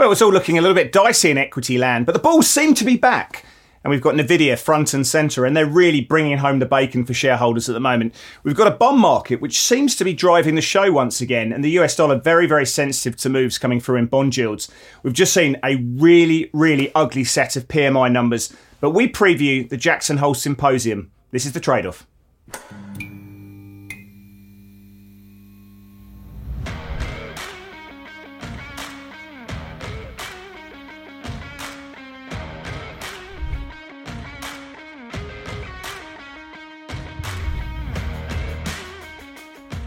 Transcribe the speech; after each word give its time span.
Well, 0.00 0.12
it's 0.12 0.22
all 0.22 0.32
looking 0.32 0.56
a 0.56 0.62
little 0.62 0.74
bit 0.74 0.92
dicey 0.92 1.30
in 1.30 1.36
equity 1.36 1.76
land, 1.76 2.06
but 2.06 2.12
the 2.12 2.20
bulls 2.20 2.48
seem 2.48 2.72
to 2.76 2.86
be 2.86 2.96
back. 2.96 3.44
And 3.84 3.90
we've 3.90 4.00
got 4.00 4.14
Nvidia 4.14 4.58
front 4.58 4.94
and 4.94 5.06
centre, 5.06 5.44
and 5.44 5.54
they're 5.54 5.66
really 5.66 6.00
bringing 6.00 6.38
home 6.38 6.58
the 6.58 6.64
bacon 6.64 7.04
for 7.04 7.12
shareholders 7.12 7.68
at 7.68 7.74
the 7.74 7.80
moment. 7.80 8.14
We've 8.42 8.56
got 8.56 8.66
a 8.66 8.74
bond 8.74 8.98
market 8.98 9.42
which 9.42 9.60
seems 9.60 9.94
to 9.96 10.04
be 10.04 10.14
driving 10.14 10.54
the 10.54 10.62
show 10.62 10.90
once 10.90 11.20
again, 11.20 11.52
and 11.52 11.62
the 11.62 11.72
US 11.72 11.96
dollar 11.96 12.18
very, 12.18 12.46
very 12.46 12.64
sensitive 12.64 13.14
to 13.18 13.28
moves 13.28 13.58
coming 13.58 13.78
through 13.78 13.96
in 13.96 14.06
bond 14.06 14.38
yields. 14.38 14.70
We've 15.02 15.12
just 15.12 15.34
seen 15.34 15.58
a 15.62 15.76
really, 15.76 16.48
really 16.54 16.90
ugly 16.94 17.24
set 17.24 17.54
of 17.56 17.68
PMI 17.68 18.10
numbers, 18.10 18.54
but 18.80 18.92
we 18.92 19.06
preview 19.06 19.68
the 19.68 19.76
Jackson 19.76 20.16
Hole 20.16 20.32
Symposium. 20.32 21.10
This 21.30 21.44
is 21.44 21.52
the 21.52 21.60
trade 21.60 21.84
off. 21.84 22.06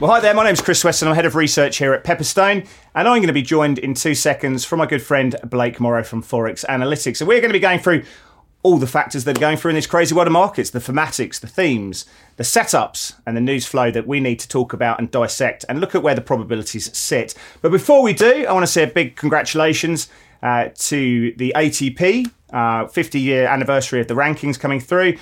Well, 0.03 0.11
hi 0.11 0.19
there. 0.19 0.33
My 0.33 0.43
name's 0.43 0.59
Chris 0.59 0.83
Weston. 0.83 1.07
I'm 1.07 1.15
head 1.15 1.25
of 1.25 1.33
research 1.33 1.77
here 1.77 1.93
at 1.93 2.03
Pepperstone, 2.03 2.67
and 2.93 3.07
I'm 3.07 3.19
going 3.19 3.27
to 3.27 3.31
be 3.31 3.41
joined 3.41 3.79
in 3.79 3.93
two 3.93 4.15
seconds 4.15 4.65
from 4.65 4.79
my 4.79 4.85
good 4.85 5.01
friend 5.01 5.33
Blake 5.45 5.79
Morrow 5.79 6.03
from 6.03 6.21
Forex 6.21 6.65
Analytics. 6.65 7.15
So 7.15 7.25
we're 7.25 7.39
going 7.39 7.51
to 7.51 7.57
be 7.57 7.61
going 7.61 7.79
through 7.79 8.03
all 8.63 8.75
the 8.75 8.85
factors 8.85 9.23
that 9.23 9.37
are 9.37 9.39
going 9.39 9.55
through 9.55 9.69
in 9.69 9.75
this 9.75 9.87
crazy 9.87 10.13
world 10.13 10.27
of 10.27 10.33
markets, 10.33 10.71
the 10.71 10.79
thematics, 10.79 11.39
the 11.39 11.47
themes, 11.47 12.03
the 12.35 12.43
setups, 12.43 13.13
and 13.25 13.37
the 13.37 13.39
news 13.39 13.65
flow 13.65 13.91
that 13.91 14.05
we 14.05 14.19
need 14.19 14.39
to 14.39 14.49
talk 14.49 14.73
about 14.73 14.99
and 14.99 15.09
dissect 15.09 15.63
and 15.69 15.79
look 15.79 15.95
at 15.95 16.03
where 16.03 16.15
the 16.15 16.19
probabilities 16.19 16.97
sit. 16.97 17.33
But 17.61 17.71
before 17.71 18.01
we 18.01 18.11
do, 18.11 18.45
I 18.45 18.51
want 18.51 18.63
to 18.63 18.71
say 18.71 18.83
a 18.83 18.87
big 18.87 19.15
congratulations 19.15 20.09
uh, 20.41 20.67
to 20.79 21.33
the 21.37 21.53
ATP, 21.55 22.29
uh, 22.51 22.87
50 22.87 23.21
year 23.21 23.47
anniversary 23.47 24.01
of 24.01 24.09
the 24.09 24.15
rankings 24.15 24.59
coming 24.59 24.81
through. 24.81 25.15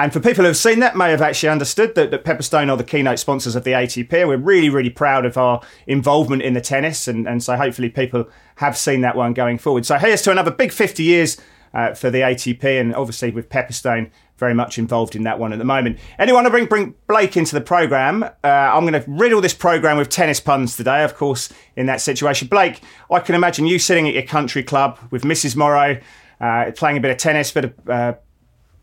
And 0.00 0.14
for 0.14 0.18
people 0.18 0.44
who 0.44 0.46
have 0.46 0.56
seen 0.56 0.78
that, 0.78 0.96
may 0.96 1.10
have 1.10 1.20
actually 1.20 1.50
understood 1.50 1.94
that, 1.94 2.10
that 2.10 2.24
Pepperstone 2.24 2.70
are 2.70 2.76
the 2.78 2.84
keynote 2.84 3.18
sponsors 3.18 3.54
of 3.54 3.64
the 3.64 3.72
ATP. 3.72 4.26
We're 4.26 4.38
really, 4.38 4.70
really 4.70 4.88
proud 4.88 5.26
of 5.26 5.36
our 5.36 5.60
involvement 5.86 6.40
in 6.40 6.54
the 6.54 6.60
tennis, 6.62 7.06
and, 7.06 7.28
and 7.28 7.42
so 7.42 7.54
hopefully 7.54 7.90
people 7.90 8.26
have 8.56 8.78
seen 8.78 9.02
that 9.02 9.14
one 9.14 9.34
going 9.34 9.58
forward. 9.58 9.84
So 9.84 9.98
here's 9.98 10.22
to 10.22 10.30
another 10.30 10.52
big 10.52 10.72
50 10.72 11.02
years 11.02 11.36
uh, 11.74 11.92
for 11.92 12.08
the 12.08 12.20
ATP, 12.20 12.80
and 12.80 12.94
obviously 12.94 13.30
with 13.30 13.50
Pepperstone 13.50 14.10
very 14.38 14.54
much 14.54 14.78
involved 14.78 15.16
in 15.16 15.24
that 15.24 15.38
one 15.38 15.52
at 15.52 15.58
the 15.58 15.66
moment. 15.66 15.98
Anyone 16.18 16.44
to 16.44 16.50
bring 16.50 16.64
bring 16.64 16.94
Blake 17.06 17.36
into 17.36 17.54
the 17.54 17.60
program? 17.60 18.22
Uh, 18.22 18.46
I'm 18.46 18.86
going 18.86 18.94
to 18.94 19.04
riddle 19.06 19.42
this 19.42 19.52
program 19.52 19.98
with 19.98 20.08
tennis 20.08 20.40
puns 20.40 20.78
today, 20.78 21.04
of 21.04 21.14
course, 21.14 21.52
in 21.76 21.84
that 21.86 22.00
situation. 22.00 22.48
Blake, 22.48 22.80
I 23.10 23.20
can 23.20 23.34
imagine 23.34 23.66
you 23.66 23.78
sitting 23.78 24.08
at 24.08 24.14
your 24.14 24.22
country 24.22 24.62
club 24.62 24.98
with 25.10 25.24
Mrs. 25.24 25.56
Morrow, 25.56 26.00
uh, 26.40 26.70
playing 26.74 26.96
a 26.96 27.00
bit 27.00 27.10
of 27.10 27.18
tennis, 27.18 27.50
a 27.50 27.54
bit 27.54 27.64
of 27.66 27.90
uh, 27.90 28.14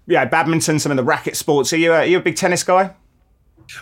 yeah, 0.07 0.25
badminton, 0.25 0.79
some 0.79 0.91
of 0.91 0.97
the 0.97 1.03
racket 1.03 1.35
sports. 1.35 1.71
Are 1.73 1.77
you, 1.77 1.93
are 1.93 2.05
you 2.05 2.17
a 2.17 2.21
big 2.21 2.35
tennis 2.35 2.63
guy? 2.63 2.95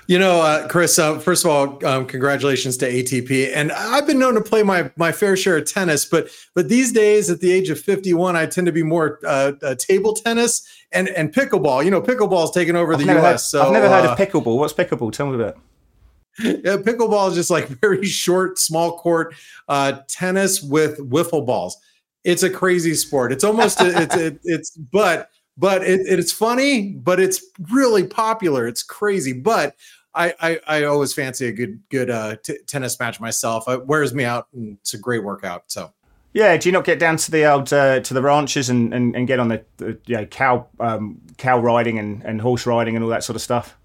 You 0.07 0.19
know, 0.19 0.41
uh, 0.41 0.67
Chris. 0.67 0.97
Uh, 0.97 1.19
first 1.19 1.45
of 1.45 1.51
all, 1.51 1.85
um, 1.85 2.05
congratulations 2.05 2.77
to 2.77 2.91
ATP. 2.91 3.51
And 3.53 3.71
I've 3.71 4.07
been 4.07 4.19
known 4.19 4.33
to 4.35 4.41
play 4.41 4.63
my 4.63 4.91
my 4.95 5.11
fair 5.11 5.37
share 5.37 5.57
of 5.57 5.65
tennis, 5.65 6.05
but 6.05 6.29
but 6.53 6.69
these 6.69 6.91
days, 6.91 7.29
at 7.29 7.39
the 7.39 7.51
age 7.51 7.69
of 7.69 7.79
fifty 7.79 8.13
one, 8.13 8.35
I 8.35 8.45
tend 8.45 8.65
to 8.67 8.73
be 8.73 8.83
more 8.83 9.19
uh, 9.25 9.53
uh, 9.61 9.75
table 9.75 10.13
tennis 10.13 10.67
and 10.91 11.09
and 11.09 11.33
pickleball. 11.33 11.85
You 11.85 11.91
know, 11.91 12.01
pickleball's 12.01 12.49
is 12.49 12.51
taking 12.51 12.75
over 12.75 12.93
I've 12.93 12.99
the 12.99 13.05
U.S. 13.05 13.23
Heard, 13.23 13.39
so 13.39 13.67
I've 13.67 13.73
never 13.73 13.87
heard 13.87 14.05
of 14.05 14.11
uh, 14.11 14.15
pickleball. 14.15 14.57
What's 14.57 14.73
pickleball? 14.73 15.11
Tell 15.11 15.27
me 15.27 15.35
about. 15.35 15.55
it. 15.55 16.65
Yeah, 16.65 16.77
pickleball 16.77 17.29
is 17.29 17.35
just 17.35 17.49
like 17.49 17.67
very 17.81 18.05
short, 18.05 18.57
small 18.57 18.97
court 18.97 19.35
uh, 19.69 19.99
tennis 20.07 20.61
with 20.61 20.97
wiffle 20.97 21.45
balls. 21.45 21.77
It's 22.23 22.43
a 22.43 22.49
crazy 22.49 22.95
sport. 22.95 23.31
It's 23.31 23.43
almost 23.43 23.77
it's 23.81 24.15
it, 24.15 24.39
it's 24.43 24.71
but 24.75 25.29
but 25.57 25.83
it, 25.83 26.01
it's 26.05 26.31
funny, 26.31 26.91
but 26.91 27.19
it's 27.19 27.41
really 27.71 28.05
popular. 28.05 28.67
It's 28.67 28.83
crazy, 28.83 29.33
but 29.33 29.75
I 30.13 30.33
I, 30.39 30.59
I 30.67 30.83
always 30.85 31.13
fancy 31.13 31.47
a 31.47 31.51
good 31.51 31.81
good 31.89 32.09
uh, 32.09 32.37
t- 32.43 32.59
tennis 32.67 32.99
match 32.99 33.19
myself. 33.19 33.67
It 33.67 33.85
wears 33.85 34.13
me 34.13 34.23
out, 34.23 34.47
and 34.53 34.77
it's 34.81 34.93
a 34.93 34.97
great 34.97 35.23
workout. 35.23 35.63
So. 35.67 35.91
Yeah, 36.33 36.57
do 36.57 36.67
you 36.67 36.73
not 36.73 36.83
get 36.83 36.99
down 36.99 37.15
to 37.15 37.31
the 37.31 37.45
old 37.45 37.71
uh, 37.71 38.01
to 38.01 38.13
the 38.13 38.21
ranches 38.21 38.69
and, 38.69 38.93
and, 38.93 39.15
and 39.15 39.25
get 39.25 39.39
on 39.39 39.47
the, 39.47 39.63
the 39.77 39.97
you 40.05 40.17
know, 40.17 40.25
cow 40.25 40.67
um, 40.81 41.21
cow 41.37 41.57
riding 41.57 41.97
and, 41.97 42.21
and 42.25 42.41
horse 42.41 42.65
riding 42.65 42.97
and 42.97 43.05
all 43.05 43.09
that 43.11 43.23
sort 43.23 43.37
of 43.37 43.41
stuff? 43.41 43.77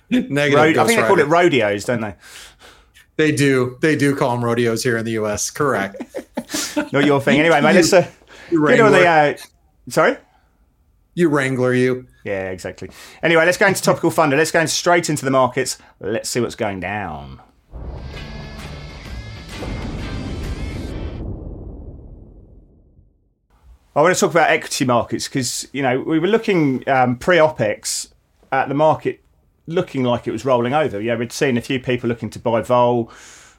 Negative. 0.10 0.58
Rode- 0.58 0.76
I 0.76 0.86
think 0.86 1.00
they 1.00 1.06
call 1.06 1.20
it 1.20 1.28
rodeos, 1.28 1.84
don't 1.84 2.00
they? 2.00 2.16
They 3.16 3.30
do. 3.30 3.78
They 3.80 3.94
do 3.94 4.16
call 4.16 4.30
them 4.30 4.44
rodeos 4.44 4.82
here 4.82 4.96
in 4.96 5.04
the 5.04 5.12
U.S. 5.12 5.50
Correct. 5.50 6.02
Not 6.92 7.04
your 7.04 7.20
thing, 7.20 7.38
anyway, 7.38 7.60
mate. 7.60 7.74
Let's 7.74 7.92
uh, 7.92 8.08
get 8.50 8.80
on 8.80 8.90
the. 8.90 9.06
Uh, 9.06 9.36
sorry. 9.88 10.16
You 11.18 11.28
wrangler, 11.28 11.74
you. 11.74 12.06
Yeah, 12.24 12.50
exactly. 12.50 12.90
Anyway, 13.24 13.44
let's 13.44 13.58
go 13.58 13.66
into 13.66 13.82
topical 13.82 14.10
thunder. 14.10 14.36
Let's 14.36 14.52
go 14.52 14.64
straight 14.66 15.10
into 15.10 15.24
the 15.24 15.32
markets. 15.32 15.76
Let's 15.98 16.28
see 16.28 16.40
what's 16.40 16.54
going 16.54 16.78
down. 16.78 17.40
I 23.96 24.02
want 24.02 24.14
to 24.14 24.20
talk 24.20 24.30
about 24.30 24.48
equity 24.50 24.84
markets 24.84 25.26
because 25.26 25.66
you 25.72 25.82
know 25.82 26.00
we 26.00 26.20
were 26.20 26.28
looking 26.28 26.88
um, 26.88 27.16
pre-opex 27.16 28.12
at 28.52 28.68
the 28.68 28.74
market 28.74 29.20
looking 29.66 30.04
like 30.04 30.28
it 30.28 30.30
was 30.30 30.44
rolling 30.44 30.72
over. 30.72 31.00
Yeah, 31.00 31.16
we'd 31.16 31.32
seen 31.32 31.56
a 31.56 31.60
few 31.60 31.80
people 31.80 32.08
looking 32.08 32.30
to 32.30 32.38
buy 32.38 32.62
vol, 32.62 33.10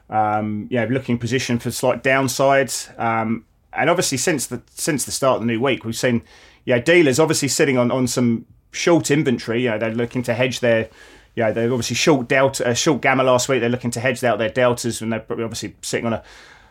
um, 0.08 0.66
know, 0.80 0.86
looking 0.86 1.18
position 1.18 1.58
for 1.58 1.70
slight 1.70 2.02
downsides, 2.02 2.98
Um, 2.98 3.44
and 3.72 3.90
obviously, 3.90 4.18
since 4.18 4.46
the 4.46 4.62
since 4.70 5.04
the 5.04 5.12
start 5.12 5.36
of 5.36 5.40
the 5.42 5.46
new 5.46 5.60
week, 5.60 5.84
we've 5.84 5.94
seen 5.94 6.22
yeah 6.64 6.78
dealers 6.78 7.18
obviously 7.18 7.48
sitting 7.48 7.78
on 7.78 7.90
on 7.90 8.06
some 8.06 8.46
short 8.72 9.10
inventory. 9.10 9.62
You 9.64 9.70
know, 9.70 9.78
they're 9.78 9.94
looking 9.94 10.22
to 10.24 10.34
hedge 10.34 10.60
their. 10.60 10.88
You 11.36 11.44
know, 11.44 11.52
they're 11.52 11.70
obviously 11.70 11.94
short 11.94 12.26
delta, 12.26 12.68
uh, 12.68 12.74
short 12.74 13.02
gamma 13.02 13.22
last 13.22 13.48
week. 13.48 13.60
They're 13.60 13.68
looking 13.68 13.92
to 13.92 14.00
hedge 14.00 14.22
out 14.24 14.38
their 14.38 14.48
deltas, 14.48 15.00
and 15.00 15.12
they're 15.12 15.20
probably 15.20 15.44
obviously 15.44 15.76
sitting 15.80 16.06
on 16.06 16.12
a 16.12 16.24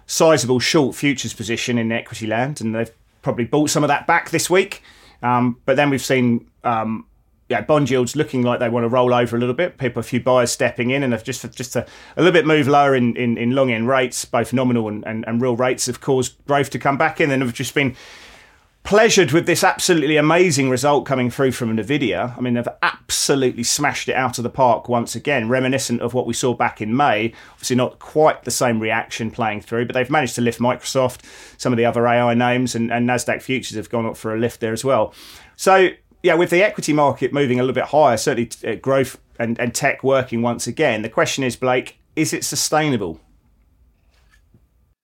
sizable 0.06 0.60
short 0.60 0.96
futures 0.96 1.34
position 1.34 1.78
in 1.78 1.92
equity 1.92 2.28
land, 2.28 2.60
and 2.60 2.76
they've 2.76 2.92
probably 3.22 3.46
bought 3.46 3.70
some 3.70 3.84
of 3.84 3.88
that 3.88 4.06
back 4.06 4.32
this 4.32 4.50
week. 4.50 4.84
Um, 5.24 5.58
but 5.66 5.76
then 5.78 5.90
we've 5.90 6.04
seen 6.04 6.50
um, 6.64 7.06
yeah, 7.48 7.62
bond 7.62 7.90
yields 7.90 8.16
looking 8.16 8.44
like 8.44 8.60
they 8.60 8.70
want 8.70 8.84
to 8.84 8.90
roll 8.90 9.14
over 9.14 9.36
a 9.36 9.40
little 9.40 9.56
bit. 9.56 9.78
People, 9.78 10.02
a 10.02 10.04
few 10.04 10.20
buyers 10.20 10.52
stepping 10.52 10.92
in, 10.92 11.04
and 11.04 11.14
have 11.14 11.24
just 11.24 11.50
just 11.54 11.76
a, 11.76 11.86
a 12.18 12.22
little 12.22 12.34
bit 12.34 12.46
move 12.46 12.68
lower 12.68 12.96
in, 12.96 13.16
in, 13.16 13.38
in 13.38 13.52
long 13.52 13.72
end 13.72 13.88
rates, 13.88 14.26
both 14.26 14.52
nominal 14.52 14.88
and, 14.90 15.06
and, 15.08 15.26
and 15.26 15.42
real 15.42 15.56
rates, 15.56 15.86
have 15.86 16.02
caused 16.02 16.36
growth 16.46 16.70
to 16.72 16.80
come 16.80 16.98
back 16.98 17.22
in, 17.22 17.32
and 17.32 17.42
have 17.42 17.54
just 17.54 17.74
been 17.74 17.96
pleasured 18.90 19.32
with 19.32 19.46
this 19.46 19.64
absolutely 19.64 20.18
amazing 20.18 20.68
result 20.68 21.06
coming 21.06 21.30
through 21.30 21.52
from 21.52 21.78
Nvidia. 21.78 22.36
I 22.36 22.42
mean, 22.42 22.56
they've 22.56 22.68
absolutely 22.82 23.62
smashed 23.62 24.10
it 24.10 24.16
out 24.16 24.40
of 24.40 24.44
the 24.44 24.50
park 24.50 24.90
once 24.90 25.14
again, 25.14 25.48
reminiscent 25.48 26.02
of 26.02 26.16
what 26.16 26.26
we 26.26 26.34
saw 26.34 26.56
back 26.56 26.82
in 26.82 26.98
May. 26.98 27.32
Obviously, 27.52 27.76
not 27.76 28.00
quite 28.00 28.46
the 28.46 28.50
same 28.50 28.80
reaction 28.80 29.30
playing 29.30 29.62
through, 29.62 29.86
but 29.86 29.94
they've 29.94 30.10
managed 30.10 30.34
to 30.34 30.42
lift 30.42 30.60
Microsoft, 30.60 31.20
some 31.60 31.72
of 31.72 31.78
the 31.78 31.86
other 31.86 32.08
AI 32.08 32.34
names, 32.34 32.74
and, 32.74 32.92
and 32.92 33.08
Nasdaq 33.08 33.44
futures 33.44 33.78
have 33.78 33.92
gone 33.92 34.08
up 34.08 34.18
for 34.18 34.34
a 34.34 34.40
lift 34.40 34.60
there 34.60 34.74
as 34.74 34.84
well. 34.84 35.14
So, 35.56 35.90
yeah, 36.24 36.34
with 36.34 36.50
the 36.50 36.64
equity 36.64 36.92
market 36.92 37.32
moving 37.32 37.60
a 37.60 37.62
little 37.62 37.76
bit 37.76 37.90
higher, 37.90 38.18
certainly 38.18 38.50
uh, 38.66 38.74
growth 38.74 39.20
and, 39.38 39.60
and 39.60 39.76
tech 39.76 40.04
working 40.04 40.42
once 40.42 40.66
again, 40.66 41.04
the 41.04 41.10
question 41.10 41.44
is, 41.44 41.56
Blake, 41.56 42.00
is 42.16 42.34
it 42.34 42.44
sustainable? 42.44 43.22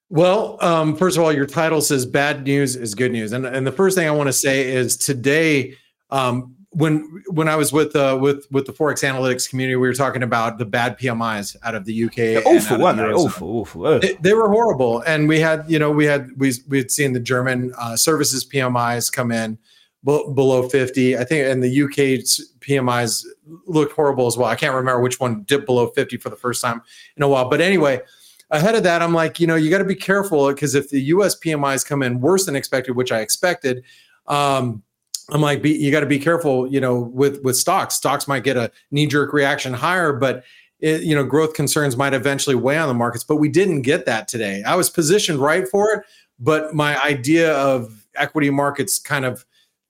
Well, 0.08 0.58
um, 0.62 0.96
first 0.96 1.16
of 1.16 1.24
all, 1.24 1.32
your 1.32 1.46
title 1.46 1.80
says 1.80 2.06
bad 2.06 2.44
news 2.44 2.76
is 2.76 2.94
good 2.94 3.10
news, 3.10 3.32
and 3.32 3.44
and 3.44 3.66
the 3.66 3.72
first 3.72 3.96
thing 3.96 4.06
I 4.06 4.12
want 4.12 4.28
to 4.28 4.32
say 4.32 4.72
is 4.72 4.96
today, 4.96 5.74
um, 6.10 6.54
when 6.70 7.24
when 7.28 7.48
I 7.48 7.56
was 7.56 7.72
with 7.72 7.96
uh, 7.96 8.16
with 8.20 8.46
with 8.52 8.66
the 8.66 8.72
forex 8.72 9.02
analytics 9.02 9.50
community, 9.50 9.74
we 9.74 9.88
were 9.88 9.94
talking 9.94 10.22
about 10.22 10.58
the 10.58 10.64
bad 10.64 10.96
PMIs 10.96 11.56
out 11.64 11.74
of 11.74 11.86
the 11.86 12.04
UK. 12.04 12.14
They're 12.14 12.38
and 12.38 12.46
awful, 12.46 12.78
weren't 12.78 12.98
they? 12.98 13.04
Awful, 13.04 13.48
awful. 13.48 13.98
They, 13.98 14.16
they 14.20 14.32
were 14.32 14.48
horrible, 14.48 15.00
and 15.00 15.26
we 15.26 15.40
had 15.40 15.64
you 15.68 15.80
know 15.80 15.90
we 15.90 16.04
had 16.04 16.30
we 16.36 16.52
we 16.68 16.78
had 16.78 16.92
seen 16.92 17.12
the 17.12 17.20
German 17.20 17.72
uh, 17.76 17.96
services 17.96 18.46
PMIs 18.46 19.12
come 19.12 19.32
in 19.32 19.58
be- 20.04 20.24
below 20.34 20.68
fifty. 20.68 21.18
I 21.18 21.24
think, 21.24 21.48
and 21.48 21.64
the 21.64 21.82
UK 21.82 22.22
PMIs 22.60 23.24
looked 23.66 23.94
horrible 23.94 24.28
as 24.28 24.36
well. 24.36 24.48
I 24.48 24.54
can't 24.54 24.74
remember 24.74 25.00
which 25.00 25.18
one 25.18 25.42
dipped 25.42 25.66
below 25.66 25.88
fifty 25.88 26.16
for 26.16 26.28
the 26.28 26.36
first 26.36 26.62
time 26.62 26.80
in 27.16 27.24
a 27.24 27.28
while, 27.28 27.50
but 27.50 27.60
anyway 27.60 28.02
ahead 28.50 28.74
of 28.74 28.82
that, 28.84 29.02
I'm 29.02 29.14
like, 29.14 29.40
you 29.40 29.46
know, 29.46 29.56
you 29.56 29.70
got 29.70 29.78
to 29.78 29.84
be 29.84 29.94
careful 29.94 30.48
because 30.48 30.74
if 30.74 30.90
the 30.90 31.00
U.S. 31.02 31.38
PMIs 31.38 31.86
come 31.86 32.02
in 32.02 32.20
worse 32.20 32.46
than 32.46 32.56
expected, 32.56 32.96
which 32.96 33.12
I 33.12 33.20
expected, 33.20 33.82
um, 34.26 34.82
I'm 35.30 35.40
like, 35.40 35.62
be, 35.62 35.72
you 35.72 35.90
got 35.90 36.00
to 36.00 36.06
be 36.06 36.18
careful, 36.18 36.66
you 36.68 36.80
know, 36.80 36.98
with 37.00 37.42
with 37.42 37.56
stocks. 37.56 37.96
Stocks 37.96 38.28
might 38.28 38.44
get 38.44 38.56
a 38.56 38.70
knee 38.90 39.06
jerk 39.06 39.32
reaction 39.32 39.72
higher, 39.72 40.12
but 40.12 40.44
it, 40.78 41.02
you 41.02 41.14
know, 41.14 41.24
growth 41.24 41.54
concerns 41.54 41.96
might 41.96 42.14
eventually 42.14 42.54
weigh 42.54 42.78
on 42.78 42.88
the 42.88 42.94
markets. 42.94 43.24
But 43.24 43.36
we 43.36 43.48
didn't 43.48 43.82
get 43.82 44.06
that 44.06 44.28
today. 44.28 44.62
I 44.64 44.76
was 44.76 44.88
positioned 44.90 45.38
right 45.38 45.66
for 45.66 45.92
it, 45.92 46.04
but 46.38 46.74
my 46.74 47.02
idea 47.02 47.56
of 47.56 48.06
equity 48.14 48.50
markets 48.50 48.98
kind 48.98 49.24
of 49.24 49.44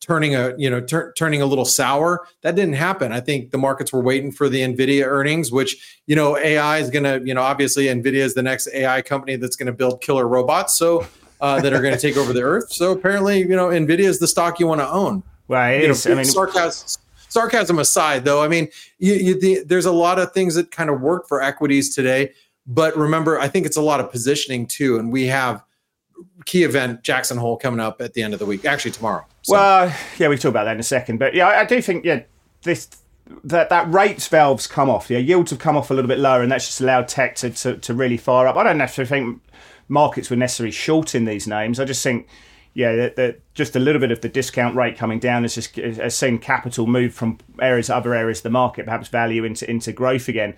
turning 0.06 0.36
a 0.36 0.54
you 0.56 0.70
know 0.70 0.80
tur- 0.80 1.12
turning 1.16 1.42
a 1.42 1.46
little 1.46 1.64
sour 1.64 2.26
that 2.42 2.54
didn't 2.54 2.74
happen 2.74 3.10
i 3.12 3.20
think 3.20 3.50
the 3.50 3.58
markets 3.58 3.92
were 3.92 4.02
waiting 4.02 4.30
for 4.30 4.48
the 4.48 4.60
nvidia 4.60 5.04
earnings 5.04 5.50
which 5.50 5.98
you 6.06 6.14
know 6.14 6.36
ai 6.38 6.78
is 6.78 6.90
going 6.90 7.02
to 7.02 7.26
you 7.26 7.34
know 7.34 7.42
obviously 7.42 7.86
nvidia 7.86 8.14
is 8.14 8.34
the 8.34 8.42
next 8.42 8.68
ai 8.72 9.02
company 9.02 9.34
that's 9.36 9.56
going 9.56 9.66
to 9.66 9.72
build 9.72 10.00
killer 10.00 10.28
robots 10.28 10.78
so 10.78 11.04
uh, 11.40 11.60
that 11.60 11.72
are 11.72 11.80
going 11.80 11.94
to 11.94 12.00
take 12.00 12.16
over 12.16 12.32
the 12.32 12.42
earth. 12.42 12.72
So 12.72 12.92
apparently, 12.92 13.40
you 13.40 13.48
know, 13.48 13.68
Nvidia 13.68 14.00
is 14.00 14.18
the 14.18 14.28
stock 14.28 14.58
you 14.58 14.66
want 14.66 14.80
to 14.80 14.88
own. 14.88 15.22
Well, 15.48 15.70
it 15.70 15.82
You 15.82 15.88
know. 15.88 15.94
I 16.06 16.14
mean, 16.14 16.24
sarcasm, 16.24 17.02
sarcasm 17.28 17.78
aside, 17.78 18.24
though, 18.24 18.42
I 18.42 18.48
mean, 18.48 18.68
you, 18.98 19.14
you, 19.14 19.40
the, 19.40 19.62
there's 19.64 19.86
a 19.86 19.92
lot 19.92 20.18
of 20.18 20.32
things 20.32 20.54
that 20.54 20.70
kind 20.70 20.90
of 20.90 21.00
work 21.00 21.28
for 21.28 21.42
equities 21.42 21.94
today. 21.94 22.32
But 22.66 22.96
remember, 22.96 23.38
I 23.38 23.48
think 23.48 23.66
it's 23.66 23.76
a 23.76 23.82
lot 23.82 24.00
of 24.00 24.10
positioning 24.10 24.66
too, 24.66 24.98
and 24.98 25.12
we 25.12 25.26
have 25.26 25.62
key 26.44 26.62
event 26.62 27.02
Jackson 27.02 27.36
Hole 27.36 27.56
coming 27.56 27.80
up 27.80 28.00
at 28.00 28.14
the 28.14 28.22
end 28.22 28.32
of 28.32 28.38
the 28.38 28.46
week, 28.46 28.64
actually 28.64 28.92
tomorrow. 28.92 29.24
So, 29.42 29.52
Well, 29.54 29.94
yeah, 30.18 30.28
we 30.28 30.36
can 30.36 30.42
talk 30.42 30.50
about 30.50 30.64
that 30.64 30.74
in 30.74 30.80
a 30.80 30.84
second. 30.84 31.18
But 31.18 31.34
yeah, 31.34 31.48
I, 31.48 31.60
I 31.60 31.64
do 31.64 31.82
think 31.82 32.04
yeah, 32.04 32.22
this 32.62 32.88
that 33.44 33.68
that 33.70 33.92
rates 33.92 34.28
valves 34.28 34.66
come 34.66 34.88
off. 34.88 35.10
Yeah, 35.10 35.18
yields 35.18 35.50
have 35.50 35.58
come 35.58 35.76
off 35.76 35.90
a 35.90 35.94
little 35.94 36.08
bit 36.08 36.18
lower, 36.18 36.42
and 36.42 36.50
that's 36.50 36.66
just 36.66 36.80
allowed 36.80 37.08
tech 37.08 37.34
to, 37.36 37.50
to, 37.50 37.76
to 37.78 37.94
really 37.94 38.16
fire 38.16 38.46
up. 38.46 38.56
I 38.56 38.62
don't 38.62 38.78
necessarily 38.78 39.08
think 39.08 39.42
markets 39.88 40.30
were 40.30 40.36
necessarily 40.36 40.72
short 40.72 41.14
in 41.14 41.24
these 41.24 41.46
names. 41.46 41.80
I 41.80 41.84
just 41.84 42.02
think. 42.02 42.28
Yeah, 42.74 42.94
that, 42.94 43.16
that 43.16 43.40
just 43.54 43.74
a 43.74 43.78
little 43.78 44.02
bit 44.02 44.10
of 44.10 44.20
the 44.20 44.28
discount 44.28 44.76
rate 44.76 44.98
coming 44.98 45.18
down 45.18 45.44
has 45.44 45.54
just 45.54 45.76
has 45.76 46.14
seen 46.14 46.36
capital 46.36 46.86
move 46.86 47.14
from 47.14 47.38
areas 47.58 47.86
to 47.86 47.96
other 47.96 48.14
areas 48.14 48.40
of 48.40 48.42
the 48.42 48.50
market, 48.50 48.84
perhaps 48.84 49.08
value 49.08 49.44
into 49.44 49.68
into 49.70 49.92
growth 49.92 50.28
again 50.28 50.54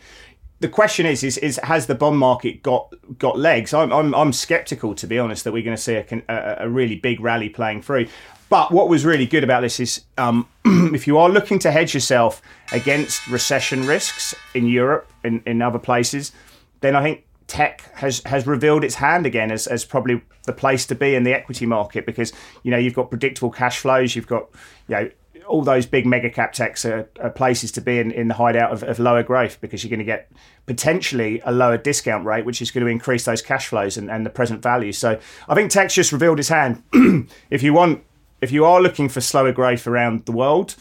the 0.60 0.69
question 0.69 1.06
is, 1.06 1.22
is, 1.22 1.38
is 1.38 1.60
has 1.62 1.87
the 1.87 1.94
bond 1.94 2.19
market 2.19 2.62
got 2.62 2.93
got 3.19 3.38
legs? 3.38 3.72
I'm 3.72 3.93
I'm, 3.93 4.14
I'm 4.14 4.32
skeptical 4.32 4.94
to 4.96 5.06
be 5.06 5.19
honest 5.19 5.44
that 5.44 5.52
we're 5.52 5.62
going 5.62 5.76
to 5.76 5.82
see 5.82 5.94
a, 5.94 6.22
a, 6.28 6.56
a 6.66 6.69
really 6.69 6.96
big 6.96 7.20
rally 7.20 7.49
playing 7.49 7.82
through. 7.82 8.08
But 8.49 8.72
what 8.72 8.88
was 8.88 9.05
really 9.05 9.26
good 9.26 9.44
about 9.44 9.60
this 9.60 9.78
is 9.78 10.05
um, 10.16 10.49
if 10.64 11.06
you 11.06 11.19
are 11.19 11.28
looking 11.28 11.58
to 11.60 11.70
hedge 11.70 11.93
yourself 11.93 12.40
against 12.72 13.26
recession 13.28 13.87
risks 13.87 14.34
in 14.55 14.66
Europe 14.66 15.10
and 15.22 15.43
in 15.46 15.60
other 15.60 15.78
places, 15.78 16.32
then 16.81 16.96
I 16.96 17.02
think 17.02 17.25
tech 17.46 17.94
has 17.94 18.22
has 18.25 18.46
revealed 18.46 18.84
its 18.84 18.96
hand 18.96 19.26
again 19.26 19.50
as, 19.50 19.66
as 19.66 19.84
probably 19.84 20.22
the 20.46 20.52
place 20.52 20.87
to 20.87 20.94
be 20.94 21.14
in 21.14 21.25
the 21.25 21.34
equity 21.34 21.66
market 21.66 22.06
because 22.06 22.32
you 22.62 22.70
know 22.70 22.78
you've 22.78 22.94
got 22.94 23.10
predictable 23.10 23.50
cash 23.50 23.78
flows, 23.78 24.16
you've 24.16 24.26
got 24.26 24.49
you 24.88 24.94
know 24.94 25.10
all 25.48 25.62
those 25.62 25.86
big 25.86 26.06
mega 26.06 26.30
cap 26.30 26.52
techs 26.52 26.84
are, 26.84 27.08
are 27.20 27.30
places 27.30 27.72
to 27.72 27.80
be 27.80 27.98
in, 27.98 28.10
in 28.10 28.28
the 28.28 28.34
hideout 28.34 28.70
of, 28.70 28.82
of 28.82 28.98
lower 28.98 29.22
growth 29.22 29.60
because 29.60 29.82
you're 29.82 29.90
going 29.90 29.98
to 29.98 30.04
get 30.04 30.30
potentially 30.66 31.40
a 31.44 31.52
lower 31.52 31.76
discount 31.76 32.24
rate, 32.24 32.44
which 32.44 32.62
is 32.62 32.70
going 32.70 32.84
to 32.84 32.90
increase 32.90 33.24
those 33.24 33.42
cash 33.42 33.68
flows 33.68 33.96
and, 33.96 34.10
and 34.10 34.24
the 34.24 34.30
present 34.30 34.62
value. 34.62 34.92
So 34.92 35.18
I 35.48 35.54
think 35.54 35.70
tech's 35.70 35.94
just 35.94 36.12
revealed 36.12 36.38
its 36.38 36.48
hand. 36.48 36.82
if 37.50 37.62
you 37.62 37.72
want, 37.72 38.04
if 38.40 38.52
you 38.52 38.64
are 38.64 38.80
looking 38.80 39.08
for 39.08 39.20
slower 39.20 39.52
growth 39.52 39.86
around 39.86 40.26
the 40.26 40.32
world, 40.32 40.76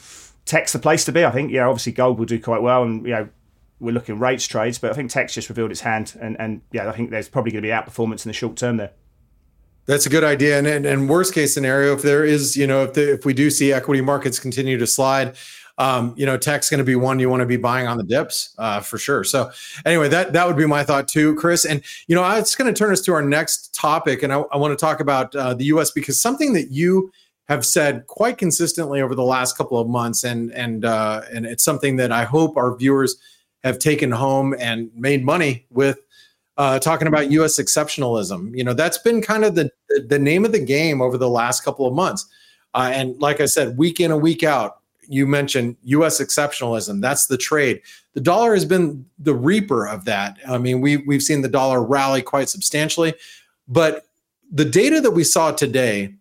tech's 0.45 0.73
the 0.73 0.79
place 0.79 1.05
to 1.05 1.11
be. 1.11 1.25
I 1.25 1.31
think, 1.31 1.51
yeah, 1.51 1.67
obviously 1.67 1.93
gold 1.93 2.19
will 2.19 2.25
do 2.25 2.39
quite 2.39 2.61
well 2.61 2.83
and, 2.83 3.05
you 3.05 3.11
know, 3.11 3.29
we're 3.79 3.91
looking 3.91 4.19
rates 4.19 4.45
trades, 4.45 4.79
but 4.79 4.91
I 4.91 4.93
think 4.95 5.11
tech's 5.11 5.33
just 5.33 5.49
revealed 5.49 5.71
its 5.71 5.81
hand 5.81 6.17
and, 6.19 6.35
and 6.39 6.61
yeah, 6.71 6.89
I 6.89 6.91
think 6.91 7.11
there's 7.11 7.29
probably 7.29 7.51
going 7.51 7.63
to 7.63 7.67
be 7.67 7.71
outperformance 7.71 8.25
in 8.25 8.29
the 8.29 8.33
short 8.33 8.57
term 8.57 8.77
there. 8.77 8.91
That's 9.87 10.05
a 10.05 10.09
good 10.09 10.23
idea. 10.23 10.57
And, 10.57 10.67
and, 10.67 10.85
and 10.85 11.09
worst 11.09 11.33
case 11.33 11.53
scenario, 11.53 11.93
if 11.93 12.01
there 12.01 12.25
is, 12.25 12.55
you 12.55 12.67
know, 12.67 12.83
if 12.83 12.93
the, 12.93 13.13
if 13.13 13.25
we 13.25 13.33
do 13.33 13.49
see 13.49 13.71
equity 13.73 14.01
markets 14.01 14.37
continue 14.37 14.77
to 14.77 14.85
slide, 14.85 15.35
um, 15.77 16.13
you 16.17 16.25
know, 16.25 16.37
tech's 16.37 16.69
going 16.69 16.79
to 16.79 16.83
be 16.83 16.95
one 16.95 17.19
you 17.19 17.29
want 17.29 17.41
to 17.41 17.45
be 17.45 17.57
buying 17.57 17.87
on 17.87 17.97
the 17.97 18.03
dips 18.03 18.53
uh, 18.57 18.79
for 18.79 18.97
sure. 18.97 19.23
So 19.23 19.51
anyway, 19.85 20.09
that 20.09 20.33
that 20.33 20.47
would 20.47 20.57
be 20.57 20.65
my 20.65 20.83
thought 20.83 21.07
too, 21.07 21.35
Chris. 21.35 21.65
And 21.65 21.83
you 22.07 22.15
know, 22.15 22.29
it's 22.35 22.55
going 22.55 22.73
to 22.73 22.77
turn 22.77 22.91
us 22.91 23.01
to 23.01 23.13
our 23.13 23.21
next 23.21 23.73
topic, 23.73 24.23
and 24.23 24.33
I, 24.33 24.39
I 24.51 24.57
want 24.57 24.77
to 24.77 24.85
talk 24.85 24.99
about 24.99 25.35
uh, 25.35 25.53
the 25.53 25.65
U.S. 25.65 25.91
because 25.91 26.19
something 26.19 26.53
that 26.53 26.71
you 26.71 27.11
have 27.47 27.65
said 27.65 28.07
quite 28.07 28.37
consistently 28.37 29.01
over 29.01 29.15
the 29.15 29.23
last 29.23 29.55
couple 29.55 29.79
of 29.79 29.87
months, 29.87 30.23
and 30.23 30.51
and 30.53 30.83
uh, 30.83 31.21
and 31.31 31.45
it's 31.45 31.63
something 31.63 31.95
that 31.97 32.11
I 32.11 32.23
hope 32.23 32.57
our 32.57 32.75
viewers 32.75 33.15
have 33.63 33.77
taken 33.77 34.11
home 34.11 34.55
and 34.57 34.89
made 34.95 35.23
money 35.23 35.65
with 35.69 35.99
uh, 36.57 36.79
talking 36.79 37.07
about 37.07 37.31
U.S. 37.31 37.59
exceptionalism. 37.59 38.55
You 38.57 38.63
know, 38.63 38.73
that's 38.73 38.97
been 38.97 39.21
kind 39.21 39.45
of 39.45 39.55
the 39.55 39.71
the 40.07 40.19
name 40.19 40.45
of 40.45 40.51
the 40.51 40.59
game 40.59 41.01
over 41.01 41.17
the 41.17 41.29
last 41.29 41.63
couple 41.63 41.87
of 41.87 41.93
months. 41.93 42.25
Uh, 42.73 42.91
and 42.93 43.17
like 43.19 43.39
I 43.41 43.45
said, 43.45 43.77
week 43.77 43.99
in 43.99 44.11
and 44.11 44.21
week 44.21 44.43
out, 44.43 44.81
you 45.07 45.25
mentioned 45.25 45.77
U.S. 45.83 46.19
exceptionalism. 46.19 47.01
That's 47.01 47.27
the 47.27 47.37
trade. 47.37 47.81
The 48.13 48.21
dollar 48.21 48.53
has 48.53 48.65
been 48.65 49.05
the 49.19 49.33
reaper 49.33 49.87
of 49.87 50.05
that. 50.05 50.37
I 50.47 50.57
mean, 50.57 50.81
we 50.81 50.97
we've 50.97 51.23
seen 51.23 51.41
the 51.41 51.47
dollar 51.47 51.83
rally 51.83 52.21
quite 52.21 52.49
substantially, 52.49 53.13
but 53.67 54.05
the 54.51 54.65
data 54.65 55.01
that 55.01 55.11
we 55.11 55.23
saw 55.23 55.51
today 55.51 56.13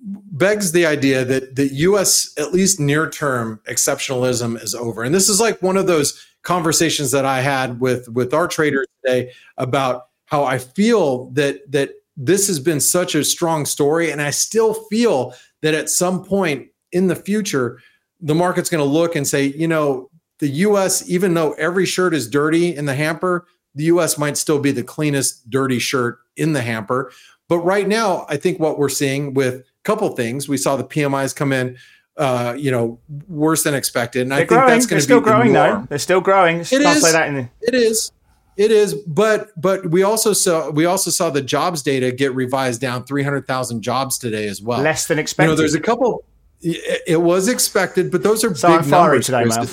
begs 0.00 0.72
the 0.72 0.86
idea 0.86 1.24
that 1.24 1.56
the 1.56 1.68
U.S. 1.74 2.32
at 2.38 2.52
least 2.52 2.78
near 2.80 3.08
term 3.08 3.60
exceptionalism 3.68 4.60
is 4.62 4.74
over. 4.74 5.02
And 5.02 5.14
this 5.14 5.28
is 5.28 5.40
like 5.40 5.60
one 5.62 5.76
of 5.76 5.86
those 5.86 6.24
conversations 6.48 7.10
that 7.10 7.26
I 7.26 7.42
had 7.42 7.78
with 7.78 8.08
with 8.08 8.32
our 8.32 8.48
traders 8.48 8.86
today 9.04 9.32
about 9.58 10.06
how 10.24 10.44
I 10.44 10.56
feel 10.56 11.26
that 11.32 11.70
that 11.70 11.90
this 12.16 12.46
has 12.48 12.58
been 12.58 12.80
such 12.80 13.14
a 13.14 13.22
strong 13.22 13.66
story, 13.66 14.10
and 14.10 14.22
I 14.22 14.30
still 14.30 14.72
feel 14.72 15.34
that 15.60 15.74
at 15.74 15.90
some 15.90 16.24
point 16.24 16.68
in 16.90 17.08
the 17.08 17.14
future, 17.14 17.80
the 18.18 18.34
market's 18.34 18.70
going 18.70 18.82
to 18.82 18.90
look 18.90 19.14
and 19.14 19.28
say, 19.28 19.44
you 19.44 19.68
know, 19.68 20.08
the 20.38 20.48
U.S. 20.48 21.06
even 21.06 21.34
though 21.34 21.52
every 21.52 21.84
shirt 21.84 22.14
is 22.14 22.26
dirty 22.26 22.74
in 22.74 22.86
the 22.86 22.94
hamper, 22.94 23.46
the 23.74 23.84
U.S. 23.84 24.16
might 24.16 24.38
still 24.38 24.58
be 24.58 24.72
the 24.72 24.82
cleanest 24.82 25.50
dirty 25.50 25.78
shirt 25.78 26.18
in 26.38 26.54
the 26.54 26.62
hamper. 26.62 27.12
But 27.50 27.58
right 27.58 27.86
now, 27.86 28.24
I 28.30 28.38
think 28.38 28.58
what 28.58 28.78
we're 28.78 28.88
seeing 28.88 29.34
with 29.34 29.54
a 29.54 29.64
couple 29.84 30.08
things, 30.16 30.48
we 30.48 30.56
saw 30.56 30.76
the 30.76 30.84
PMIs 30.84 31.36
come 31.36 31.52
in 31.52 31.76
uh, 32.18 32.54
you 32.58 32.70
know, 32.70 32.98
worse 33.28 33.62
than 33.62 33.74
expected. 33.74 34.22
And 34.22 34.30
They're 34.30 34.38
I 34.38 34.40
think 34.40 34.48
growing. 34.50 34.68
that's 34.68 34.86
going 34.86 35.00
to 35.00 35.06
be 35.06 35.08
still 35.08 35.20
growing 35.20 35.52
the 35.52 35.58
though. 35.58 35.86
They're 35.88 35.98
still 35.98 36.20
growing. 36.20 36.60
It 36.60 36.72
is. 36.72 37.02
say 37.02 37.12
that 37.12 37.28
in 37.28 37.34
the, 37.34 37.48
It 37.62 37.74
is. 37.74 38.12
It 38.56 38.72
is, 38.72 38.94
but 39.06 39.50
but 39.56 39.88
we 39.88 40.02
also 40.02 40.32
saw 40.32 40.70
we 40.70 40.84
also 40.84 41.12
saw 41.12 41.30
the 41.30 41.40
jobs 41.40 41.80
data 41.80 42.10
get 42.10 42.34
revised 42.34 42.80
down 42.80 43.04
300,000 43.04 43.82
jobs 43.82 44.18
today 44.18 44.48
as 44.48 44.60
well. 44.60 44.80
less 44.80 45.06
than 45.06 45.18
you 45.18 45.22
expected. 45.22 45.52
know, 45.52 45.56
there's 45.56 45.76
a 45.76 45.80
couple 45.80 46.24
it 46.60 47.20
was 47.20 47.46
expected, 47.48 48.10
but 48.10 48.22
those 48.22 48.42
are 48.42 48.52
so 48.54 48.68
big 48.68 48.80
I'm 48.80 48.90
numbers. 48.90 49.26
today, 49.26 49.44
man. 49.44 49.68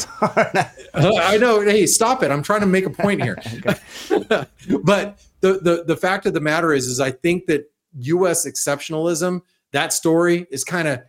I 0.93 1.37
know. 1.37 1.61
Hey, 1.61 1.87
stop 1.87 2.21
it! 2.21 2.29
I'm 2.29 2.43
trying 2.43 2.59
to 2.59 2.67
make 2.67 2.85
a 2.85 2.91
point 2.91 3.23
here. 3.23 3.37
but 4.09 5.19
the, 5.41 5.59
the 5.61 5.83
the 5.87 5.97
fact 5.97 6.27
of 6.27 6.33
the 6.33 6.41
matter 6.41 6.73
is, 6.73 6.85
is 6.85 6.99
I 6.99 7.09
think 7.09 7.47
that 7.47 7.71
U.S. 8.01 8.45
exceptionalism, 8.45 9.41
that 9.71 9.93
story 9.93 10.45
is 10.51 10.63
kind 10.63 10.87
of. 10.87 11.01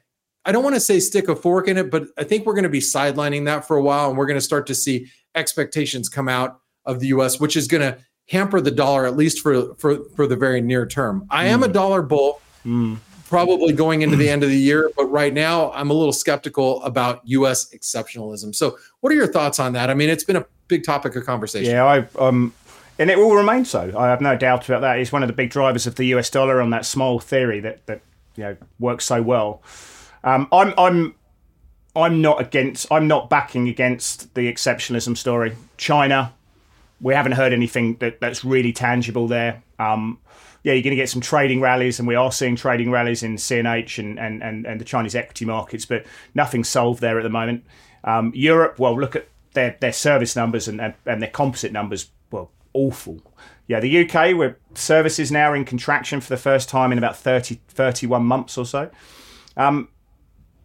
I 0.46 0.52
don't 0.52 0.62
want 0.62 0.76
to 0.76 0.80
say 0.80 1.00
stick 1.00 1.28
a 1.28 1.36
fork 1.36 1.68
in 1.68 1.76
it, 1.76 1.90
but 1.90 2.06
I 2.16 2.24
think 2.24 2.46
we're 2.46 2.54
going 2.54 2.62
to 2.62 2.68
be 2.70 2.80
sidelining 2.80 3.44
that 3.46 3.66
for 3.66 3.76
a 3.76 3.82
while, 3.82 4.08
and 4.08 4.16
we're 4.16 4.26
going 4.26 4.38
to 4.38 4.40
start 4.44 4.66
to 4.68 4.74
see 4.74 5.08
expectations 5.34 6.08
come 6.08 6.28
out 6.28 6.60
of 6.86 7.00
the 7.00 7.08
U.S., 7.08 7.38
which 7.40 7.56
is 7.56 7.66
going 7.66 7.82
to 7.82 7.98
hamper 8.28 8.60
the 8.60 8.70
dollar 8.70 9.06
at 9.06 9.16
least 9.16 9.40
for 9.40 9.74
for 9.74 9.98
for 10.16 10.26
the 10.26 10.36
very 10.36 10.60
near 10.60 10.86
term. 10.86 11.26
I 11.30 11.46
am 11.46 11.62
a 11.62 11.68
dollar 11.68 12.02
bull 12.02 12.40
Mm. 12.64 12.98
probably 13.28 13.72
going 13.72 14.02
into 14.02 14.16
the 14.16 14.28
end 14.34 14.42
of 14.42 14.48
the 14.48 14.58
year, 14.58 14.90
but 14.96 15.06
right 15.06 15.32
now 15.32 15.70
I'm 15.72 15.90
a 15.90 15.94
little 15.94 16.12
skeptical 16.12 16.82
about 16.82 17.20
US 17.24 17.72
exceptionalism. 17.72 18.54
So, 18.54 18.76
what 19.00 19.12
are 19.12 19.16
your 19.16 19.28
thoughts 19.28 19.60
on 19.60 19.72
that? 19.74 19.88
I 19.88 19.94
mean, 19.94 20.08
it's 20.08 20.24
been 20.24 20.36
a 20.36 20.46
big 20.66 20.82
topic 20.82 21.14
of 21.14 21.24
conversation. 21.24 21.70
Yeah, 21.70 21.84
I 21.84 22.06
um, 22.18 22.52
and 22.98 23.08
it 23.10 23.18
will 23.18 23.34
remain 23.36 23.64
so. 23.64 23.92
I 23.96 24.08
have 24.08 24.20
no 24.20 24.36
doubt 24.36 24.68
about 24.68 24.80
that. 24.80 24.98
It's 24.98 25.12
one 25.12 25.22
of 25.22 25.28
the 25.28 25.32
big 25.32 25.50
drivers 25.50 25.86
of 25.86 25.94
the 25.94 26.06
US 26.06 26.28
dollar 26.30 26.60
on 26.60 26.70
that 26.70 26.84
small 26.84 27.20
theory 27.20 27.60
that 27.60 27.86
that 27.86 28.00
you 28.36 28.42
know 28.42 28.56
works 28.80 29.04
so 29.04 29.22
well. 29.22 29.62
Um, 30.26 30.48
I'm 30.52 30.74
I'm 30.76 31.14
I'm 31.94 32.20
not 32.20 32.40
against. 32.40 32.86
I'm 32.90 33.08
not 33.08 33.30
backing 33.30 33.68
against 33.68 34.34
the 34.34 34.52
exceptionalism 34.52 35.16
story. 35.16 35.56
China, 35.78 36.34
we 37.00 37.14
haven't 37.14 37.32
heard 37.32 37.54
anything 37.54 37.96
that 38.00 38.20
that's 38.20 38.44
really 38.44 38.72
tangible 38.72 39.28
there. 39.28 39.62
Um, 39.78 40.18
yeah, 40.62 40.72
you're 40.72 40.82
going 40.82 40.90
to 40.90 40.96
get 40.96 41.08
some 41.08 41.20
trading 41.20 41.60
rallies, 41.60 42.00
and 42.00 42.08
we 42.08 42.16
are 42.16 42.32
seeing 42.32 42.56
trading 42.56 42.90
rallies 42.90 43.22
in 43.22 43.36
CNH 43.36 44.00
and, 44.00 44.18
and, 44.18 44.42
and, 44.42 44.66
and 44.66 44.80
the 44.80 44.84
Chinese 44.84 45.14
equity 45.14 45.44
markets, 45.44 45.86
but 45.86 46.04
nothing 46.34 46.64
solved 46.64 47.00
there 47.00 47.20
at 47.20 47.22
the 47.22 47.30
moment. 47.30 47.64
Um, 48.02 48.32
Europe, 48.34 48.80
well, 48.80 48.98
look 48.98 49.14
at 49.14 49.28
their, 49.52 49.76
their 49.78 49.92
service 49.92 50.34
numbers 50.34 50.66
and, 50.66 50.80
and, 50.80 50.94
and 51.06 51.22
their 51.22 51.30
composite 51.30 51.70
numbers, 51.70 52.10
well, 52.32 52.50
awful. 52.72 53.20
Yeah, 53.68 53.78
the 53.78 54.08
UK, 54.08 54.36
where 54.36 54.58
services 54.74 55.30
now 55.30 55.52
are 55.52 55.56
in 55.56 55.64
contraction 55.64 56.20
for 56.20 56.30
the 56.30 56.36
first 56.36 56.68
time 56.68 56.90
in 56.90 56.98
about 56.98 57.16
30, 57.16 57.60
31 57.68 58.24
months 58.24 58.58
or 58.58 58.66
so. 58.66 58.90
Um, 59.56 59.88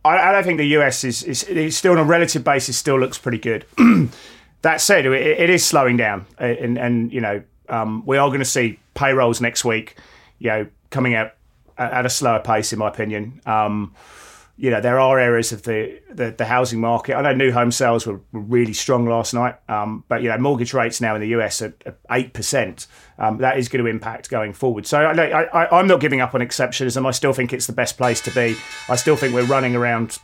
I, 0.04 0.18
I 0.18 0.32
don't 0.32 0.44
think 0.44 0.58
the 0.58 0.78
US 0.78 1.04
is, 1.04 1.24
is, 1.24 1.44
is 1.44 1.78
still 1.78 1.94
on 1.94 1.98
a 2.00 2.04
relative 2.04 2.44
basis 2.44 2.78
still 2.78 3.00
looks 3.00 3.18
pretty 3.18 3.38
good. 3.38 3.66
that 4.62 4.82
said, 4.82 5.06
it, 5.06 5.14
it 5.14 5.50
is 5.50 5.66
slowing 5.66 5.98
down, 5.98 6.26
and, 6.38 6.78
and 6.78 7.12
you 7.12 7.22
know 7.22 7.44
um, 7.70 8.04
we 8.06 8.18
are 8.18 8.28
going 8.28 8.40
to 8.40 8.46
see 8.46 8.80
payrolls 8.94 9.42
next 9.42 9.64
week, 9.66 9.96
you 10.40 10.50
know, 10.50 10.68
coming 10.90 11.16
out 11.16 11.34
at 11.78 12.06
a 12.06 12.10
slower 12.10 12.40
pace, 12.40 12.74
in 12.74 12.80
my 12.80 12.90
opinion. 12.90 13.42
Um, 13.46 13.96
you 14.58 14.70
know, 14.70 14.82
there 14.82 15.00
are 15.00 15.18
areas 15.18 15.52
of 15.52 15.64
the, 15.64 16.00
the, 16.12 16.32
the 16.32 16.46
housing 16.46 16.80
market. 16.80 17.16
I 17.16 17.22
know 17.22 17.34
new 17.34 17.52
home 17.52 17.72
sales 17.72 18.06
were, 18.06 18.20
were 18.32 18.42
really 18.42 18.74
strong 18.74 19.08
last 19.08 19.34
night, 19.34 19.56
um, 19.68 20.04
but 20.08 20.22
you 20.22 20.30
know, 20.30 20.38
mortgage 20.38 20.74
rates 20.74 21.02
now 21.02 21.16
in 21.16 21.22
the 21.22 21.30
US 21.30 21.62
are 21.62 21.74
eight 22.12 22.34
percent. 22.34 22.86
Um, 23.22 23.38
that 23.38 23.60
is 23.60 23.70
going 23.70 23.86
to 23.86 23.90
impact 23.90 24.32
going 24.32 24.52
forward. 24.52 24.88
So 24.88 25.00
I, 25.00 25.44
I, 25.44 25.80
I'm 25.80 25.86
not 25.86 26.00
giving 26.00 26.22
up 26.22 26.34
on 26.34 26.42
exceptionalism. 26.42 27.06
I 27.06 27.12
still 27.12 27.34
think 27.34 27.54
it's 27.54 27.68
the 27.68 27.74
best 27.74 27.96
place 27.96 28.20
to 28.22 28.32
be. 28.32 28.58
I 28.90 28.96
still 28.96 29.16
think 29.16 29.36
we're 29.36 29.46
running 29.46 29.76
around 29.76 30.18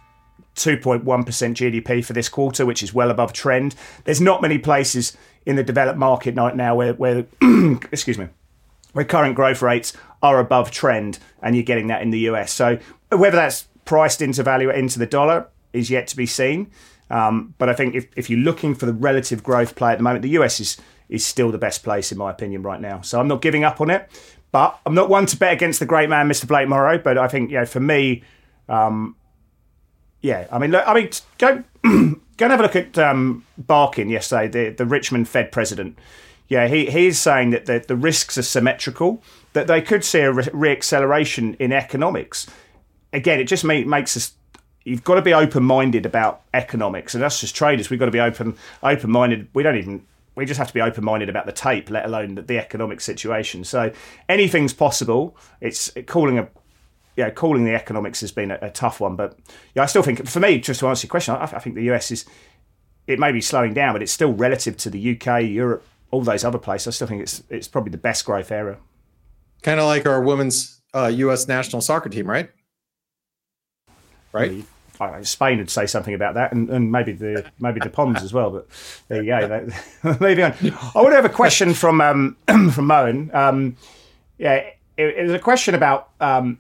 2.1% 0.56 1.04
GDP 1.04 2.04
for 2.04 2.14
this 2.14 2.28
quarter, 2.28 2.66
which 2.66 2.82
is 2.82 2.96
well 2.96 3.12
above 3.12 3.34
trend. 3.34 3.76
There's 4.06 4.20
not 4.20 4.42
many 4.42 4.58
places 4.58 5.16
in 5.46 5.58
the 5.58 5.64
developed 5.64 6.00
market 6.00 6.36
right 6.36 6.56
now 6.56 6.74
where, 6.74 6.94
where 6.96 7.28
excuse 7.92 8.18
me, 8.18 8.30
where 8.94 9.06
current 9.06 9.36
growth 9.36 9.62
rates 9.62 9.94
are 10.24 10.40
above 10.40 10.72
trend, 10.72 11.20
and 11.44 11.56
you're 11.56 11.64
getting 11.64 11.88
that 11.88 12.02
in 12.02 12.10
the 12.10 12.22
US. 12.32 12.52
So 12.52 12.80
whether 13.12 13.38
that's 13.38 13.68
priced 13.86 14.24
into 14.24 14.42
value 14.42 14.72
into 14.72 14.98
the 14.98 15.06
dollar 15.06 15.48
is 15.72 15.92
yet 15.92 16.08
to 16.08 16.18
be 16.18 16.26
seen. 16.26 16.72
Um, 17.12 17.54
but 17.60 17.70
I 17.70 17.74
think 17.74 17.94
if, 17.94 18.08
if 18.18 18.30
you're 18.30 18.40
looking 18.40 18.74
for 18.74 18.88
the 18.88 18.94
relative 18.94 19.44
growth 19.44 19.76
play 19.76 19.92
at 19.92 20.00
the 20.00 20.04
moment, 20.04 20.24
the 20.24 20.32
US 20.32 20.60
is 20.60 20.78
is 21.10 21.26
still 21.26 21.52
the 21.52 21.58
best 21.58 21.84
place 21.84 22.12
in 22.12 22.18
my 22.18 22.32
opinion 22.32 22.64
right 22.64 22.82
now. 22.82 23.02
So 23.02 23.20
I'm 23.20 23.28
not 23.28 23.42
giving 23.42 23.64
up 23.64 23.80
on 23.82 23.90
it, 23.90 24.10
but 24.52 24.80
I'm 24.86 24.96
not 24.96 25.10
one 25.10 25.26
to 25.28 25.38
bet 25.38 25.54
against 25.54 25.80
the 25.80 25.86
great 25.86 26.10
man, 26.10 26.28
Mr. 26.28 26.48
Blake 26.48 26.68
Morrow. 26.68 26.98
But 26.98 27.18
I 27.18 27.28
think 27.28 27.52
you 27.52 27.58
know, 27.58 27.66
for 27.66 27.80
me, 27.80 28.24
um, 28.70 29.16
yeah, 30.22 30.48
I 30.52 30.60
mean, 30.60 30.72
look, 30.72 30.84
I 30.88 30.94
mean, 30.94 31.10
go 31.38 31.64
go 31.84 32.46
and 32.46 32.52
have 32.52 32.60
a 32.60 32.64
look 32.64 32.76
at 32.76 32.98
um, 32.98 33.46
Barkin 33.58 34.10
yesterday, 34.10 34.48
the 34.48 34.76
the 34.76 34.86
Richmond 34.86 35.28
Fed 35.28 35.52
president. 35.52 35.98
Yeah, 36.48 36.68
he 36.68 36.90
he's 36.90 37.20
saying 37.20 37.50
that 37.52 37.66
the, 37.66 37.84
the 37.86 37.96
risks 37.96 38.38
are 38.38 38.44
symmetrical, 38.44 39.22
that 39.54 39.68
they 39.68 39.82
could 39.82 40.04
see 40.04 40.20
a 40.20 40.32
re- 40.32 40.44
reacceleration 40.46 41.56
in 41.58 41.74
economics. 41.74 42.48
Again, 43.12 43.40
it 43.40 43.46
just 43.46 43.64
make, 43.64 43.86
makes 43.86 44.16
us 44.16 44.34
you've 44.86 45.04
got 45.04 45.16
to 45.16 45.22
be 45.22 45.34
open 45.34 45.64
minded 45.64 46.06
about 46.06 46.42
economics, 46.54 47.14
and 47.16 47.24
us 47.24 47.44
as 47.44 47.52
traders, 47.52 47.90
we've 47.90 48.00
got 48.00 48.06
to 48.06 48.12
be 48.12 48.22
open 48.22 48.56
open 48.82 49.12
minded. 49.12 49.50
We 49.54 49.64
don't 49.64 49.76
even 49.76 50.06
we 50.38 50.46
just 50.46 50.60
have 50.60 50.68
to 50.68 50.74
be 50.74 50.82
open 50.82 51.04
minded 51.04 51.30
about 51.30 51.48
the 51.48 51.52
tape, 51.52 51.90
let 51.90 52.06
alone 52.06 52.36
the, 52.36 52.44
the, 52.44 52.60
economic 52.60 53.02
situation. 53.02 53.64
So 53.64 53.92
anything's 54.30 54.72
possible. 54.72 55.36
It's 55.60 55.92
calling 56.06 56.38
a 56.38 56.48
yeah, 57.16 57.32
calling 57.32 57.66
the 57.66 57.74
economics 57.74 58.22
has 58.22 58.32
been 58.32 58.52
a, 58.52 58.60
a, 58.62 58.70
tough 58.70 59.00
one, 59.00 59.16
but 59.16 59.40
yeah, 59.74 59.82
I 59.82 59.88
still 59.88 60.04
think 60.04 60.28
for 60.28 60.40
me, 60.40 60.60
just 60.60 60.82
to 60.82 60.88
answer 60.88 61.08
your 61.08 61.10
question, 61.10 61.34
I, 61.34 61.42
I 61.42 61.60
think 61.60 61.76
the 61.76 61.90
US 61.92 62.12
is 62.12 62.26
it 63.08 63.18
may 63.18 63.32
be 63.32 63.42
slowing 63.42 63.74
down, 63.74 63.94
but 63.94 64.04
it's 64.04 64.12
still 64.12 64.32
relative 64.32 64.78
to 64.78 64.92
the 64.92 65.16
UK, 65.16 65.42
Europe, 65.46 65.84
all 66.12 66.22
those 66.22 66.44
other 66.44 66.60
places. 66.60 66.88
I 66.88 66.92
still 66.92 67.08
think 67.08 67.24
it's 67.24 67.42
it's 67.50 67.68
probably 67.68 67.90
the 67.90 67.98
best 67.98 68.24
growth 68.24 68.52
area. 68.52 68.78
Kind 69.64 69.80
of 69.80 69.88
like 69.88 70.06
our 70.06 70.22
women's 70.22 70.80
uh, 70.94 71.08
U.S. 71.08 71.48
national 71.48 71.82
soccer 71.82 72.10
team, 72.10 72.30
right? 72.30 72.52
Right. 74.32 74.64
Spain 75.24 75.58
would 75.58 75.70
say 75.70 75.86
something 75.86 76.14
about 76.14 76.36
that, 76.36 76.52
and, 76.52 76.70
and 76.70 76.92
maybe 76.92 77.12
the 77.12 77.46
maybe 77.60 77.80
the 77.80 77.90
Poms 77.90 78.24
as 78.24 78.34
well. 78.34 78.52
But 78.52 78.68
there 79.08 79.24
you 79.24 79.30
go. 79.30 79.70
Moving 80.20 80.44
on. 80.44 80.54
I 80.96 81.02
want 81.02 81.12
to 81.12 81.16
have 81.16 81.26
a 81.26 81.30
question 81.30 81.74
from 81.74 82.02
um, 82.02 82.38
from 82.72 82.88
Moen. 82.88 83.32
Um, 83.34 83.78
yeah, 84.38 84.54
it, 84.56 84.74
it, 84.98 85.24
was 85.24 85.34
a 85.34 85.40
question 85.40 85.76
about 85.76 86.10
um, 86.20 86.60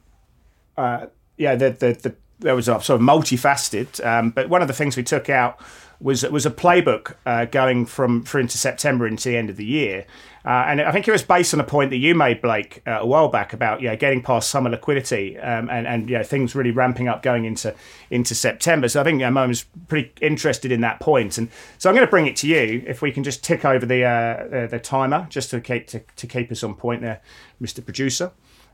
uh, 0.77 1.07
yeah 1.37 1.55
the, 1.55 1.71
the, 1.71 1.93
the 1.93 2.15
there 2.39 2.55
was 2.55 2.67
a 2.67 2.81
sort 2.81 3.01
of 3.01 3.07
multifaceted, 3.07 4.05
um, 4.05 4.31
but 4.31 4.49
one 4.49 4.61
of 4.61 4.67
the 4.67 4.73
things 4.73 4.95
we 4.95 5.03
took 5.03 5.29
out 5.29 5.59
was 5.99 6.23
was 6.23 6.45
a 6.45 6.51
playbook 6.51 7.15
uh, 7.25 7.45
going 7.45 7.85
from 7.85 8.23
through 8.23 8.41
into 8.41 8.57
September 8.57 9.07
into 9.07 9.29
the 9.29 9.37
end 9.37 9.49
of 9.49 9.57
the 9.57 9.65
year, 9.65 10.05
uh, 10.45 10.65
and 10.67 10.79
I 10.79 10.91
think 10.91 11.07
it 11.07 11.11
was 11.11 11.23
based 11.23 11.53
on 11.53 11.59
a 11.59 11.63
point 11.63 11.89
that 11.89 11.97
you 11.97 12.13
made, 12.13 12.41
Blake, 12.41 12.81
uh, 12.85 12.99
a 13.01 13.05
while 13.05 13.29
back 13.29 13.51
about 13.51 13.81
yeah 13.81 13.95
getting 13.95 14.21
past 14.21 14.49
summer 14.49 14.69
liquidity 14.69 15.37
um, 15.39 15.69
and 15.69 15.87
and 15.87 16.09
yeah 16.09 16.23
things 16.23 16.55
really 16.55 16.71
ramping 16.71 17.07
up 17.07 17.23
going 17.23 17.45
into 17.45 17.73
into 18.11 18.35
September. 18.35 18.87
So 18.87 19.01
I 19.01 19.03
think 19.03 19.19
yeah, 19.19 19.29
Mo 19.31 19.47
was 19.47 19.65
pretty 19.87 20.11
interested 20.21 20.71
in 20.71 20.81
that 20.81 20.99
point, 20.99 21.37
and 21.37 21.49
so 21.77 21.89
I'm 21.89 21.95
going 21.95 22.05
to 22.05 22.11
bring 22.11 22.27
it 22.27 22.35
to 22.37 22.47
you 22.47 22.83
if 22.85 23.01
we 23.01 23.11
can 23.11 23.23
just 23.23 23.43
tick 23.43 23.65
over 23.65 23.85
the 23.85 24.03
uh, 24.03 24.47
the, 24.47 24.67
the, 24.71 24.79
timer 24.79 25.25
just 25.29 25.49
to 25.51 25.59
keep 25.59 25.87
to, 25.87 26.01
to 26.15 26.27
keep 26.27 26.51
us 26.51 26.63
on 26.63 26.75
point 26.75 27.01
there, 27.01 27.21
Mr. 27.61 27.83
Producer. 27.83 28.31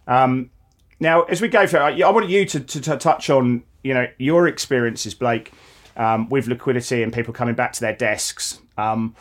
Um, 0.08 0.51
now, 1.00 1.24
as 1.24 1.42
we 1.42 1.48
go 1.48 1.65
through, 1.65 1.80
I, 1.80 2.00
I 2.01 2.10
want 2.12 2.30
you 2.30 2.46
to, 2.46 2.60
to, 2.60 2.82
to 2.82 2.98
touch 2.98 3.30
on 3.30 3.63
you 3.82 3.94
know 3.94 4.08
your 4.18 4.48
experiences, 4.48 5.13
Blake 5.13 5.53
um, 5.95 6.29
with 6.29 6.47
liquidity 6.47 7.03
and 7.03 7.13
people 7.13 7.33
coming 7.33 7.55
back 7.55 7.73
to 7.73 7.81
their 7.81 7.95
desks. 7.95 8.59
Um, 8.77 9.15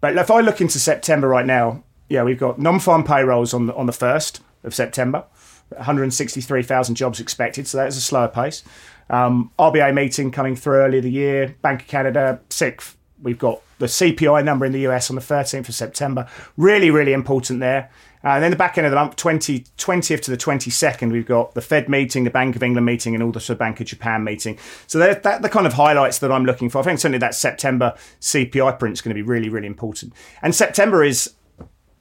but 0.00 0.16
if 0.16 0.30
I 0.30 0.40
look 0.40 0.60
into 0.60 0.78
September 0.78 1.28
right 1.28 1.46
now, 1.46 1.82
yeah, 2.08 2.22
we've 2.22 2.38
got 2.38 2.58
non-farm 2.58 3.04
payrolls 3.04 3.54
on 3.54 3.66
the, 3.66 3.74
on 3.74 3.86
the 3.86 3.92
first 3.92 4.40
of 4.62 4.74
September, 4.74 5.24
163,000 5.70 6.94
jobs 6.94 7.20
expected, 7.20 7.66
so 7.66 7.78
that 7.78 7.88
is 7.88 7.96
a 7.96 8.00
slower 8.00 8.28
pace. 8.28 8.62
Um, 9.10 9.50
RBA 9.58 9.94
meeting 9.94 10.30
coming 10.30 10.56
through 10.56 10.76
earlier 10.76 11.00
the 11.00 11.10
year, 11.10 11.56
Bank 11.62 11.82
of 11.82 11.88
Canada 11.88 12.40
sixth. 12.48 12.96
We've 13.22 13.38
got 13.38 13.60
the 13.78 13.86
CPI 13.86 14.44
number 14.44 14.64
in 14.66 14.72
the 14.72 14.86
US 14.88 15.10
on 15.10 15.16
the 15.16 15.22
13th 15.22 15.68
of 15.68 15.74
September. 15.74 16.28
Really, 16.56 16.90
really 16.90 17.12
important 17.12 17.60
there. 17.60 17.90
Uh, 18.24 18.28
and 18.28 18.42
then 18.42 18.50
the 18.50 18.56
back 18.56 18.78
end 18.78 18.86
of 18.86 18.90
the 18.90 18.96
month, 18.96 19.16
20, 19.16 19.60
20th 19.76 20.22
to 20.22 20.30
the 20.30 20.36
22nd, 20.36 21.12
we've 21.12 21.26
got 21.26 21.54
the 21.54 21.60
Fed 21.60 21.90
meeting, 21.90 22.24
the 22.24 22.30
Bank 22.30 22.56
of 22.56 22.62
England 22.62 22.86
meeting, 22.86 23.14
and 23.14 23.22
also 23.22 23.34
the 23.34 23.40
sort 23.40 23.54
of 23.56 23.58
Bank 23.58 23.80
of 23.80 23.86
Japan 23.86 24.24
meeting. 24.24 24.58
So 24.86 24.98
they're, 24.98 25.14
that, 25.14 25.42
the 25.42 25.50
kind 25.50 25.66
of 25.66 25.74
highlights 25.74 26.20
that 26.20 26.32
I'm 26.32 26.46
looking 26.46 26.70
for. 26.70 26.78
I 26.78 26.82
think 26.82 26.98
certainly 26.98 27.18
that 27.18 27.34
September 27.34 27.94
CPI 28.20 28.78
print 28.78 28.94
is 28.94 29.02
going 29.02 29.10
to 29.10 29.14
be 29.14 29.22
really, 29.22 29.50
really 29.50 29.66
important. 29.66 30.14
And 30.40 30.54
September 30.54 31.04
is, 31.04 31.34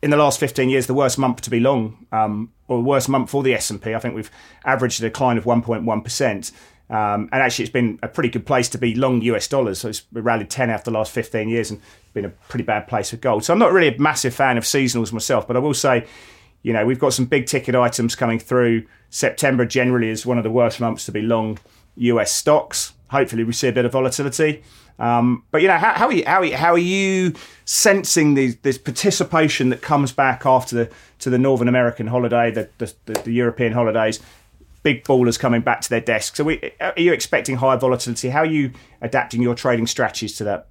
in 0.01 0.11
the 0.11 0.17
last 0.17 0.39
15 0.39 0.69
years, 0.69 0.87
the 0.87 0.93
worst 0.93 1.17
month 1.17 1.41
to 1.41 1.49
be 1.49 1.59
long, 1.59 2.05
um, 2.13 2.53
or 2.69 2.77
the 2.77 2.83
worst 2.83 3.09
month 3.09 3.29
for 3.29 3.43
the 3.43 3.53
S&P. 3.53 3.93
I 3.93 3.99
think 3.99 4.15
we've 4.15 4.31
averaged 4.63 5.01
a 5.01 5.03
decline 5.03 5.37
of 5.37 5.43
1.1%. 5.43 6.51
Um, 6.89 7.29
and 7.31 7.41
actually, 7.41 7.63
it's 7.63 7.71
been 7.71 7.99
a 8.03 8.07
pretty 8.07 8.29
good 8.29 8.45
place 8.45 8.69
to 8.69 8.77
be 8.77 8.93
long 8.93 9.21
US 9.21 9.47
dollars. 9.47 9.79
So 9.79 9.89
it's 9.89 10.03
rallied 10.11 10.49
10 10.49 10.69
after 10.69 10.91
the 10.91 10.97
last 10.97 11.11
15 11.11 11.49
years 11.49 11.71
and 11.71 11.81
been 12.13 12.25
a 12.25 12.29
pretty 12.29 12.63
bad 12.63 12.87
place 12.87 13.09
for 13.09 13.17
gold. 13.17 13.43
So 13.43 13.53
I'm 13.53 13.59
not 13.59 13.71
really 13.71 13.95
a 13.95 13.99
massive 13.99 14.33
fan 14.33 14.57
of 14.57 14.63
seasonals 14.63 15.11
myself, 15.11 15.47
but 15.47 15.55
I 15.55 15.59
will 15.59 15.73
say, 15.73 16.05
you 16.61 16.71
know, 16.71 16.85
we've 16.85 16.99
got 16.99 17.13
some 17.13 17.25
big 17.25 17.45
ticket 17.45 17.75
items 17.75 18.15
coming 18.15 18.39
through. 18.39 18.85
September 19.09 19.65
generally 19.65 20.09
is 20.09 20.25
one 20.25 20.37
of 20.37 20.43
the 20.43 20.51
worst 20.51 20.79
months 20.79 21.05
to 21.05 21.11
be 21.11 21.21
long 21.21 21.59
US 21.95 22.31
stocks. 22.31 22.93
Hopefully, 23.09 23.43
we 23.43 23.53
see 23.53 23.67
a 23.67 23.71
bit 23.71 23.85
of 23.85 23.91
volatility. 23.91 24.63
Um, 24.99 25.43
but 25.51 25.61
you 25.61 25.67
know, 25.67 25.77
how, 25.77 25.93
how, 25.93 26.07
are 26.07 26.13
you, 26.13 26.23
how, 26.25 26.39
are 26.39 26.45
you, 26.45 26.55
how 26.55 26.73
are 26.73 26.77
you 26.77 27.33
sensing 27.65 28.35
the, 28.35 28.57
this 28.61 28.77
participation 28.77 29.69
that 29.69 29.81
comes 29.81 30.11
back 30.11 30.45
after 30.45 30.75
the 30.75 30.91
to 31.19 31.29
the 31.29 31.37
Northern 31.37 31.67
American 31.67 32.07
holiday, 32.07 32.51
the, 32.51 32.69
the, 32.77 33.13
the 33.23 33.31
European 33.31 33.73
holidays? 33.73 34.19
Big 34.83 35.03
ballers 35.03 35.39
coming 35.39 35.61
back 35.61 35.81
to 35.81 35.89
their 35.89 36.01
desks. 36.01 36.37
So, 36.37 36.43
we, 36.43 36.71
are 36.79 36.93
you 36.97 37.13
expecting 37.13 37.55
higher 37.55 37.77
volatility? 37.77 38.29
How 38.29 38.39
are 38.39 38.45
you 38.45 38.71
adapting 39.01 39.41
your 39.41 39.55
trading 39.55 39.87
strategies 39.87 40.35
to 40.37 40.43
that? 40.43 40.67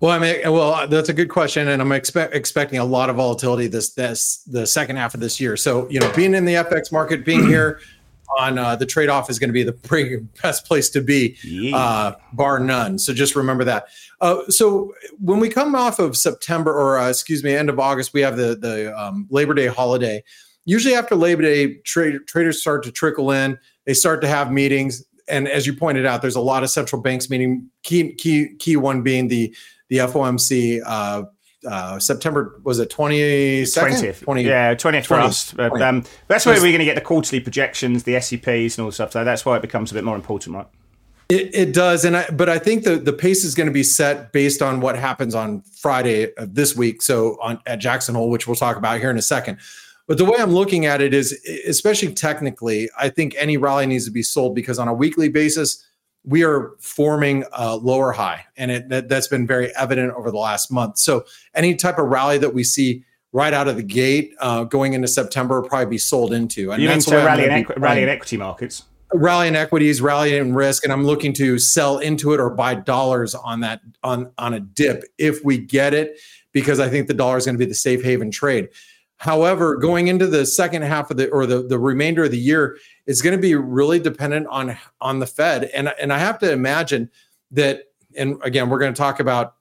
Well, 0.00 0.12
I 0.12 0.18
mean, 0.18 0.52
well, 0.52 0.86
that's 0.88 1.08
a 1.08 1.14
good 1.14 1.30
question, 1.30 1.68
and 1.68 1.80
I'm 1.80 1.90
expect, 1.92 2.34
expecting 2.34 2.78
a 2.78 2.84
lot 2.84 3.08
of 3.08 3.16
volatility 3.16 3.68
this 3.68 3.94
this 3.94 4.42
the 4.46 4.66
second 4.66 4.96
half 4.96 5.14
of 5.14 5.20
this 5.20 5.40
year. 5.40 5.56
So, 5.56 5.88
you 5.88 5.98
know, 5.98 6.12
being 6.14 6.34
in 6.34 6.44
the 6.44 6.54
FX 6.54 6.92
market, 6.92 7.24
being 7.24 7.46
here 7.46 7.80
on 8.38 8.58
uh, 8.58 8.76
the 8.76 8.86
trade 8.86 9.08
off 9.08 9.30
is 9.30 9.38
going 9.38 9.48
to 9.48 9.54
be 9.54 9.62
the 9.62 10.26
best 10.42 10.66
place 10.66 10.90
to 10.90 11.00
be, 11.00 11.36
yeah. 11.42 11.76
uh, 11.76 12.16
bar 12.32 12.58
none. 12.58 12.98
So 12.98 13.14
just 13.14 13.36
remember 13.36 13.64
that. 13.64 13.86
Uh, 14.20 14.42
so 14.48 14.92
when 15.20 15.40
we 15.40 15.48
come 15.48 15.74
off 15.74 15.98
of 15.98 16.16
September, 16.16 16.72
or 16.72 16.98
uh, 16.98 17.08
excuse 17.08 17.44
me, 17.44 17.54
end 17.54 17.70
of 17.70 17.78
August, 17.78 18.12
we 18.12 18.20
have 18.20 18.36
the 18.36 18.56
the 18.56 18.94
um, 19.00 19.26
Labor 19.30 19.54
Day 19.54 19.68
holiday 19.68 20.22
usually 20.64 20.94
after 20.94 21.14
Labor 21.14 21.42
Day, 21.42 21.74
traders 21.78 22.60
start 22.60 22.82
to 22.84 22.92
trickle 22.92 23.30
in. 23.30 23.58
They 23.84 23.94
start 23.94 24.20
to 24.22 24.28
have 24.28 24.50
meetings, 24.50 25.04
and 25.28 25.48
as 25.48 25.66
you 25.66 25.74
pointed 25.74 26.06
out, 26.06 26.22
there's 26.22 26.36
a 26.36 26.40
lot 26.40 26.62
of 26.62 26.70
central 26.70 27.02
banks 27.02 27.30
meeting. 27.30 27.68
Key 27.82 28.14
key 28.14 28.54
key 28.58 28.76
one 28.76 29.02
being 29.02 29.28
the 29.28 29.54
the 29.88 29.98
FOMC. 29.98 30.80
Uh, 30.84 31.24
uh, 31.66 31.98
September 31.98 32.60
was 32.62 32.78
it 32.78 32.90
22nd? 32.90 33.64
20th. 33.64 34.44
yeah, 34.44 34.74
20th 34.74 35.06
for 35.06 35.14
us. 35.14 35.52
But, 35.52 35.80
um, 35.80 36.04
that's 36.28 36.44
where 36.44 36.56
we're 36.56 36.68
going 36.68 36.80
to 36.80 36.84
get 36.84 36.94
the 36.94 37.00
quarterly 37.00 37.40
projections, 37.40 38.02
the 38.02 38.20
SEPs, 38.20 38.76
and 38.76 38.80
all 38.80 38.86
the 38.86 38.92
stuff. 38.92 39.12
So 39.12 39.24
that's 39.24 39.46
why 39.46 39.56
it 39.56 39.62
becomes 39.62 39.90
a 39.90 39.94
bit 39.94 40.04
more 40.04 40.16
important, 40.16 40.56
right? 40.56 40.66
It, 41.30 41.54
it 41.54 41.72
does, 41.72 42.04
and 42.04 42.18
I, 42.18 42.28
but 42.30 42.50
I 42.50 42.58
think 42.58 42.84
the 42.84 42.96
the 42.96 43.12
pace 43.12 43.44
is 43.44 43.54
going 43.54 43.66
to 43.66 43.72
be 43.72 43.82
set 43.82 44.30
based 44.30 44.60
on 44.60 44.80
what 44.80 44.98
happens 44.98 45.34
on 45.34 45.62
Friday 45.62 46.34
of 46.36 46.54
this 46.54 46.76
week. 46.76 47.00
So 47.00 47.38
on 47.40 47.60
at 47.64 47.76
Jackson 47.76 48.14
Hole, 48.14 48.28
which 48.28 48.46
we'll 48.46 48.56
talk 48.56 48.76
about 48.76 49.00
here 49.00 49.10
in 49.10 49.16
a 49.16 49.22
second. 49.22 49.58
But 50.06 50.18
the 50.18 50.24
way 50.24 50.36
I'm 50.38 50.52
looking 50.52 50.84
at 50.84 51.00
it 51.00 51.14
is, 51.14 51.32
especially 51.66 52.12
technically, 52.12 52.90
I 52.98 53.08
think 53.08 53.34
any 53.38 53.56
rally 53.56 53.86
needs 53.86 54.04
to 54.04 54.10
be 54.10 54.22
sold 54.22 54.54
because 54.54 54.78
on 54.78 54.86
a 54.86 54.94
weekly 54.94 55.28
basis, 55.28 55.84
we 56.24 56.42
are 56.42 56.72
forming 56.78 57.44
a 57.52 57.76
lower 57.76 58.12
high, 58.12 58.44
and 58.56 58.70
it, 58.70 58.88
that, 58.88 59.10
has 59.10 59.28
been 59.28 59.46
very 59.46 59.74
evident 59.76 60.12
over 60.14 60.30
the 60.30 60.38
last 60.38 60.70
month. 60.70 60.98
So 60.98 61.24
any 61.54 61.74
type 61.74 61.98
of 61.98 62.06
rally 62.06 62.38
that 62.38 62.54
we 62.54 62.64
see 62.64 63.04
right 63.32 63.52
out 63.52 63.68
of 63.68 63.76
the 63.76 63.82
gate 63.82 64.34
uh, 64.40 64.64
going 64.64 64.94
into 64.94 65.08
September 65.08 65.60
will 65.60 65.68
probably 65.68 65.86
be 65.86 65.98
sold 65.98 66.32
into. 66.32 66.72
And 66.72 66.82
you 66.82 66.88
that's 66.88 67.06
mean 67.06 67.20
to 67.20 67.26
rally, 67.26 67.44
in 67.44 67.50
equ- 67.50 67.78
rally 67.78 68.02
in 68.02 68.08
equity 68.08 68.36
markets? 68.36 68.84
Rally 69.12 69.48
in 69.48 69.56
equities, 69.56 70.00
rally 70.00 70.36
in 70.36 70.54
risk, 70.54 70.84
and 70.84 70.92
I'm 70.92 71.04
looking 71.04 71.32
to 71.34 71.58
sell 71.58 71.98
into 71.98 72.32
it 72.32 72.40
or 72.40 72.50
buy 72.50 72.74
dollars 72.74 73.34
on 73.34 73.60
that 73.60 73.80
on 74.02 74.30
on 74.38 74.54
a 74.54 74.60
dip 74.60 75.04
if 75.18 75.44
we 75.44 75.58
get 75.58 75.94
it, 75.94 76.18
because 76.52 76.80
I 76.80 76.88
think 76.88 77.06
the 77.06 77.14
dollar 77.14 77.36
is 77.36 77.44
going 77.44 77.54
to 77.54 77.58
be 77.58 77.66
the 77.66 77.74
safe 77.74 78.02
haven 78.02 78.30
trade. 78.30 78.70
However, 79.24 79.76
going 79.76 80.08
into 80.08 80.26
the 80.26 80.44
second 80.44 80.82
half 80.82 81.10
of 81.10 81.16
the 81.16 81.30
or 81.30 81.46
the, 81.46 81.62
the 81.62 81.78
remainder 81.78 82.24
of 82.24 82.30
the 82.30 82.38
year 82.38 82.76
is 83.06 83.22
going 83.22 83.34
to 83.34 83.40
be 83.40 83.54
really 83.54 83.98
dependent 83.98 84.46
on 84.48 84.76
on 85.00 85.18
the 85.18 85.26
Fed. 85.26 85.64
And 85.72 85.88
and 85.98 86.12
I 86.12 86.18
have 86.18 86.38
to 86.40 86.52
imagine 86.52 87.10
that 87.52 87.84
and 88.18 88.36
again, 88.42 88.68
we're 88.68 88.78
going 88.78 88.92
to 88.92 88.98
talk 88.98 89.20
about 89.20 89.54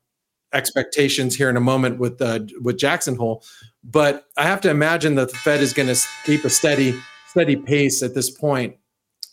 expectations 0.51 1.34
here 1.34 1.50
in 1.50 1.55
a 1.55 1.62
moment 1.62 1.98
with 1.98 2.22
uh, 2.22 2.41
with 2.62 2.77
Jackson 2.77 3.15
Hole, 3.15 3.41
but 3.86 4.25
I 4.36 4.43
have 4.43 4.60
to 4.62 4.70
imagine 4.70 5.15
that 5.15 5.32
the 5.32 5.38
Fed 5.38 5.62
is 5.62 5.72
going 5.72 5.88
to 5.88 5.98
keep 6.25 6.43
a 6.43 6.50
steady 6.50 7.00
steady 7.29 7.55
pace 7.55 8.03
at 8.03 8.13
this 8.13 8.29
point. 8.29 8.75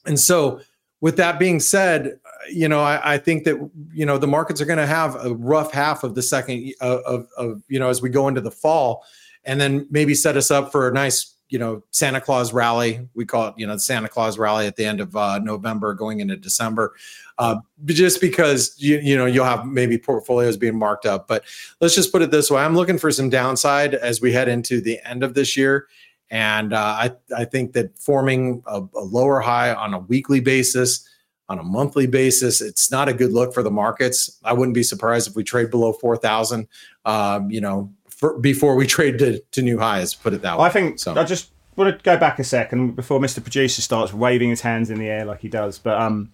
And 0.06 0.18
so 0.18 0.60
with 1.00 1.16
that 1.16 1.40
being 1.40 1.58
said, 1.58 2.20
you 2.48 2.68
know, 2.68 2.80
I, 2.80 3.14
I, 3.14 3.18
think 3.18 3.42
that 3.44 3.56
you 3.92 4.06
know 4.06 4.16
the 4.16 4.28
markets 4.28 4.60
are 4.60 4.64
going 4.64 4.78
to 4.78 4.86
have 4.86 5.16
a 5.24 5.34
rough 5.34 5.72
half 5.72 6.04
of 6.04 6.14
the 6.14 6.22
second 6.22 6.72
of, 6.80 7.26
of 7.36 7.62
you 7.66 7.80
know 7.80 7.88
as 7.88 8.00
we 8.00 8.10
go 8.10 8.28
into 8.28 8.40
the 8.40 8.52
fall, 8.52 9.04
and 9.44 9.60
then 9.60 9.86
maybe 9.90 10.14
set 10.14 10.36
us 10.36 10.50
up 10.50 10.72
for 10.72 10.88
a 10.88 10.92
nice 10.92 11.34
you 11.50 11.58
know 11.58 11.82
Santa 11.90 12.20
Claus 12.20 12.52
rally. 12.52 13.08
We 13.14 13.26
call 13.26 13.48
it 13.48 13.54
you 13.56 13.66
know 13.66 13.74
the 13.74 13.80
Santa 13.80 14.08
Claus 14.08 14.38
rally 14.38 14.66
at 14.66 14.76
the 14.76 14.86
end 14.86 15.00
of 15.00 15.14
uh, 15.16 15.38
November, 15.40 15.94
going 15.94 16.20
into 16.20 16.36
December, 16.36 16.94
uh, 17.38 17.56
just 17.86 18.20
because 18.20 18.74
you 18.78 18.98
you 18.98 19.16
know 19.16 19.26
you'll 19.26 19.44
have 19.44 19.66
maybe 19.66 19.98
portfolios 19.98 20.56
being 20.56 20.78
marked 20.78 21.06
up. 21.06 21.28
But 21.28 21.44
let's 21.80 21.94
just 21.94 22.12
put 22.12 22.22
it 22.22 22.30
this 22.30 22.50
way: 22.50 22.62
I'm 22.62 22.76
looking 22.76 22.98
for 22.98 23.10
some 23.10 23.28
downside 23.28 23.94
as 23.94 24.20
we 24.20 24.32
head 24.32 24.48
into 24.48 24.80
the 24.80 24.98
end 25.04 25.22
of 25.22 25.34
this 25.34 25.56
year. 25.56 25.88
And 26.32 26.72
uh, 26.72 26.78
I, 26.78 27.12
I 27.36 27.44
think 27.44 27.72
that 27.72 27.98
forming 27.98 28.62
a, 28.66 28.82
a 28.94 29.00
lower 29.00 29.40
high 29.40 29.74
on 29.74 29.94
a 29.94 29.98
weekly 29.98 30.38
basis, 30.38 31.08
on 31.48 31.58
a 31.58 31.64
monthly 31.64 32.06
basis, 32.06 32.60
it's 32.60 32.90
not 32.90 33.08
a 33.08 33.12
good 33.12 33.32
look 33.32 33.52
for 33.52 33.64
the 33.64 33.70
markets. 33.70 34.38
I 34.44 34.52
wouldn't 34.52 34.76
be 34.76 34.84
surprised 34.84 35.28
if 35.28 35.34
we 35.34 35.42
trade 35.42 35.70
below 35.70 35.92
4,000, 35.92 36.68
um, 37.04 37.50
you 37.50 37.60
know, 37.60 37.92
for, 38.20 38.38
before 38.38 38.76
we 38.76 38.86
trade 38.86 39.18
to, 39.18 39.40
to 39.52 39.62
new 39.62 39.78
highs, 39.78 40.14
put 40.14 40.34
it 40.34 40.42
that 40.42 40.58
way. 40.58 40.66
I 40.66 40.68
think 40.68 40.98
so. 40.98 41.14
I 41.14 41.24
just 41.24 41.50
want 41.74 41.96
to 41.96 42.02
go 42.02 42.18
back 42.18 42.38
a 42.38 42.44
second 42.44 42.94
before 42.94 43.18
Mr. 43.18 43.42
Producer 43.42 43.80
starts 43.80 44.12
waving 44.12 44.50
his 44.50 44.60
hands 44.60 44.90
in 44.90 44.98
the 44.98 45.08
air 45.08 45.24
like 45.24 45.40
he 45.40 45.48
does. 45.48 45.78
But 45.78 45.98
um, 45.98 46.30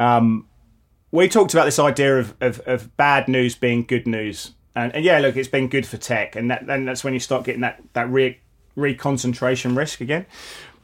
um, 0.00 0.48
we 1.12 1.28
talked 1.28 1.54
about 1.54 1.64
this 1.64 1.78
idea 1.78 2.18
of, 2.18 2.34
of, 2.40 2.58
of 2.66 2.96
bad 2.96 3.28
news 3.28 3.54
being 3.54 3.84
good 3.84 4.06
news. 4.06 4.52
And, 4.74 4.92
and, 4.96 5.04
yeah, 5.04 5.20
look, 5.20 5.36
it's 5.36 5.48
been 5.48 5.68
good 5.68 5.86
for 5.86 5.96
tech, 5.96 6.34
and 6.36 6.50
that, 6.50 6.66
then 6.66 6.84
that's 6.84 7.02
when 7.02 7.14
you 7.14 7.20
start 7.20 7.44
getting 7.44 7.62
that 7.62 7.82
that 7.94 8.08
re- 8.10 8.38
reconcentration 8.76 9.76
risk 9.76 10.00
again. 10.00 10.24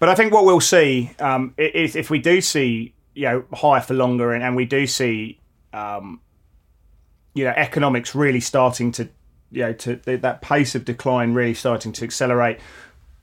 But 0.01 0.09
I 0.09 0.17
think 0.17 0.33
what 0.33 0.45
we'll 0.45 0.61
see 0.61 1.13
um, 1.21 1.55
is 1.57 1.95
if 1.95 2.11
we 2.11 2.19
do 2.19 2.41
see 2.41 2.93
you 3.15 3.25
know 3.25 3.45
higher 3.53 3.81
for 3.81 3.95
longer, 3.95 4.33
and, 4.33 4.43
and 4.43 4.57
we 4.57 4.65
do 4.65 4.89
see 4.89 5.39
um, 5.73 6.21
you 7.35 7.45
know 7.45 7.53
economics 7.55 8.17
really 8.17 8.41
starting 8.41 8.91
to 8.93 9.09
you 9.55 9.63
know 9.63 9.73
to 9.73 9.97
that 9.97 10.43
pace 10.43 10.75
of 10.75 10.85
decline 10.85 11.35
really 11.35 11.55
starting 11.55 11.93
to 11.93 12.05
accelerate. 12.05 12.59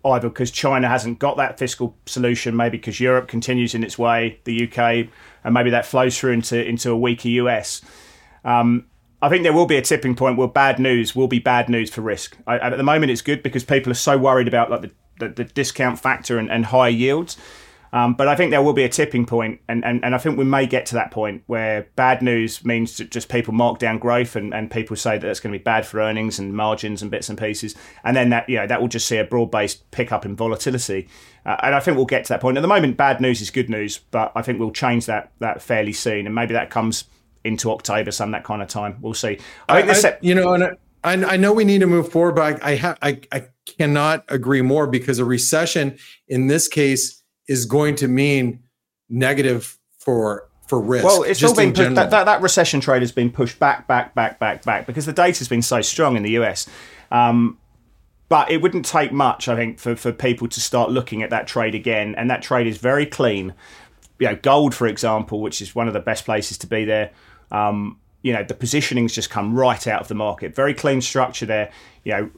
Either 0.03 0.29
because 0.29 0.49
China 0.49 0.89
hasn't 0.89 1.19
got 1.19 1.37
that 1.37 1.59
fiscal 1.59 1.95
solution, 2.07 2.55
maybe 2.55 2.75
because 2.75 2.99
Europe 2.99 3.27
continues 3.27 3.75
in 3.75 3.83
its 3.83 3.99
way, 3.99 4.39
the 4.45 4.67
UK, 4.67 5.07
and 5.43 5.53
maybe 5.53 5.69
that 5.69 5.85
flows 5.85 6.17
through 6.17 6.31
into 6.31 6.67
into 6.67 6.89
a 6.89 6.97
weaker 6.97 7.29
US. 7.29 7.81
Um, 8.43 8.85
I 9.21 9.29
think 9.29 9.43
there 9.43 9.53
will 9.53 9.67
be 9.67 9.77
a 9.77 9.81
tipping 9.81 10.15
point 10.15 10.37
where 10.37 10.47
bad 10.47 10.79
news 10.79 11.15
will 11.15 11.27
be 11.27 11.39
bad 11.39 11.69
news 11.69 11.91
for 11.91 12.01
risk. 12.01 12.35
I, 12.47 12.57
at 12.57 12.77
the 12.77 12.83
moment, 12.83 13.11
it's 13.11 13.21
good 13.21 13.43
because 13.43 13.63
people 13.63 13.91
are 13.91 13.95
so 13.95 14.17
worried 14.17 14.47
about 14.47 14.71
like 14.71 14.81
the, 14.81 14.91
the, 15.19 15.29
the 15.29 15.43
discount 15.43 15.99
factor 15.99 16.39
and, 16.39 16.49
and 16.49 16.65
high 16.65 16.87
yields. 16.87 17.37
Um, 17.93 18.13
but 18.13 18.27
I 18.29 18.35
think 18.35 18.51
there 18.51 18.61
will 18.61 18.73
be 18.73 18.83
a 18.83 18.89
tipping 18.89 19.25
point, 19.25 19.59
and, 19.67 19.83
and, 19.83 20.03
and 20.03 20.15
I 20.15 20.17
think 20.17 20.37
we 20.37 20.45
may 20.45 20.65
get 20.65 20.85
to 20.87 20.95
that 20.95 21.11
point 21.11 21.43
where 21.47 21.89
bad 21.97 22.21
news 22.21 22.63
means 22.63 22.95
that 22.97 23.11
just 23.11 23.27
people 23.27 23.53
mark 23.53 23.79
down 23.79 23.99
growth, 23.99 24.37
and, 24.37 24.53
and 24.53 24.71
people 24.71 24.95
say 24.95 25.17
that 25.17 25.27
it's 25.27 25.41
going 25.41 25.51
to 25.51 25.59
be 25.59 25.63
bad 25.63 25.85
for 25.85 25.99
earnings 25.99 26.39
and 26.39 26.53
margins 26.55 27.01
and 27.01 27.11
bits 27.11 27.27
and 27.27 27.37
pieces, 27.37 27.75
and 28.05 28.15
then 28.15 28.29
that 28.29 28.47
you 28.47 28.55
know 28.55 28.65
that 28.65 28.79
will 28.79 28.87
just 28.87 29.07
see 29.07 29.17
a 29.17 29.25
broad 29.25 29.51
based 29.51 29.89
pickup 29.91 30.25
in 30.25 30.37
volatility, 30.37 31.09
uh, 31.45 31.57
and 31.63 31.75
I 31.75 31.81
think 31.81 31.97
we'll 31.97 32.05
get 32.05 32.23
to 32.25 32.33
that 32.33 32.39
point. 32.39 32.57
At 32.57 32.61
the 32.61 32.67
moment, 32.69 32.95
bad 32.95 33.19
news 33.19 33.41
is 33.41 33.49
good 33.49 33.69
news, 33.69 33.99
but 34.11 34.31
I 34.35 34.41
think 34.41 34.59
we'll 34.59 34.71
change 34.71 35.05
that 35.07 35.33
that 35.39 35.61
fairly 35.61 35.93
soon, 35.93 36.25
and 36.25 36.33
maybe 36.33 36.53
that 36.53 36.69
comes 36.69 37.03
into 37.43 37.71
October, 37.71 38.11
some 38.11 38.31
that 38.31 38.45
kind 38.45 38.61
of 38.61 38.69
time. 38.69 38.99
We'll 39.01 39.13
see. 39.13 39.39
I 39.67 39.77
think 39.77 39.87
this, 39.87 40.05
I, 40.05 40.17
you 40.21 40.35
know, 40.35 40.53
and 40.53 40.77
I, 41.03 41.33
I 41.33 41.37
know 41.37 41.51
we 41.51 41.65
need 41.65 41.79
to 41.79 41.87
move 41.87 42.09
forward, 42.09 42.35
but 42.35 42.63
I, 42.63 42.71
I 42.71 42.75
have 42.75 42.97
I, 43.01 43.19
I 43.31 43.47
cannot 43.77 44.23
agree 44.29 44.61
more 44.61 44.87
because 44.87 45.19
a 45.19 45.25
recession 45.25 45.97
in 46.27 46.47
this 46.47 46.67
case 46.67 47.20
is 47.47 47.65
going 47.65 47.95
to 47.95 48.07
mean 48.07 48.63
negative 49.09 49.77
for 49.97 50.47
for 50.67 50.79
risk. 50.79 51.03
Well, 51.03 51.23
it's 51.23 51.43
all 51.43 51.53
been 51.53 51.73
pushed, 51.73 51.95
that, 51.95 52.11
that, 52.11 52.23
that 52.23 52.41
recession 52.41 52.79
trade 52.79 53.01
has 53.01 53.11
been 53.11 53.29
pushed 53.29 53.59
back, 53.59 53.89
back, 53.89 54.15
back, 54.15 54.39
back, 54.39 54.63
back 54.63 54.85
because 54.85 55.05
the 55.05 55.11
data 55.11 55.37
has 55.39 55.49
been 55.49 55.61
so 55.61 55.81
strong 55.81 56.15
in 56.15 56.23
the 56.23 56.31
US. 56.39 56.65
Um, 57.11 57.57
but 58.29 58.49
it 58.49 58.61
wouldn't 58.61 58.85
take 58.85 59.11
much, 59.11 59.49
I 59.49 59.57
think, 59.57 59.79
for, 59.79 59.97
for 59.97 60.13
people 60.13 60.47
to 60.47 60.61
start 60.61 60.89
looking 60.89 61.23
at 61.23 61.29
that 61.31 61.45
trade 61.45 61.75
again. 61.75 62.15
And 62.15 62.29
that 62.29 62.41
trade 62.41 62.67
is 62.67 62.77
very 62.77 63.05
clean. 63.05 63.53
You 64.19 64.27
know, 64.27 64.37
gold, 64.37 64.73
for 64.73 64.87
example, 64.87 65.41
which 65.41 65.61
is 65.61 65.75
one 65.75 65.89
of 65.89 65.93
the 65.93 65.99
best 65.99 66.23
places 66.23 66.57
to 66.59 66.67
be 66.67 66.85
there, 66.85 67.11
um, 67.51 67.99
you 68.21 68.31
know, 68.31 68.41
the 68.41 68.53
positioning's 68.53 69.13
just 69.13 69.29
come 69.29 69.53
right 69.53 69.85
out 69.87 69.99
of 69.99 70.07
the 70.07 70.15
market. 70.15 70.55
Very 70.55 70.73
clean 70.73 71.01
structure 71.01 71.45
there. 71.45 71.69
You 72.05 72.11
know, 72.13 72.29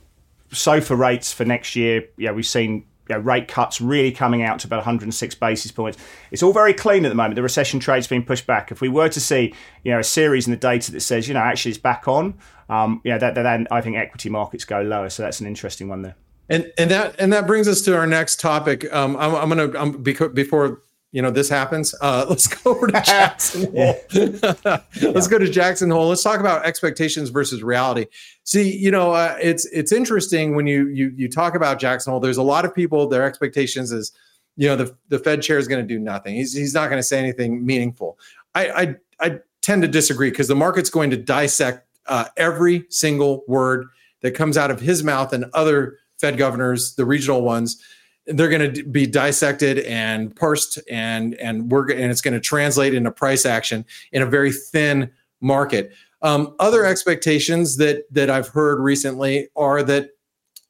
SOFR 0.50 0.98
rates 0.98 1.32
for 1.32 1.46
next 1.46 1.76
year, 1.76 2.06
yeah, 2.18 2.32
we've 2.32 2.48
seen 2.48 2.86
you 3.10 3.16
know, 3.16 3.22
rate 3.22 3.48
cuts 3.48 3.82
really 3.82 4.12
coming 4.12 4.44
out 4.44 4.60
to 4.60 4.68
about 4.68 4.78
106 4.78 5.36
basis 5.36 5.72
points. 5.72 5.98
It's 6.32 6.42
all 6.42 6.54
very 6.54 6.74
clean 6.74 7.06
at 7.06 7.10
the 7.10 7.16
moment. 7.16 7.36
The 7.36 7.44
recession 7.44 7.80
trade's 7.80 8.08
been 8.08 8.24
pushed 8.24 8.48
back. 8.48 8.72
If 8.72 8.82
we 8.82 8.90
were 8.90 9.10
to 9.10 9.20
see, 9.20 9.54
you 9.84 9.92
know, 9.92 10.00
a 10.00 10.04
series 10.04 10.48
in 10.48 10.52
the 10.52 10.58
data 10.58 10.92
that 10.92 11.02
says, 11.02 11.28
you 11.28 11.34
know, 11.34 11.42
actually 11.42 11.72
it's 11.72 11.78
back 11.80 12.08
on, 12.08 12.36
um, 12.70 13.02
you 13.04 13.12
know, 13.12 13.20
that, 13.20 13.36
then 13.36 13.68
I 13.72 13.82
think 13.82 13.98
equity 13.98 14.30
markets 14.30 14.66
go 14.66 14.82
lower. 14.82 15.10
So 15.10 15.24
that's 15.24 15.40
an 15.40 15.48
interesting 15.48 15.90
one 15.90 16.02
there. 16.02 16.16
And 16.50 16.72
and 16.78 16.92
that 16.92 17.16
and 17.20 17.32
that 17.32 17.48
brings 17.48 17.70
us 17.70 17.82
to 17.84 17.96
our 17.98 18.06
next 18.06 18.40
topic. 18.40 18.92
Um, 18.94 19.16
I'm, 19.16 19.34
I'm 19.34 19.50
gonna 19.50 19.80
I'm, 19.80 20.04
before 20.04 20.82
you 21.14 21.22
know 21.22 21.32
this 21.32 21.48
happens. 21.48 21.96
Uh, 22.02 22.26
let's 22.30 22.48
go 22.48 22.72
over 22.72 22.88
to 22.88 23.02
Jackson 23.06 23.72
Hole. 23.74 23.96
let's 25.14 25.28
go 25.28 25.38
to 25.38 25.50
Jackson 25.50 25.90
Hole. 25.90 26.10
Let's 26.10 26.24
talk 26.24 26.42
about 26.42 26.66
expectations 26.66 27.30
versus 27.30 27.64
reality. 27.64 28.08
See, 28.44 28.76
you 28.76 28.92
know, 28.92 29.14
uh, 29.14 29.38
it's 29.42 29.66
it's 29.68 29.94
interesting 29.94 30.56
when 30.56 30.68
you 30.68 30.90
you 30.90 31.14
you 31.16 31.30
talk 31.30 31.56
about 31.56 31.80
Jackson 31.80 32.12
Hole. 32.12 32.20
There's 32.20 32.38
a 32.38 32.44
lot 32.44 32.66
of 32.66 32.76
people. 32.76 33.08
Their 33.08 33.24
expectations 33.24 33.92
is, 33.94 34.12
you 34.58 34.68
know, 34.68 34.76
the 34.76 34.98
the 35.08 35.20
Fed 35.20 35.42
chair 35.42 35.58
is 35.58 35.68
going 35.68 35.82
to 35.82 35.88
do 35.88 36.00
nothing. 36.00 36.36
He's 36.36 36.54
he's 36.54 36.74
not 36.74 36.90
going 36.90 37.00
to 37.00 37.04
say 37.04 37.20
anything 37.20 37.64
meaningful. 37.66 38.18
I 38.56 38.68
I, 38.70 38.96
I 39.20 39.40
tend 39.62 39.84
to 39.84 39.88
disagree 39.88 40.32
because 40.32 40.48
the 40.48 40.56
market's 40.56 40.90
going 40.90 41.12
to 41.12 41.18
dissect 41.18 41.88
uh, 42.08 42.26
every 42.36 42.86
single 42.90 43.44
word 43.48 43.86
that 44.22 44.32
comes 44.32 44.58
out 44.58 44.72
of 44.72 44.82
his 44.82 45.04
mouth 45.04 45.32
and 45.32 45.46
other 45.54 46.00
Fed 46.18 46.38
governors, 46.38 46.96
the 46.96 47.06
regional 47.06 47.44
ones 47.44 47.82
they're 48.28 48.50
going 48.50 48.74
to 48.74 48.84
be 48.84 49.06
dissected 49.06 49.80
and 49.80 50.36
parsed 50.36 50.80
and 50.90 51.36
and 51.36 51.72
we're 51.72 51.92
and 51.92 52.12
it's 52.12 52.22
going 52.22 52.34
to 52.34 52.40
translate 52.40 52.94
into 52.94 53.12
price 53.12 53.46
action 53.46 53.86
in 54.12 54.22
a 54.22 54.26
very 54.26 54.52
thin 54.52 55.12
market. 55.42 55.94
Um, 56.22 56.56
other 56.60 56.86
expectations 56.86 57.78
that 57.78 58.06
that 58.12 58.30
i've 58.30 58.48
heard 58.48 58.80
recently 58.80 59.50
are 59.56 59.84
that 59.84 60.12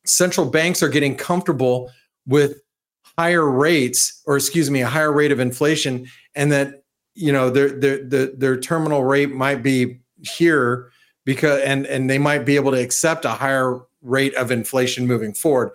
central 0.06 0.50
banks 0.50 0.82
are 0.82 0.90
getting 0.90 1.16
comfortable 1.16 1.92
with 2.26 2.62
higher 3.18 3.50
rates 3.50 4.22
or 4.26 4.36
excuse 4.36 4.72
me 4.72 4.82
a 4.82 4.88
higher 4.88 5.12
rate 5.12 5.32
of 5.32 5.40
inflation 5.40 6.08
and 6.36 6.52
that 6.52 6.84
you 7.14 7.32
know 7.32 7.50
their 7.50 7.70
their 7.70 8.04
their, 8.04 8.26
their 8.28 8.60
terminal 8.60 9.04
rate 9.04 9.32
might 9.32 9.62
be 9.62 10.00
here 10.22 10.92
because 11.26 11.62
and 11.62 11.86
and 11.86 12.10
they 12.10 12.18
might 12.18 12.46
be 12.46 12.56
able 12.56 12.72
to 12.72 12.82
accept 12.82 13.26
a 13.26 13.30
higher 13.30 13.80
rate 14.02 14.34
of 14.36 14.52
inflation 14.52 15.06
moving 15.06 15.34
forward 15.34 15.72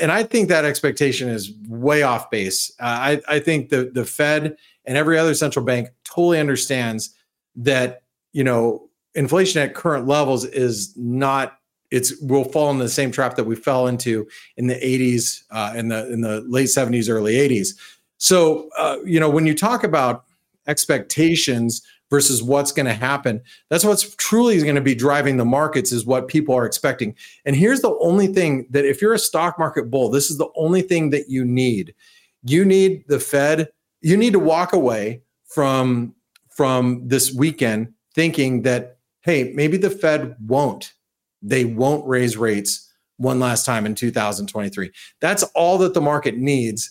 and 0.00 0.10
I 0.10 0.22
think 0.22 0.48
that 0.48 0.64
expectation 0.64 1.28
is 1.28 1.52
way 1.68 2.02
off 2.02 2.30
base. 2.30 2.70
Uh, 2.80 2.84
I, 2.84 3.20
I 3.28 3.38
think 3.40 3.70
the 3.70 3.90
the 3.92 4.04
Fed 4.04 4.56
and 4.84 4.96
every 4.96 5.18
other 5.18 5.34
central 5.34 5.64
bank 5.64 5.88
totally 6.04 6.40
understands 6.40 7.14
that 7.56 8.02
you 8.32 8.44
know 8.44 8.88
inflation 9.14 9.60
at 9.62 9.74
current 9.74 10.06
levels 10.06 10.44
is 10.44 10.92
not 10.96 11.58
it's 11.90 12.18
will 12.20 12.44
fall 12.44 12.70
in 12.70 12.78
the 12.78 12.88
same 12.88 13.10
trap 13.10 13.34
that 13.36 13.44
we 13.44 13.56
fell 13.56 13.88
into 13.88 14.26
in 14.56 14.68
the 14.68 14.74
80s 14.74 15.42
uh, 15.50 15.74
in 15.76 15.88
the 15.88 16.10
in 16.12 16.20
the 16.20 16.40
late 16.42 16.68
70s 16.68 17.10
early 17.10 17.34
80s 17.34 17.76
so 18.18 18.68
uh, 18.78 18.96
you 19.04 19.18
know 19.18 19.28
when 19.28 19.46
you 19.46 19.54
talk 19.54 19.82
about 19.82 20.24
expectations 20.66 21.82
versus 22.10 22.42
what's 22.42 22.72
going 22.72 22.86
to 22.86 22.92
happen. 22.92 23.40
That's 23.70 23.84
what's 23.84 24.14
truly 24.16 24.60
going 24.60 24.74
to 24.74 24.80
be 24.80 24.94
driving 24.94 25.36
the 25.36 25.44
markets 25.44 25.92
is 25.92 26.04
what 26.04 26.28
people 26.28 26.54
are 26.54 26.66
expecting. 26.66 27.14
And 27.44 27.54
here's 27.56 27.80
the 27.80 27.96
only 28.00 28.26
thing 28.26 28.66
that 28.70 28.84
if 28.84 29.00
you're 29.00 29.14
a 29.14 29.18
stock 29.18 29.58
market 29.58 29.90
bull, 29.90 30.10
this 30.10 30.30
is 30.30 30.36
the 30.36 30.50
only 30.56 30.82
thing 30.82 31.10
that 31.10 31.28
you 31.28 31.44
need. 31.44 31.94
You 32.42 32.64
need 32.64 33.04
the 33.08 33.20
Fed, 33.20 33.70
you 34.00 34.16
need 34.16 34.32
to 34.32 34.38
walk 34.38 34.72
away 34.72 35.22
from 35.46 36.14
from 36.50 37.06
this 37.06 37.32
weekend 37.32 37.94
thinking 38.14 38.62
that 38.62 38.98
hey, 39.22 39.52
maybe 39.54 39.76
the 39.76 39.90
Fed 39.90 40.34
won't. 40.46 40.94
They 41.42 41.64
won't 41.64 42.06
raise 42.06 42.36
rates 42.36 42.90
one 43.18 43.38
last 43.38 43.66
time 43.66 43.84
in 43.86 43.94
2023. 43.94 44.90
That's 45.20 45.42
all 45.54 45.78
that 45.78 45.94
the 45.94 46.00
market 46.00 46.36
needs 46.36 46.90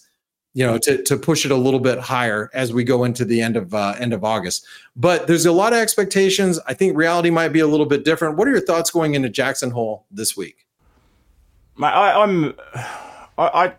you 0.53 0.65
know 0.65 0.77
to, 0.79 1.01
to 1.03 1.17
push 1.17 1.45
it 1.45 1.51
a 1.51 1.55
little 1.55 1.79
bit 1.79 1.99
higher 1.99 2.49
as 2.53 2.73
we 2.73 2.83
go 2.83 3.03
into 3.03 3.23
the 3.23 3.41
end 3.41 3.55
of 3.55 3.73
uh, 3.73 3.95
end 3.99 4.13
of 4.13 4.23
august. 4.23 4.65
But 4.95 5.27
there's 5.27 5.45
a 5.45 5.51
lot 5.51 5.73
of 5.73 5.79
expectations. 5.79 6.59
I 6.67 6.73
think 6.73 6.97
reality 6.97 7.29
might 7.29 7.49
be 7.49 7.59
a 7.59 7.67
little 7.67 7.85
bit 7.85 8.03
different. 8.03 8.37
What 8.37 8.47
are 8.47 8.51
your 8.51 8.61
thoughts 8.61 8.91
going 8.91 9.15
into 9.15 9.29
jackson 9.29 9.71
hole 9.71 10.05
this 10.11 10.35
week? 10.35 10.65
I, 11.81 12.11
i'm 12.21 12.53
I, 13.37 13.73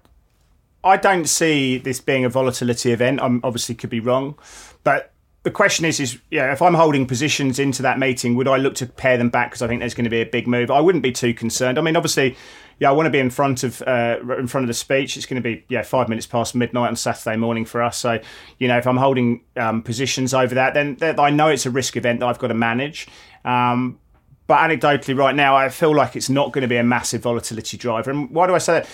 I 0.83 0.97
don't 0.97 1.27
see 1.27 1.79
this 1.79 2.01
being 2.01 2.25
a 2.25 2.29
volatility 2.29 2.93
event. 2.93 3.21
I'm 3.21 3.41
obviously 3.45 3.75
could 3.75 3.91
be 3.91 4.01
wrong. 4.01 4.39
But 4.83 5.13
the 5.43 5.51
question 5.51 5.85
is, 5.85 6.01
is 6.01 6.19
yeah, 6.31 6.53
if 6.53 6.63
I'm 6.63 6.75
holding 6.75 7.07
positions 7.07 7.59
into 7.59 7.83
that 7.83 7.99
meeting, 7.99 8.35
would 8.37 8.49
I 8.49 8.57
look 8.57 8.75
to 8.77 8.87
pare 8.87 9.19
them 9.19 9.29
back? 9.29 9.51
Because 9.51 9.63
I 9.63 9.69
think 9.69 9.81
there's 9.81 9.95
going 9.95 10.05
to 10.05 10.11
be 10.11 10.21
a 10.23 10.27
big 10.27 10.47
move? 10.47 10.71
I 10.71 10.81
wouldn't 10.81 11.03
be 11.03 11.13
too 11.13 11.35
concerned. 11.35 11.79
I 11.79 11.83
mean, 11.83 11.97
obviously, 11.97 12.37
yeah, 12.81 12.89
I 12.89 12.93
want 12.93 13.07
to 13.07 13.11
be 13.11 13.19
in 13.19 13.29
front 13.29 13.63
of 13.63 13.83
uh, 13.83 14.19
in 14.39 14.47
front 14.47 14.65
of 14.65 14.69
the 14.69 14.75
speech. 14.75 15.19
It's 15.19 15.27
going 15.27 15.41
to 15.41 15.47
be 15.47 15.65
yeah 15.69 15.83
five 15.83 16.09
minutes 16.09 16.27
past 16.27 16.55
midnight 16.55 16.89
on 16.89 16.97
Saturday 16.97 17.37
morning 17.37 17.67
for 17.67 17.83
us. 17.83 17.99
So 17.99 18.19
you 18.59 18.69
know 18.69 18.79
if 18.79 18.87
I'm 18.87 18.97
holding 18.97 19.43
um, 19.57 19.83
positions 19.83 20.33
over 20.33 20.55
that, 20.55 20.75
then, 20.75 20.97
I 21.19 21.29
know 21.29 21.49
it's 21.49 21.67
a 21.67 21.71
risk 21.71 21.97
event 21.97 22.21
that 22.21 22.27
I've 22.27 22.39
got 22.39 22.49
to 22.49 22.55
manage. 22.55 23.07
Um, 23.45 24.01
but 24.47 24.59
anecdotally, 24.59 25.17
right 25.17 25.35
now, 25.35 25.55
I 25.55 25.69
feel 25.69 25.95
like 25.95 26.17
it's 26.17 26.31
not 26.31 26.53
going 26.53 26.63
to 26.63 26.69
be 26.69 26.79
a 26.79 26.83
massive 26.83 27.23
volatility 27.23 27.77
driver. 27.77 28.11
And 28.11 28.31
why 28.31 28.47
do 28.47 28.55
I 28.55 28.59
say 28.59 28.73
that? 28.81 28.89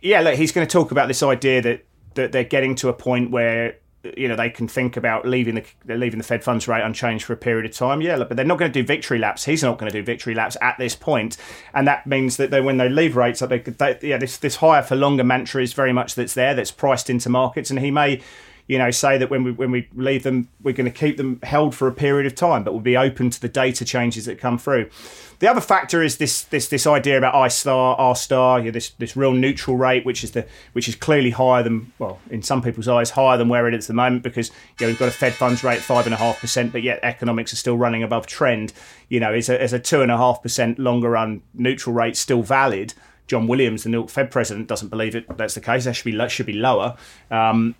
Yeah, 0.00 0.22
look, 0.22 0.34
he's 0.34 0.50
going 0.50 0.66
to 0.66 0.72
talk 0.72 0.90
about 0.90 1.06
this 1.06 1.22
idea 1.22 1.60
that 1.62 1.84
that 2.14 2.32
they're 2.32 2.44
getting 2.44 2.74
to 2.76 2.88
a 2.88 2.94
point 2.94 3.30
where 3.30 3.76
you 4.16 4.28
know 4.28 4.36
they 4.36 4.50
can 4.50 4.68
think 4.68 4.96
about 4.96 5.26
leaving 5.26 5.54
the 5.54 5.96
leaving 5.96 6.18
the 6.18 6.24
Fed 6.24 6.44
funds 6.44 6.68
rate 6.68 6.82
unchanged 6.82 7.24
for 7.24 7.32
a 7.32 7.36
period 7.36 7.66
of 7.66 7.72
time. 7.72 8.00
Yeah, 8.00 8.16
but 8.18 8.36
they're 8.36 8.44
not 8.44 8.58
going 8.58 8.72
to 8.72 8.82
do 8.82 8.86
victory 8.86 9.18
laps. 9.18 9.44
He's 9.44 9.62
not 9.62 9.78
going 9.78 9.90
to 9.90 9.98
do 9.98 10.04
victory 10.04 10.34
laps 10.34 10.56
at 10.60 10.76
this 10.78 10.94
point, 10.94 11.36
and 11.74 11.86
that 11.86 12.06
means 12.06 12.36
that 12.36 12.50
they, 12.50 12.60
when 12.60 12.76
they 12.76 12.88
leave 12.88 13.16
rates, 13.16 13.40
that 13.40 13.48
they, 13.48 13.58
they, 13.58 13.98
yeah, 14.02 14.18
this 14.18 14.36
this 14.36 14.56
higher 14.56 14.82
for 14.82 14.96
longer 14.96 15.24
mantra 15.24 15.62
is 15.62 15.72
very 15.72 15.92
much 15.92 16.14
that's 16.14 16.34
there, 16.34 16.54
that's 16.54 16.70
priced 16.70 17.10
into 17.10 17.28
markets, 17.28 17.70
and 17.70 17.80
he 17.80 17.90
may 17.90 18.20
you 18.68 18.78
know, 18.78 18.90
say 18.90 19.16
that 19.18 19.30
when 19.30 19.44
we 19.44 19.52
when 19.52 19.70
we 19.70 19.88
leave 19.94 20.24
them, 20.24 20.48
we're 20.62 20.74
going 20.74 20.90
to 20.90 20.98
keep 20.98 21.16
them 21.16 21.38
held 21.42 21.74
for 21.74 21.86
a 21.86 21.92
period 21.92 22.26
of 22.26 22.34
time, 22.34 22.64
but 22.64 22.72
we'll 22.72 22.80
be 22.80 22.96
open 22.96 23.30
to 23.30 23.40
the 23.40 23.48
data 23.48 23.84
changes 23.84 24.24
that 24.26 24.38
come 24.38 24.58
through. 24.58 24.90
The 25.38 25.48
other 25.48 25.60
factor 25.60 26.02
is 26.02 26.16
this 26.16 26.42
this 26.42 26.68
this 26.68 26.86
idea 26.86 27.16
about 27.16 27.34
I 27.34 27.48
star, 27.48 27.94
R 27.96 28.16
star, 28.16 28.58
you 28.58 28.66
know, 28.66 28.70
this 28.72 28.90
this 28.90 29.16
real 29.16 29.32
neutral 29.32 29.76
rate, 29.76 30.04
which 30.04 30.24
is 30.24 30.32
the 30.32 30.46
which 30.72 30.88
is 30.88 30.96
clearly 30.96 31.30
higher 31.30 31.62
than 31.62 31.92
well, 31.98 32.18
in 32.28 32.42
some 32.42 32.60
people's 32.60 32.88
eyes, 32.88 33.10
higher 33.10 33.38
than 33.38 33.48
where 33.48 33.68
it 33.68 33.74
is 33.74 33.84
at 33.84 33.88
the 33.88 33.94
moment 33.94 34.24
because 34.24 34.48
you 34.48 34.86
know 34.86 34.88
we've 34.88 34.98
got 34.98 35.08
a 35.08 35.12
Fed 35.12 35.34
funds 35.34 35.62
rate 35.62 35.80
five 35.80 36.06
and 36.06 36.14
a 36.14 36.18
half 36.18 36.40
percent, 36.40 36.72
but 36.72 36.82
yet 36.82 36.98
economics 37.02 37.52
are 37.52 37.56
still 37.56 37.76
running 37.76 38.02
above 38.02 38.26
trend. 38.26 38.72
You 39.08 39.20
know, 39.20 39.32
is 39.32 39.48
a 39.48 39.62
is 39.62 39.72
a 39.72 39.78
two 39.78 40.02
and 40.02 40.10
a 40.10 40.16
half 40.16 40.42
percent 40.42 40.78
longer 40.78 41.10
run 41.10 41.42
neutral 41.54 41.94
rate 41.94 42.16
still 42.16 42.42
valid? 42.42 42.94
John 43.28 43.48
Williams, 43.48 43.82
the 43.82 44.06
Fed 44.08 44.30
president, 44.30 44.68
doesn't 44.68 44.88
believe 44.88 45.16
it. 45.16 45.26
That's 45.36 45.54
the 45.54 45.60
case. 45.60 45.84
That 45.84 45.94
should 45.94 46.04
be 46.04 46.28
should 46.28 46.46
be 46.46 46.52
lower. 46.52 46.96
Um, 47.30 47.74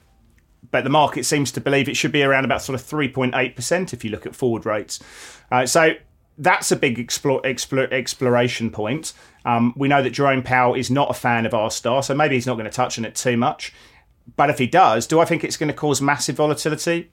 but 0.70 0.84
the 0.84 0.90
market 0.90 1.24
seems 1.24 1.52
to 1.52 1.60
believe 1.60 1.88
it 1.88 1.96
should 1.96 2.12
be 2.12 2.22
around 2.22 2.44
about 2.44 2.62
sort 2.62 2.78
of 2.78 2.86
3.8% 2.86 3.92
if 3.92 4.04
you 4.04 4.10
look 4.10 4.26
at 4.26 4.34
forward 4.34 4.66
rates. 4.66 5.00
Uh, 5.50 5.66
so 5.66 5.94
that's 6.38 6.70
a 6.70 6.76
big 6.76 6.98
explore, 6.98 7.40
explore, 7.44 7.92
exploration 7.92 8.70
point. 8.70 9.12
Um, 9.44 9.72
we 9.76 9.88
know 9.88 10.02
that 10.02 10.10
Jerome 10.10 10.42
Powell 10.42 10.74
is 10.74 10.90
not 10.90 11.10
a 11.10 11.14
fan 11.14 11.46
of 11.46 11.54
R 11.54 11.70
star, 11.70 12.02
so 12.02 12.14
maybe 12.14 12.34
he's 12.34 12.46
not 12.46 12.54
going 12.54 12.64
to 12.64 12.70
touch 12.70 12.98
on 12.98 13.04
it 13.04 13.14
too 13.14 13.36
much. 13.36 13.72
But 14.36 14.50
if 14.50 14.58
he 14.58 14.66
does, 14.66 15.06
do 15.06 15.20
I 15.20 15.24
think 15.24 15.44
it's 15.44 15.56
going 15.56 15.68
to 15.68 15.74
cause 15.74 16.02
massive 16.02 16.36
volatility? 16.36 17.10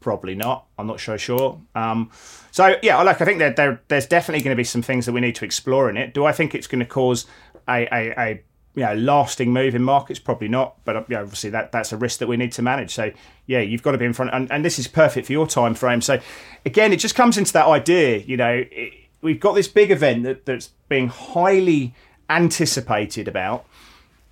Probably 0.00 0.34
not. 0.34 0.66
I'm 0.78 0.86
not 0.86 1.00
so 1.00 1.16
sure. 1.16 1.60
Um, 1.74 2.10
so 2.50 2.76
yeah, 2.82 3.00
like 3.02 3.20
I 3.20 3.24
think 3.24 3.38
there, 3.38 3.52
there, 3.52 3.82
there's 3.88 4.06
definitely 4.06 4.42
going 4.42 4.56
to 4.56 4.60
be 4.60 4.64
some 4.64 4.82
things 4.82 5.06
that 5.06 5.12
we 5.12 5.20
need 5.20 5.36
to 5.36 5.44
explore 5.44 5.88
in 5.88 5.96
it. 5.96 6.14
Do 6.14 6.24
I 6.24 6.32
think 6.32 6.54
it's 6.54 6.66
going 6.66 6.80
to 6.80 6.86
cause 6.86 7.26
a, 7.68 7.86
a, 7.92 8.20
a 8.20 8.42
you 8.78 8.84
know, 8.84 8.94
lasting 8.94 9.52
move 9.52 9.74
in 9.74 9.82
markets? 9.82 10.18
Probably 10.18 10.48
not, 10.48 10.76
but 10.84 11.08
you 11.08 11.16
know, 11.16 11.22
obviously 11.22 11.50
that 11.50 11.72
that's 11.72 11.92
a 11.92 11.96
risk 11.96 12.20
that 12.20 12.28
we 12.28 12.36
need 12.36 12.52
to 12.52 12.62
manage. 12.62 12.94
So 12.94 13.10
yeah, 13.46 13.60
you've 13.60 13.82
got 13.82 13.92
to 13.92 13.98
be 13.98 14.04
in 14.04 14.12
front, 14.12 14.32
and, 14.32 14.50
and 14.50 14.64
this 14.64 14.78
is 14.78 14.88
perfect 14.88 15.26
for 15.26 15.32
your 15.32 15.46
time 15.46 15.74
frame. 15.74 16.00
So 16.00 16.20
again, 16.64 16.92
it 16.92 16.98
just 16.98 17.14
comes 17.14 17.36
into 17.36 17.52
that 17.54 17.66
idea. 17.66 18.18
You 18.18 18.36
know, 18.36 18.64
it, 18.70 18.92
we've 19.20 19.40
got 19.40 19.54
this 19.54 19.68
big 19.68 19.90
event 19.90 20.22
that, 20.24 20.46
that's 20.46 20.70
being 20.88 21.08
highly 21.08 21.94
anticipated 22.30 23.28
about. 23.28 23.66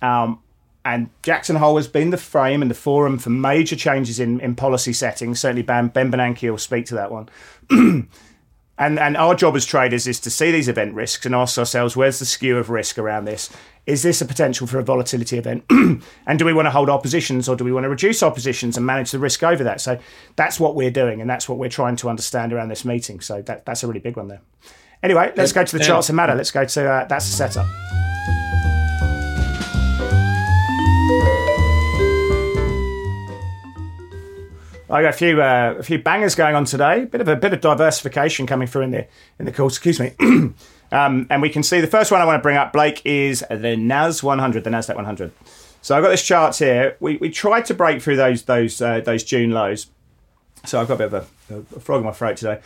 Um, 0.01 0.41
and 0.85 1.09
Jackson 1.21 1.57
Hole 1.57 1.75
has 1.75 1.87
been 1.89 2.11
the 2.11 2.17
frame 2.17 2.61
and 2.61 2.71
the 2.71 2.75
forum 2.75 3.17
for 3.17 3.29
major 3.29 3.75
changes 3.75 4.21
in, 4.21 4.39
in 4.39 4.55
policy 4.55 4.93
settings. 4.93 5.39
Certainly, 5.39 5.63
Ben, 5.63 5.89
ben 5.89 6.09
Bernanke 6.11 6.49
will 6.49 6.57
speak 6.57 6.85
to 6.85 6.95
that 6.95 7.11
one. 7.11 7.27
and 8.77 8.99
and 8.99 9.17
our 9.17 9.35
job 9.35 9.55
as 9.55 9.65
traders 9.65 10.07
is 10.07 10.19
to 10.21 10.29
see 10.29 10.51
these 10.51 10.67
event 10.67 10.93
risks 10.93 11.25
and 11.25 11.33
ask 11.33 11.57
ourselves, 11.57 11.95
where's 11.95 12.19
the 12.19 12.25
skew 12.25 12.57
of 12.57 12.69
risk 12.69 12.97
around 12.97 13.25
this? 13.25 13.49
is 13.87 14.03
this 14.03 14.21
a 14.21 14.25
potential 14.25 14.67
for 14.67 14.79
a 14.79 14.83
volatility 14.83 15.37
event? 15.37 15.63
and 15.69 16.37
do 16.37 16.45
we 16.45 16.53
want 16.53 16.65
to 16.65 16.69
hold 16.69 16.89
our 16.89 16.99
positions 16.99 17.47
or 17.47 17.55
do 17.55 17.63
we 17.63 17.71
want 17.71 17.85
to 17.85 17.89
reduce 17.89 18.21
our 18.21 18.31
positions 18.31 18.75
and 18.75 18.85
manage 18.85 19.11
the 19.11 19.19
risk 19.19 19.41
over 19.43 19.63
that? 19.63 19.79
So 19.79 19.97
that's 20.35 20.59
what 20.59 20.75
we're 20.75 20.91
doing 20.91 21.21
and 21.21 21.29
that's 21.29 21.47
what 21.49 21.57
we're 21.57 21.69
trying 21.69 21.95
to 21.97 22.09
understand 22.09 22.51
around 22.51 22.67
this 22.67 22.83
meeting. 22.83 23.21
So 23.21 23.41
that, 23.43 23.65
that's 23.65 23.83
a 23.83 23.87
really 23.87 24.01
big 24.01 24.17
one 24.17 24.27
there. 24.27 24.41
Anyway, 25.01 25.31
let's 25.37 25.53
go 25.53 25.63
to 25.63 25.77
the 25.77 25.83
charts 25.83 26.07
that 26.07 26.13
matter. 26.13 26.35
Let's 26.35 26.51
go 26.51 26.65
to 26.65 26.89
uh, 26.89 27.05
that's 27.05 27.27
the 27.27 27.33
setup. 27.33 28.66
I 34.89 35.01
got 35.01 35.09
a 35.09 35.17
few 35.17 35.41
uh, 35.41 35.75
a 35.79 35.83
few 35.83 35.99
bangers 35.99 36.35
going 36.35 36.55
on 36.55 36.65
today. 36.65 37.05
Bit 37.05 37.21
of 37.21 37.27
a 37.27 37.35
bit 37.35 37.53
of 37.53 37.61
diversification 37.61 38.47
coming 38.47 38.67
through 38.67 38.83
in 38.83 38.91
the 38.91 39.07
in 39.39 39.45
the 39.45 39.51
course. 39.51 39.75
Excuse 39.77 39.99
me. 39.99 40.13
Um, 40.89 41.27
and 41.29 41.41
we 41.41 41.49
can 41.49 41.63
see 41.63 41.81
the 41.81 41.87
first 41.87 42.11
one 42.11 42.21
I 42.21 42.25
want 42.25 42.39
to 42.39 42.41
bring 42.41 42.55
up, 42.55 42.71
Blake, 42.71 43.01
is 43.03 43.43
the 43.49 43.75
NAS 43.75 44.23
100, 44.23 44.63
the 44.63 44.69
NASDAQ 44.69 44.95
100. 44.95 45.33
So 45.81 45.97
I've 45.97 46.03
got 46.03 46.09
this 46.09 46.23
chart 46.23 46.55
here. 46.55 46.95
We, 47.01 47.17
we 47.17 47.29
tried 47.29 47.65
to 47.65 47.73
break 47.73 48.01
through 48.01 48.15
those 48.15 48.43
those 48.43 48.81
uh, 48.81 49.01
those 49.01 49.23
June 49.23 49.51
lows. 49.51 49.87
So 50.65 50.79
I've 50.79 50.87
got 50.87 50.95
a 50.95 51.09
bit 51.09 51.13
of 51.13 51.13
a, 51.49 51.75
a 51.75 51.79
frog 51.79 51.99
in 51.99 52.05
my 52.05 52.11
throat 52.11 52.37
today. 52.37 52.61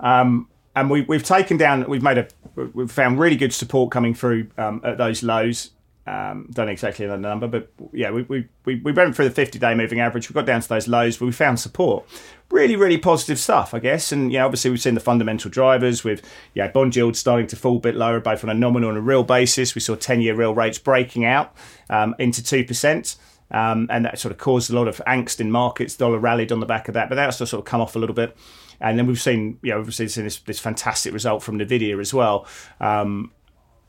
Um, 0.00 0.48
and 0.74 0.90
we, 0.90 1.02
we've 1.02 1.22
taken 1.22 1.56
down, 1.56 1.88
we've 1.88 2.02
made 2.02 2.18
a, 2.18 2.28
we've 2.54 2.90
found 2.90 3.18
really 3.18 3.36
good 3.36 3.54
support 3.54 3.90
coming 3.90 4.14
through 4.14 4.48
um, 4.58 4.82
at 4.84 4.98
those 4.98 5.22
lows. 5.22 5.70
Um, 6.06 6.48
don't 6.52 6.68
exactly 6.68 7.04
know 7.04 7.12
the 7.12 7.18
number, 7.18 7.48
but 7.48 7.72
yeah, 7.92 8.12
we, 8.12 8.22
we, 8.64 8.76
we 8.76 8.92
went 8.92 9.16
through 9.16 9.28
the 9.28 9.34
50 9.34 9.58
day 9.58 9.74
moving 9.74 9.98
average. 9.98 10.28
We 10.28 10.34
got 10.34 10.46
down 10.46 10.60
to 10.60 10.68
those 10.68 10.86
lows, 10.86 11.16
but 11.16 11.26
we 11.26 11.32
found 11.32 11.58
support. 11.58 12.06
Really, 12.50 12.76
really 12.76 12.96
positive 12.96 13.40
stuff, 13.40 13.74
I 13.74 13.80
guess. 13.80 14.12
And 14.12 14.30
yeah, 14.30 14.44
obviously 14.44 14.70
we've 14.70 14.80
seen 14.80 14.94
the 14.94 15.00
fundamental 15.00 15.50
drivers 15.50 16.04
with 16.04 16.22
yeah 16.54 16.68
bond 16.68 16.94
yields 16.94 17.18
starting 17.18 17.48
to 17.48 17.56
fall 17.56 17.78
a 17.78 17.80
bit 17.80 17.96
lower, 17.96 18.20
both 18.20 18.44
on 18.44 18.50
a 18.50 18.54
nominal 18.54 18.90
and 18.90 18.98
a 18.98 19.02
real 19.02 19.24
basis. 19.24 19.74
We 19.74 19.80
saw 19.80 19.96
10 19.96 20.20
year 20.20 20.36
real 20.36 20.54
rates 20.54 20.78
breaking 20.78 21.24
out 21.24 21.54
um, 21.90 22.14
into 22.20 22.42
two 22.42 22.64
percent. 22.64 23.16
Um, 23.50 23.86
and 23.90 24.04
that 24.04 24.18
sort 24.18 24.32
of 24.32 24.38
caused 24.38 24.72
a 24.72 24.74
lot 24.74 24.88
of 24.88 25.00
angst 25.06 25.40
in 25.40 25.52
markets. 25.52 25.96
Dollar 25.96 26.18
rallied 26.18 26.50
on 26.50 26.58
the 26.58 26.66
back 26.66 26.88
of 26.88 26.94
that, 26.94 27.08
but 27.08 27.14
that's 27.14 27.36
sort 27.36 27.52
of 27.52 27.64
come 27.64 27.80
off 27.80 27.94
a 27.94 27.98
little 27.98 28.14
bit. 28.14 28.36
And 28.80 28.98
then 28.98 29.06
we've 29.06 29.20
seen, 29.20 29.58
you 29.62 29.70
know, 29.70 29.78
obviously 29.78 30.08
seen 30.08 30.24
this, 30.24 30.38
this 30.40 30.58
fantastic 30.58 31.12
result 31.12 31.42
from 31.42 31.58
Nvidia 31.58 31.98
as 32.00 32.12
well. 32.12 32.46
Um, 32.80 33.32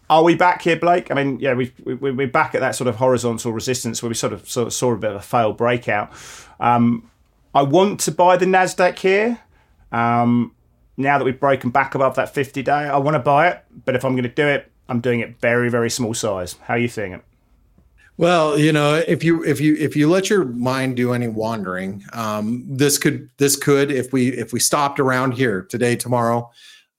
are 0.09 0.23
we 0.23 0.35
back 0.35 0.61
here, 0.61 0.77
Blake? 0.77 1.11
I 1.11 1.15
mean, 1.15 1.39
yeah, 1.39 1.53
we, 1.53 1.73
we, 1.83 2.11
we're 2.11 2.27
back 2.27 2.55
at 2.55 2.61
that 2.61 2.75
sort 2.75 2.87
of 2.87 2.95
horizontal 2.95 3.51
resistance 3.51 4.01
where 4.01 4.09
we 4.09 4.15
sort 4.15 4.33
of, 4.33 4.49
sort 4.49 4.67
of 4.67 4.73
saw 4.73 4.93
a 4.93 4.97
bit 4.97 5.11
of 5.11 5.17
a 5.17 5.21
failed 5.21 5.57
breakout. 5.57 6.11
Um, 6.59 7.09
I 7.53 7.63
want 7.63 7.99
to 8.01 8.11
buy 8.11 8.37
the 8.37 8.45
Nasdaq 8.45 8.99
here. 8.99 9.39
Um, 9.91 10.53
now 10.95 11.17
that 11.17 11.25
we've 11.25 11.39
broken 11.39 11.69
back 11.69 11.95
above 11.95 12.15
that 12.15 12.33
50 12.33 12.63
day, 12.63 12.71
I 12.71 12.97
want 12.97 13.15
to 13.15 13.19
buy 13.19 13.49
it. 13.49 13.63
But 13.85 13.95
if 13.95 14.05
I'm 14.05 14.13
going 14.13 14.23
to 14.23 14.29
do 14.29 14.47
it, 14.47 14.71
I'm 14.89 15.01
doing 15.01 15.19
it 15.19 15.39
very, 15.39 15.69
very 15.69 15.89
small 15.89 16.13
size. 16.13 16.55
How 16.63 16.75
are 16.75 16.79
you 16.79 16.87
seeing 16.87 17.13
it? 17.13 17.21
Well, 18.17 18.57
you 18.57 18.71
know, 18.71 18.95
if 18.95 19.23
you 19.23 19.43
if 19.43 19.61
you 19.61 19.75
if 19.75 19.95
you 19.95 20.09
let 20.09 20.27
your 20.27 20.43
mind 20.43 20.95
do 20.95 21.13
any 21.13 21.27
wandering, 21.27 22.03
um, 22.13 22.63
this 22.67 22.97
could 22.97 23.29
this 23.37 23.55
could 23.55 23.91
if 23.91 24.11
we 24.11 24.29
if 24.29 24.51
we 24.51 24.59
stopped 24.59 24.99
around 24.99 25.35
here 25.35 25.61
today, 25.61 25.95
tomorrow, 25.95 26.49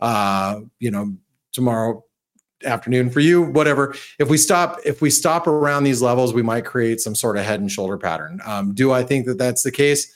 uh, 0.00 0.60
you 0.78 0.92
know, 0.92 1.16
tomorrow 1.50 2.04
afternoon 2.64 3.10
for 3.10 3.20
you 3.20 3.42
whatever. 3.42 3.94
If 4.18 4.28
we 4.28 4.36
stop 4.36 4.78
if 4.84 5.00
we 5.00 5.10
stop 5.10 5.46
around 5.46 5.84
these 5.84 6.02
levels 6.02 6.34
we 6.34 6.42
might 6.42 6.64
create 6.64 7.00
some 7.00 7.14
sort 7.14 7.36
of 7.36 7.44
head 7.44 7.60
and 7.60 7.70
shoulder 7.70 7.98
pattern. 7.98 8.40
Um, 8.44 8.74
do 8.74 8.92
i 8.92 9.02
think 9.02 9.26
that 9.26 9.38
that's 9.38 9.62
the 9.62 9.72
case? 9.72 10.14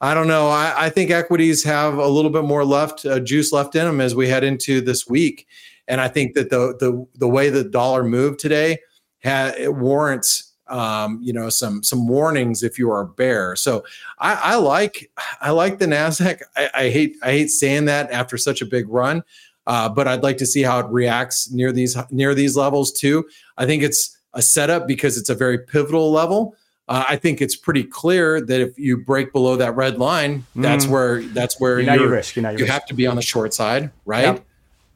I 0.00 0.12
don't 0.12 0.28
know. 0.28 0.48
I, 0.48 0.86
I 0.86 0.90
think 0.90 1.10
equities 1.10 1.64
have 1.64 1.94
a 1.94 2.08
little 2.08 2.30
bit 2.30 2.44
more 2.44 2.64
left 2.64 3.06
uh, 3.06 3.20
juice 3.20 3.52
left 3.52 3.74
in 3.74 3.84
them 3.84 4.00
as 4.00 4.14
we 4.14 4.28
head 4.28 4.44
into 4.44 4.80
this 4.80 5.06
week. 5.06 5.46
And 5.86 6.00
i 6.00 6.08
think 6.08 6.34
that 6.34 6.50
the 6.50 6.76
the, 6.80 7.06
the 7.14 7.28
way 7.28 7.50
the 7.50 7.64
dollar 7.64 8.02
moved 8.02 8.40
today 8.40 8.78
ha- 9.24 9.52
it 9.58 9.74
warrants 9.74 10.52
um, 10.66 11.20
you 11.22 11.32
know 11.32 11.50
some 11.50 11.82
some 11.82 12.08
warnings 12.08 12.62
if 12.62 12.78
you 12.78 12.90
are 12.90 13.02
a 13.02 13.06
bear. 13.06 13.56
So 13.56 13.84
I, 14.18 14.34
I 14.34 14.54
like 14.56 15.10
I 15.40 15.50
like 15.50 15.78
the 15.78 15.86
Nasdaq. 15.86 16.40
I, 16.56 16.70
I, 16.74 16.88
hate 16.90 17.16
I 17.22 17.32
hate 17.32 17.48
saying 17.48 17.84
that 17.86 18.10
after 18.10 18.38
such 18.38 18.62
a 18.62 18.66
big 18.66 18.88
run, 18.88 19.22
uh, 19.66 19.88
but 19.88 20.06
I'd 20.06 20.22
like 20.22 20.38
to 20.38 20.46
see 20.46 20.62
how 20.62 20.80
it 20.80 20.86
reacts 20.86 21.50
near 21.50 21.72
these 21.72 21.96
near 22.10 22.34
these 22.34 22.56
levels 22.56 22.92
too. 22.92 23.24
I 23.56 23.66
think 23.66 23.82
it's 23.82 24.16
a 24.34 24.42
setup 24.42 24.86
because 24.86 25.16
it's 25.16 25.28
a 25.28 25.34
very 25.34 25.58
pivotal 25.58 26.10
level. 26.12 26.56
Uh, 26.86 27.04
I 27.08 27.16
think 27.16 27.40
it's 27.40 27.56
pretty 27.56 27.84
clear 27.84 28.42
that 28.42 28.60
if 28.60 28.78
you 28.78 28.98
break 28.98 29.32
below 29.32 29.56
that 29.56 29.74
red 29.74 29.98
line, 29.98 30.44
that's 30.54 30.84
mm. 30.84 30.90
where 30.90 31.22
that's 31.22 31.58
where 31.58 31.80
you, 31.80 31.86
know 31.86 31.94
you 31.94 32.08
risk. 32.08 32.36
You, 32.36 32.42
know 32.42 32.50
you 32.50 32.58
risk. 32.58 32.72
have 32.72 32.86
to 32.86 32.94
be 32.94 33.06
on 33.06 33.16
the 33.16 33.22
short 33.22 33.54
side, 33.54 33.90
right? 34.04 34.24
Yep. 34.24 34.44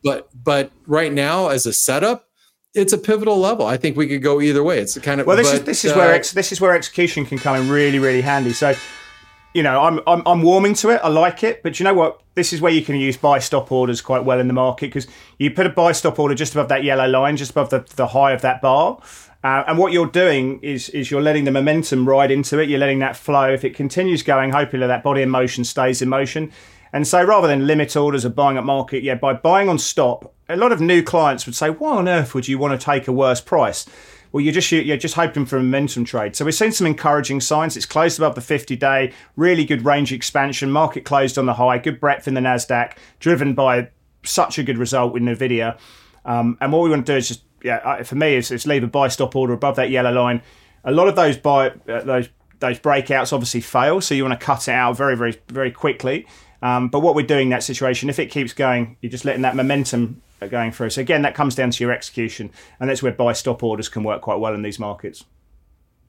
But 0.05 0.45
but 0.45 0.71
right 0.87 1.13
now, 1.13 1.49
as 1.49 1.65
a 1.65 1.73
setup, 1.73 2.29
it's 2.75 2.93
a 2.93 2.99
pivotal 2.99 3.39
level. 3.39 3.67
I 3.67 3.79
think 3.79 3.97
we 3.97 4.07
could 4.07 4.23
go 4.23 4.41
either 4.43 4.63
way. 4.63 4.81
It's 4.81 4.99
kind 4.99 5.21
of 5.21 5.27
well. 5.27 5.37
This 5.37 5.51
but, 5.51 5.61
is 5.61 5.65
this 5.65 5.85
is 5.87 5.93
uh, 5.93 5.97
where 5.97 6.13
ex, 6.13 6.33
this 6.33 6.53
is 6.53 6.61
where 6.61 6.75
execution 6.75 7.25
can 7.25 7.39
come 7.39 7.57
in 7.57 7.71
really 7.71 7.99
really 7.99 8.21
handy. 8.21 8.53
So 8.53 8.75
you 9.59 9.65
know, 9.65 9.83
I'm, 9.83 9.99
I'm 10.07 10.23
I'm 10.25 10.43
warming 10.43 10.75
to 10.75 10.91
it. 10.91 11.01
I 11.03 11.09
like 11.09 11.43
it, 11.43 11.65
but 11.65 11.81
you 11.81 11.85
know 11.85 11.93
what? 11.93 12.21
This 12.37 12.53
is 12.53 12.61
where 12.61 12.71
you 12.71 12.81
can 12.81 12.95
use 12.95 13.17
buy 13.17 13.41
stop 13.41 13.73
orders 13.73 14.01
quite 14.01 14.23
well 14.25 14.39
in 14.39 14.47
the 14.47 14.53
market 14.53 14.87
because 14.87 15.09
you 15.37 15.51
put 15.51 15.67
a 15.67 15.69
buy 15.69 15.91
stop 15.91 16.21
order 16.21 16.37
just 16.37 16.53
above 16.53 16.69
that 16.69 16.85
yellow 16.85 17.09
line, 17.09 17.37
just 17.37 17.51
above 17.51 17.71
the, 17.71 17.85
the 17.97 18.07
high 18.07 18.31
of 18.31 18.41
that 18.43 18.63
bar. 18.63 19.03
Uh, 19.43 19.65
and 19.67 19.77
what 19.77 19.93
you're 19.93 20.07
doing 20.07 20.61
is 20.63 20.91
is 20.91 21.11
you're 21.11 21.21
letting 21.21 21.43
the 21.43 21.51
momentum 21.51 22.09
ride 22.09 22.31
into 22.31 22.61
it. 22.61 22.69
You're 22.69 22.79
letting 22.79 23.01
that 23.01 23.17
flow. 23.17 23.53
If 23.53 23.65
it 23.65 23.75
continues 23.75 24.23
going, 24.23 24.53
hopefully 24.53 24.87
that 24.87 25.03
body 25.03 25.23
in 25.23 25.29
motion 25.29 25.65
stays 25.65 26.01
in 26.01 26.09
motion. 26.09 26.53
And 26.93 27.05
so 27.05 27.21
rather 27.25 27.49
than 27.49 27.67
limit 27.67 27.97
orders 27.97 28.25
or 28.25 28.29
buying 28.31 28.59
at 28.59 28.65
market, 28.65 29.03
yeah, 29.03 29.17
by 29.17 29.33
buying 29.33 29.69
on 29.69 29.77
stop, 29.81 30.33
a 30.49 30.57
lot 30.57 30.71
of 30.71 30.81
new 30.81 31.03
clients 31.03 31.47
would 31.47 31.57
say, 31.57 31.69
why 31.69 31.97
on 31.97 32.09
earth 32.09 32.33
would 32.33 32.47
you 32.47 32.59
want 32.59 32.81
to 32.81 32.85
take 32.85 33.09
a 33.09 33.13
worse 33.13 33.41
price? 33.41 33.87
Well, 34.33 34.41
you're 34.43 34.53
just 34.53 34.71
you're 34.71 34.97
just 34.97 35.15
hoping 35.15 35.47
for 35.47 35.57
a 35.57 35.63
momentum 35.63 36.05
trade. 36.05 36.37
So 36.37 36.45
we've 36.45 36.55
seen 36.55 36.73
some 36.73 36.87
encouraging 36.87 37.41
signs. 37.41 37.77
It's 37.77 37.87
closed 37.87 38.19
above 38.19 38.35
the 38.35 38.41
50 38.41 38.77
day, 38.77 39.13
really 39.37 39.65
good 39.65 39.85
range 39.85 40.13
expansion. 40.13 40.71
Market 40.71 41.05
closed 41.05 41.39
on 41.39 41.47
the 41.47 41.55
high, 41.55 41.79
good 41.79 42.01
breadth 42.01 42.29
in 42.29 42.35
the 42.35 42.41
Nasdaq, 42.41 42.97
driven 43.21 43.55
by 43.55 43.89
such 44.25 44.59
a 44.59 44.63
good 44.63 44.79
result 44.79 45.13
with 45.13 45.23
Nvidia. 45.23 45.79
Um, 46.25 46.59
and 46.61 46.73
what 46.73 46.83
we 46.83 46.91
want 46.91 47.07
to 47.07 47.13
do 47.13 47.17
is 47.17 47.29
just, 47.29 47.43
yeah, 47.63 48.03
for 48.03 48.17
me, 48.17 48.37
is, 48.37 48.51
is 48.51 48.67
leave 48.67 48.85
a 48.85 48.87
buy 48.87 49.09
stop 49.09 49.35
order 49.35 49.53
above 49.53 49.77
that 49.77 49.91
yellow 49.91 50.13
line. 50.13 50.43
A 50.85 50.93
lot 50.93 51.09
of 51.09 51.17
those 51.17 51.37
buy 51.37 51.71
uh, 51.89 52.03
those 52.03 52.29
those 52.61 52.79
breakouts 52.79 53.33
obviously 53.33 53.61
fail, 53.61 54.01
so 54.01 54.15
you 54.15 54.25
want 54.25 54.39
to 54.39 54.45
cut 54.45 54.69
it 54.69 54.73
out 54.73 54.97
very, 54.97 55.17
very, 55.17 55.41
very 55.49 55.71
quickly. 55.71 56.27
Um, 56.61 56.89
but 56.89 57.01
what 57.01 57.15
we're 57.15 57.27
doing 57.27 57.45
in 57.45 57.51
that 57.51 57.63
situation, 57.63 58.09
if 58.09 58.19
it 58.19 58.27
keeps 58.27 58.53
going, 58.53 58.97
you're 59.01 59.11
just 59.11 59.25
letting 59.25 59.43
that 59.43 59.55
momentum 59.55 60.23
going 60.47 60.71
through. 60.71 60.91
So 60.91 61.01
again, 61.01 61.23
that 61.23 61.35
comes 61.35 61.55
down 61.55 61.71
to 61.71 61.85
your 61.85 61.93
execution, 61.93 62.51
and 62.79 62.89
that's 62.89 63.03
where 63.03 63.13
buy 63.13 63.33
stop 63.33 63.63
orders 63.63 63.89
can 63.89 64.05
work 64.05 64.23
quite 64.23 64.39
well 64.39 64.55
in 64.55 64.63
these 64.63 64.79
markets. 64.79 65.25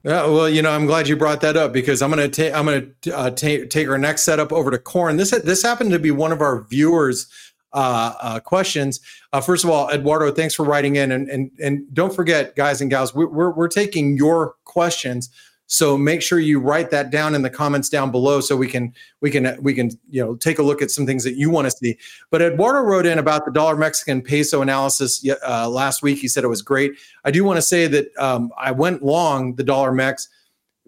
Yeah, 0.02 0.26
well, 0.26 0.48
you 0.48 0.62
know, 0.62 0.70
I'm 0.70 0.86
glad 0.86 1.08
you 1.08 1.16
brought 1.16 1.42
that 1.42 1.56
up 1.56 1.72
because 1.72 2.00
I'm 2.00 2.10
to 2.12 2.28
take 2.28 2.54
I'm 2.54 2.66
to 3.02 3.16
uh, 3.16 3.30
take 3.30 3.88
our 3.88 3.98
next 3.98 4.22
setup 4.22 4.52
over 4.52 4.70
to 4.70 4.78
corn. 4.78 5.16
This 5.16 5.30
this 5.30 5.62
happened 5.62 5.90
to 5.90 5.98
be 5.98 6.10
one 6.10 6.32
of 6.32 6.40
our 6.40 6.62
viewers' 6.62 7.26
uh, 7.74 8.14
uh, 8.20 8.40
questions. 8.40 9.00
Uh, 9.32 9.42
first 9.42 9.62
of 9.62 9.70
all, 9.70 9.90
Eduardo, 9.90 10.32
thanks 10.32 10.54
for 10.54 10.64
writing 10.64 10.96
in, 10.96 11.12
and 11.12 11.28
and 11.28 11.50
and 11.62 11.92
don't 11.92 12.14
forget, 12.14 12.56
guys 12.56 12.80
and 12.80 12.90
gals, 12.90 13.14
we're 13.14 13.28
we're, 13.28 13.50
we're 13.50 13.68
taking 13.68 14.16
your 14.16 14.54
questions 14.64 15.28
so 15.72 15.96
make 15.96 16.20
sure 16.20 16.40
you 16.40 16.58
write 16.58 16.90
that 16.90 17.10
down 17.10 17.32
in 17.32 17.42
the 17.42 17.48
comments 17.48 17.88
down 17.88 18.10
below 18.10 18.40
so 18.40 18.56
we 18.56 18.66
can 18.66 18.92
we 19.20 19.30
can 19.30 19.56
we 19.62 19.72
can 19.72 19.92
you 20.10 20.20
know 20.20 20.34
take 20.34 20.58
a 20.58 20.64
look 20.64 20.82
at 20.82 20.90
some 20.90 21.06
things 21.06 21.22
that 21.22 21.36
you 21.36 21.48
want 21.48 21.66
to 21.66 21.70
see. 21.70 21.96
But 22.30 22.42
Eduardo 22.42 22.80
wrote 22.80 23.06
in 23.06 23.20
about 23.20 23.44
the 23.44 23.52
dollar 23.52 23.76
Mexican 23.76 24.20
peso 24.20 24.62
analysis 24.62 25.24
uh, 25.46 25.68
last 25.68 26.02
week. 26.02 26.18
He 26.18 26.26
said 26.26 26.42
it 26.42 26.48
was 26.48 26.60
great. 26.60 26.94
I 27.24 27.30
do 27.30 27.44
want 27.44 27.56
to 27.56 27.62
say 27.62 27.86
that 27.86 28.08
um, 28.18 28.50
I 28.58 28.72
went 28.72 29.04
long 29.04 29.54
the 29.54 29.62
dollar 29.62 29.92
Mex 29.92 30.28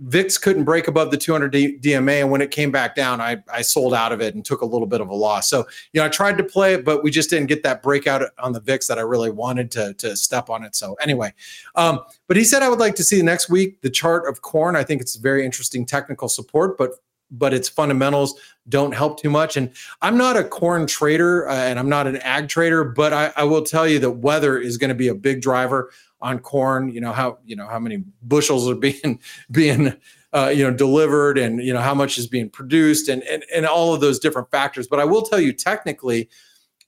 VIX 0.02 0.36
couldn't 0.38 0.64
break 0.64 0.88
above 0.88 1.10
the 1.10 1.16
200 1.16 1.52
DMA, 1.52 2.20
and 2.20 2.30
when 2.30 2.40
it 2.40 2.50
came 2.50 2.70
back 2.70 2.94
down, 2.94 3.20
I, 3.20 3.42
I 3.52 3.62
sold 3.62 3.94
out 3.94 4.12
of 4.12 4.20
it 4.20 4.34
and 4.34 4.44
took 4.44 4.62
a 4.62 4.66
little 4.66 4.86
bit 4.86 5.00
of 5.00 5.08
a 5.08 5.14
loss. 5.14 5.48
So, 5.48 5.66
you 5.92 6.00
know, 6.00 6.04
I 6.04 6.08
tried 6.08 6.38
to 6.38 6.44
play 6.44 6.74
it, 6.74 6.84
but 6.84 7.02
we 7.02 7.10
just 7.10 7.30
didn't 7.30 7.46
get 7.46 7.62
that 7.62 7.82
breakout 7.82 8.22
on 8.38 8.52
the 8.52 8.60
VIX 8.60 8.86
that 8.88 8.98
I 8.98 9.02
really 9.02 9.30
wanted 9.30 9.70
to, 9.72 9.94
to 9.94 10.16
step 10.16 10.50
on 10.50 10.64
it. 10.64 10.74
So, 10.74 10.94
anyway, 11.00 11.32
um, 11.76 12.00
but 12.26 12.36
he 12.36 12.44
said 12.44 12.62
I 12.62 12.68
would 12.68 12.80
like 12.80 12.94
to 12.96 13.04
see 13.04 13.22
next 13.22 13.48
week 13.48 13.80
the 13.80 13.90
chart 13.90 14.28
of 14.28 14.42
corn. 14.42 14.76
I 14.76 14.82
think 14.82 15.00
it's 15.00 15.16
very 15.16 15.44
interesting 15.44 15.86
technical 15.86 16.28
support, 16.28 16.76
but 16.76 16.92
but 17.32 17.54
its 17.54 17.68
fundamentals 17.68 18.38
don't 18.68 18.94
help 18.94 19.20
too 19.20 19.30
much. 19.30 19.56
And 19.56 19.70
I'm 20.02 20.16
not 20.18 20.36
a 20.36 20.44
corn 20.44 20.86
trader 20.86 21.48
uh, 21.48 21.54
and 21.54 21.78
I'm 21.78 21.88
not 21.88 22.06
an 22.06 22.18
ag 22.18 22.48
trader, 22.48 22.84
but 22.84 23.12
I, 23.12 23.32
I 23.36 23.44
will 23.44 23.62
tell 23.62 23.88
you 23.88 23.98
that 24.00 24.10
weather 24.10 24.58
is 24.58 24.76
going 24.76 24.90
to 24.90 24.94
be 24.94 25.08
a 25.08 25.14
big 25.14 25.40
driver 25.40 25.90
on 26.22 26.38
corn. 26.38 26.88
You 26.90 27.00
know 27.00 27.12
how 27.12 27.38
you 27.44 27.56
know 27.56 27.66
how 27.66 27.78
many 27.78 28.04
bushels 28.22 28.70
are 28.70 28.74
being 28.74 29.20
being 29.50 29.94
uh, 30.32 30.52
you 30.54 30.64
know 30.64 30.74
delivered, 30.74 31.36
and 31.36 31.62
you 31.62 31.74
know 31.74 31.80
how 31.80 31.94
much 31.94 32.16
is 32.16 32.26
being 32.26 32.48
produced, 32.48 33.08
and, 33.08 33.22
and 33.24 33.44
and 33.54 33.66
all 33.66 33.92
of 33.92 34.00
those 34.00 34.18
different 34.18 34.50
factors. 34.50 34.86
But 34.86 35.00
I 35.00 35.04
will 35.04 35.22
tell 35.22 35.40
you, 35.40 35.52
technically, 35.52 36.30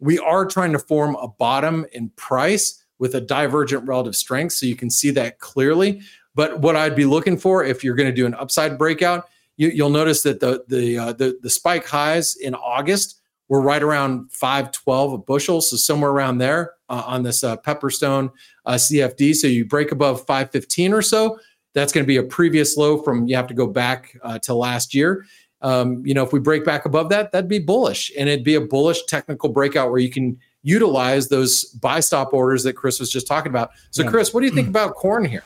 we 0.01 0.19
are 0.19 0.47
trying 0.47 0.73
to 0.73 0.79
form 0.79 1.17
a 1.17 1.29
bottom 1.29 1.85
in 1.93 2.09
price 2.11 2.83
with 2.99 3.15
a 3.15 3.21
divergent 3.21 3.87
relative 3.87 4.17
strength, 4.17 4.53
so 4.53 4.65
you 4.65 4.77
can 4.77 4.89
see 4.89 5.11
that 5.11 5.41
clearly. 5.41 6.01
But 6.35 6.61
what 6.61 6.77
I'd 6.77 6.97
be 6.97 7.05
looking 7.05 7.37
for 7.37 7.65
if 7.65 7.85
you're 7.85 7.95
going 7.95 8.09
to 8.09 8.15
do 8.15 8.27
an 8.27 8.35
upside 8.35 8.79
breakout, 8.79 9.29
you, 9.57 9.85
will 9.85 9.91
notice 9.91 10.23
that 10.23 10.41
the 10.41 10.65
the, 10.69 10.99
uh, 10.99 11.13
the 11.13 11.39
the 11.43 11.51
spike 11.51 11.87
highs 11.87 12.37
in 12.37 12.55
August 12.55 13.21
were 13.49 13.61
right 13.61 13.83
around 13.83 14.33
512 14.33 15.13
a 15.13 15.19
bushel, 15.19 15.61
so 15.61 15.77
somewhere 15.77 16.11
around 16.11 16.39
there 16.39 16.74
on 16.89 17.23
this 17.23 17.43
uh, 17.43 17.57
Pepperstone 17.59 18.31
uh, 18.67 18.75
CFD. 18.75 19.35
So 19.35 19.47
you 19.47 19.65
break 19.65 19.93
above 19.93 20.27
515 20.27 20.93
or 20.93 21.03
so, 21.03 21.39
that's 21.73 21.93
going 21.93 22.05
to 22.05 22.09
be 22.09 22.17
a 22.17 22.23
previous 22.23 22.77
low 22.77 23.03
from 23.03 23.27
you 23.27 23.37
have 23.37 23.49
to 23.49 23.55
go 23.55 23.67
back 23.67 24.17
uh, 24.23 24.39
to 24.41 24.55
last 24.55 24.95
year. 24.95 25.27
Um, 25.61 26.05
you 26.07 26.15
know, 26.15 26.23
if 26.23 26.33
we 26.33 26.41
break 26.41 26.65
back 26.65 26.85
above 26.85 27.09
that, 27.09 27.33
that'd 27.33 27.49
be 27.49 27.59
bullish, 27.59 28.13
and 28.19 28.29
it'd 28.29 28.45
be 28.45 28.55
a 28.55 28.61
bullish 28.61 29.05
technical 29.07 29.49
breakout 29.49 29.91
where 29.91 29.99
you 29.99 30.11
can 30.11 30.39
utilize 30.63 31.29
those 31.29 31.65
buy 31.65 32.01
stop 32.01 32.33
orders 32.33 32.63
that 32.65 32.75
Chris 32.75 33.01
was 33.01 33.11
just 33.11 33.27
talking 33.27 33.51
about. 33.51 33.71
So, 33.91 34.03
yeah. 34.03 34.11
Chris, 34.11 34.33
what 34.33 34.41
do 34.41 34.47
you 34.47 34.53
think 34.53 34.69
about 34.75 34.95
corn 34.95 35.25
here? 35.25 35.45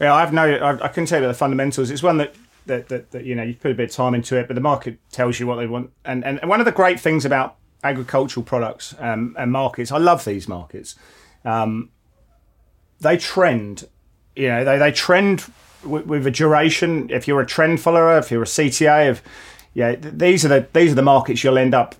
Yeah, 0.00 0.14
I've 0.14 0.32
no, 0.32 0.42
I, 0.42 0.84
I 0.84 0.88
couldn't 0.88 1.06
tell 1.06 1.20
you 1.20 1.24
about 1.24 1.32
the 1.32 1.38
fundamentals. 1.38 1.90
It's 1.90 2.02
one 2.02 2.16
that 2.18 2.34
that, 2.66 2.88
that, 2.88 3.10
that, 3.10 3.24
you 3.24 3.34
know 3.34 3.42
you 3.42 3.54
put 3.54 3.70
a 3.70 3.74
bit 3.74 3.90
of 3.90 3.96
time 3.96 4.14
into 4.14 4.36
it, 4.38 4.48
but 4.48 4.54
the 4.54 4.60
market 4.60 4.98
tells 5.12 5.38
you 5.38 5.46
what 5.46 5.56
they 5.56 5.66
want. 5.66 5.90
And, 6.04 6.24
and 6.24 6.40
one 6.48 6.60
of 6.60 6.66
the 6.66 6.72
great 6.72 6.98
things 6.98 7.24
about 7.24 7.56
agricultural 7.84 8.44
products 8.44 8.94
um, 8.98 9.36
and 9.38 9.52
markets, 9.52 9.92
I 9.92 9.98
love 9.98 10.24
these 10.24 10.48
markets. 10.48 10.96
Um, 11.44 11.90
they 13.00 13.16
trend, 13.16 13.86
you 14.34 14.48
know, 14.48 14.64
they, 14.64 14.78
they 14.78 14.90
trend 14.90 15.44
with, 15.84 16.06
with, 16.06 16.26
a 16.26 16.30
duration. 16.30 17.10
If 17.10 17.28
you're 17.28 17.40
a 17.40 17.46
trend 17.46 17.80
follower, 17.80 18.18
if 18.18 18.30
you're 18.30 18.42
a 18.42 18.46
CTA, 18.46 19.10
if 19.10 19.22
yeah, 19.74 19.96
these 19.96 20.44
are 20.44 20.48
the 20.48 20.66
these 20.72 20.92
are 20.92 20.94
the 20.94 21.02
markets 21.02 21.44
you'll 21.44 21.58
end 21.58 21.74
up. 21.74 21.94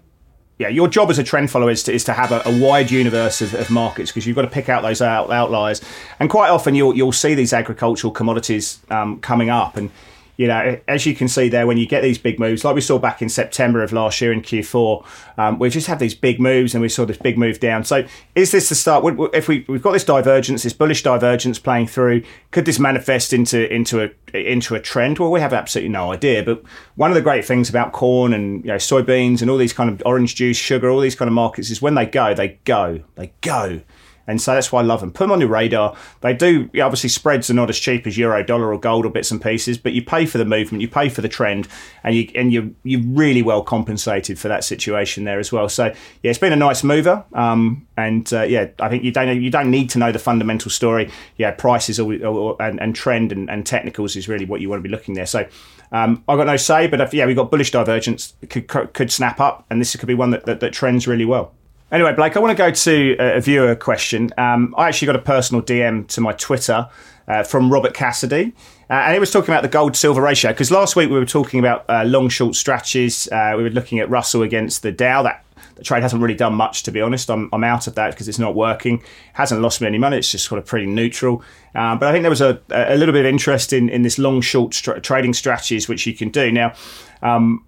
Yeah, 0.56 0.68
your 0.68 0.86
job 0.86 1.10
as 1.10 1.18
a 1.18 1.24
trend 1.24 1.50
follower 1.50 1.70
is 1.70 1.82
to, 1.82 1.92
is 1.92 2.04
to 2.04 2.12
have 2.12 2.30
a, 2.30 2.40
a 2.46 2.60
wide 2.60 2.90
universe 2.90 3.40
of, 3.42 3.54
of 3.54 3.70
markets 3.70 4.12
because 4.12 4.24
you've 4.24 4.36
got 4.36 4.42
to 4.42 4.48
pick 4.48 4.68
out 4.68 4.82
those 4.82 5.02
out, 5.02 5.30
outliers. 5.30 5.82
And 6.20 6.30
quite 6.30 6.48
often 6.48 6.76
you'll 6.76 6.96
you'll 6.96 7.12
see 7.12 7.34
these 7.34 7.52
agricultural 7.52 8.12
commodities 8.12 8.78
um, 8.88 9.18
coming 9.18 9.50
up 9.50 9.76
and 9.76 9.90
you 10.36 10.48
know, 10.48 10.80
as 10.88 11.06
you 11.06 11.14
can 11.14 11.28
see 11.28 11.48
there, 11.48 11.66
when 11.66 11.76
you 11.76 11.86
get 11.86 12.02
these 12.02 12.18
big 12.18 12.40
moves, 12.40 12.64
like 12.64 12.74
we 12.74 12.80
saw 12.80 12.98
back 12.98 13.22
in 13.22 13.28
September 13.28 13.82
of 13.82 13.92
last 13.92 14.20
year 14.20 14.32
in 14.32 14.42
Q4, 14.42 15.04
um, 15.38 15.58
we 15.58 15.70
just 15.70 15.86
had 15.86 16.00
these 16.00 16.14
big 16.14 16.40
moves 16.40 16.74
and 16.74 16.82
we 16.82 16.88
saw 16.88 17.04
this 17.04 17.16
big 17.16 17.38
move 17.38 17.60
down. 17.60 17.84
So, 17.84 18.04
is 18.34 18.50
this 18.50 18.68
the 18.68 18.74
start? 18.74 19.04
If 19.32 19.46
we 19.46 19.64
we've 19.68 19.82
got 19.82 19.92
this 19.92 20.04
divergence, 20.04 20.64
this 20.64 20.72
bullish 20.72 21.02
divergence 21.02 21.58
playing 21.58 21.86
through, 21.86 22.22
could 22.50 22.64
this 22.64 22.78
manifest 22.78 23.32
into 23.32 23.72
into 23.72 24.02
a 24.02 24.10
into 24.36 24.74
a 24.74 24.80
trend? 24.80 25.18
Well, 25.18 25.30
we 25.30 25.40
have 25.40 25.52
absolutely 25.52 25.90
no 25.90 26.12
idea. 26.12 26.42
But 26.42 26.62
one 26.96 27.10
of 27.10 27.14
the 27.14 27.22
great 27.22 27.44
things 27.44 27.68
about 27.68 27.92
corn 27.92 28.34
and 28.34 28.64
you 28.64 28.70
know 28.70 28.76
soybeans 28.76 29.40
and 29.40 29.50
all 29.50 29.58
these 29.58 29.72
kind 29.72 29.88
of 29.88 30.02
orange 30.04 30.34
juice, 30.34 30.56
sugar, 30.56 30.90
all 30.90 31.00
these 31.00 31.16
kind 31.16 31.28
of 31.28 31.34
markets 31.34 31.70
is 31.70 31.80
when 31.80 31.94
they 31.94 32.06
go, 32.06 32.34
they 32.34 32.58
go, 32.64 33.02
they 33.14 33.32
go. 33.40 33.82
And 34.26 34.40
so 34.40 34.54
that's 34.54 34.72
why 34.72 34.80
I 34.80 34.84
love 34.84 35.00
them. 35.00 35.10
Put 35.10 35.24
them 35.24 35.32
on 35.32 35.40
your 35.40 35.50
radar. 35.50 35.96
They 36.20 36.32
do, 36.32 36.70
obviously, 36.80 37.10
spreads 37.10 37.50
are 37.50 37.54
not 37.54 37.68
as 37.68 37.78
cheap 37.78 38.06
as 38.06 38.16
euro, 38.16 38.42
dollar, 38.42 38.72
or 38.72 38.78
gold 38.78 39.04
or 39.04 39.10
bits 39.10 39.30
and 39.30 39.42
pieces, 39.42 39.76
but 39.76 39.92
you 39.92 40.02
pay 40.02 40.26
for 40.26 40.38
the 40.38 40.44
movement, 40.44 40.82
you 40.82 40.88
pay 40.88 41.08
for 41.08 41.20
the 41.20 41.28
trend, 41.28 41.68
and 42.02 42.14
you 42.14 42.30
and 42.34 42.52
you 42.52 42.74
you're 42.84 43.02
really 43.04 43.42
well 43.42 43.62
compensated 43.62 44.38
for 44.38 44.48
that 44.48 44.64
situation 44.64 45.24
there 45.24 45.38
as 45.38 45.52
well. 45.52 45.68
So 45.68 45.86
yeah, 46.22 46.30
it's 46.30 46.38
been 46.38 46.52
a 46.52 46.56
nice 46.56 46.82
mover. 46.82 47.24
Um, 47.32 47.86
and 47.96 48.32
uh, 48.32 48.42
yeah, 48.42 48.68
I 48.80 48.88
think 48.88 49.04
you 49.04 49.12
don't 49.12 49.42
you 49.42 49.50
don't 49.50 49.70
need 49.70 49.90
to 49.90 49.98
know 49.98 50.12
the 50.12 50.18
fundamental 50.18 50.70
story. 50.70 51.10
Yeah, 51.36 51.50
prices 51.50 51.98
and, 51.98 52.80
and 52.80 52.96
trend 52.96 53.32
and, 53.32 53.50
and 53.50 53.66
technicals 53.66 54.16
is 54.16 54.28
really 54.28 54.44
what 54.44 54.60
you 54.60 54.68
want 54.68 54.82
to 54.82 54.88
be 54.88 54.92
looking 54.92 55.14
there. 55.14 55.26
So. 55.26 55.46
Um, 55.92 56.24
I've 56.26 56.38
got 56.38 56.48
no 56.48 56.56
say, 56.56 56.88
but 56.88 57.00
if, 57.00 57.14
yeah, 57.14 57.24
we've 57.24 57.36
got 57.36 57.52
bullish 57.52 57.70
divergence 57.70 58.34
could, 58.48 58.66
could 58.66 59.12
snap 59.12 59.38
up, 59.38 59.64
and 59.70 59.80
this 59.80 59.94
could 59.94 60.08
be 60.08 60.14
one 60.14 60.30
that, 60.30 60.44
that, 60.46 60.58
that 60.58 60.72
trends 60.72 61.06
really 61.06 61.26
well. 61.26 61.52
Anyway, 61.92 62.12
Blake, 62.14 62.36
I 62.36 62.40
want 62.40 62.56
to 62.56 62.60
go 62.60 62.70
to 62.70 63.16
a 63.18 63.40
viewer 63.40 63.76
question. 63.76 64.30
Um, 64.36 64.74
I 64.76 64.88
actually 64.88 65.06
got 65.06 65.16
a 65.16 65.20
personal 65.20 65.62
DM 65.62 66.08
to 66.08 66.20
my 66.20 66.32
Twitter 66.32 66.88
uh, 67.28 67.42
from 67.42 67.72
Robert 67.72 67.94
Cassidy. 67.94 68.52
Uh, 68.90 68.94
and 68.94 69.14
he 69.14 69.18
was 69.18 69.30
talking 69.30 69.52
about 69.52 69.62
the 69.62 69.68
gold 69.68 69.96
silver 69.96 70.20
ratio 70.20 70.52
because 70.52 70.70
last 70.70 70.96
week 70.96 71.08
we 71.08 71.18
were 71.18 71.24
talking 71.24 71.60
about 71.60 71.84
uh, 71.88 72.04
long 72.04 72.28
short 72.28 72.54
strategies. 72.54 73.30
Uh, 73.30 73.54
we 73.56 73.62
were 73.62 73.70
looking 73.70 73.98
at 73.98 74.10
Russell 74.10 74.42
against 74.42 74.82
the 74.82 74.92
Dow. 74.92 75.22
That 75.22 75.44
the 75.76 75.82
trade 75.82 76.02
hasn't 76.02 76.22
really 76.22 76.34
done 76.34 76.54
much, 76.54 76.82
to 76.84 76.90
be 76.90 77.00
honest. 77.00 77.30
I'm, 77.30 77.48
I'm 77.52 77.64
out 77.64 77.86
of 77.86 77.94
that 77.94 78.10
because 78.10 78.28
it's 78.28 78.38
not 78.38 78.54
working. 78.54 78.98
It 78.98 79.04
hasn't 79.34 79.60
lost 79.60 79.80
me 79.80 79.86
any 79.86 79.98
money. 79.98 80.18
It's 80.18 80.30
just 80.30 80.46
sort 80.46 80.58
of 80.58 80.66
pretty 80.66 80.86
neutral. 80.86 81.42
Um, 81.74 81.98
but 81.98 82.08
I 82.08 82.12
think 82.12 82.22
there 82.22 82.30
was 82.30 82.40
a, 82.40 82.60
a 82.70 82.96
little 82.96 83.12
bit 83.12 83.24
of 83.24 83.26
interest 83.26 83.72
in, 83.72 83.88
in 83.88 84.02
this 84.02 84.18
long 84.18 84.40
short 84.40 84.72
trading 84.72 85.32
strategies 85.32 85.88
which 85.88 86.06
you 86.06 86.14
can 86.14 86.28
do 86.28 86.52
now. 86.52 86.74
Um, 87.22 87.64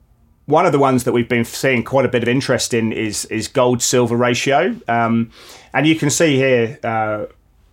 one 0.46 0.64
of 0.64 0.72
the 0.72 0.78
ones 0.78 1.04
that 1.04 1.12
we've 1.12 1.28
been 1.28 1.44
seeing 1.44 1.82
quite 1.82 2.04
a 2.04 2.08
bit 2.08 2.22
of 2.22 2.28
interest 2.28 2.72
in 2.72 2.92
is 2.92 3.24
is 3.26 3.48
gold 3.48 3.82
silver 3.82 4.16
ratio, 4.16 4.74
um, 4.88 5.30
and 5.72 5.86
you 5.86 5.96
can 5.96 6.10
see 6.10 6.36
here. 6.36 6.78
Uh, 6.82 7.26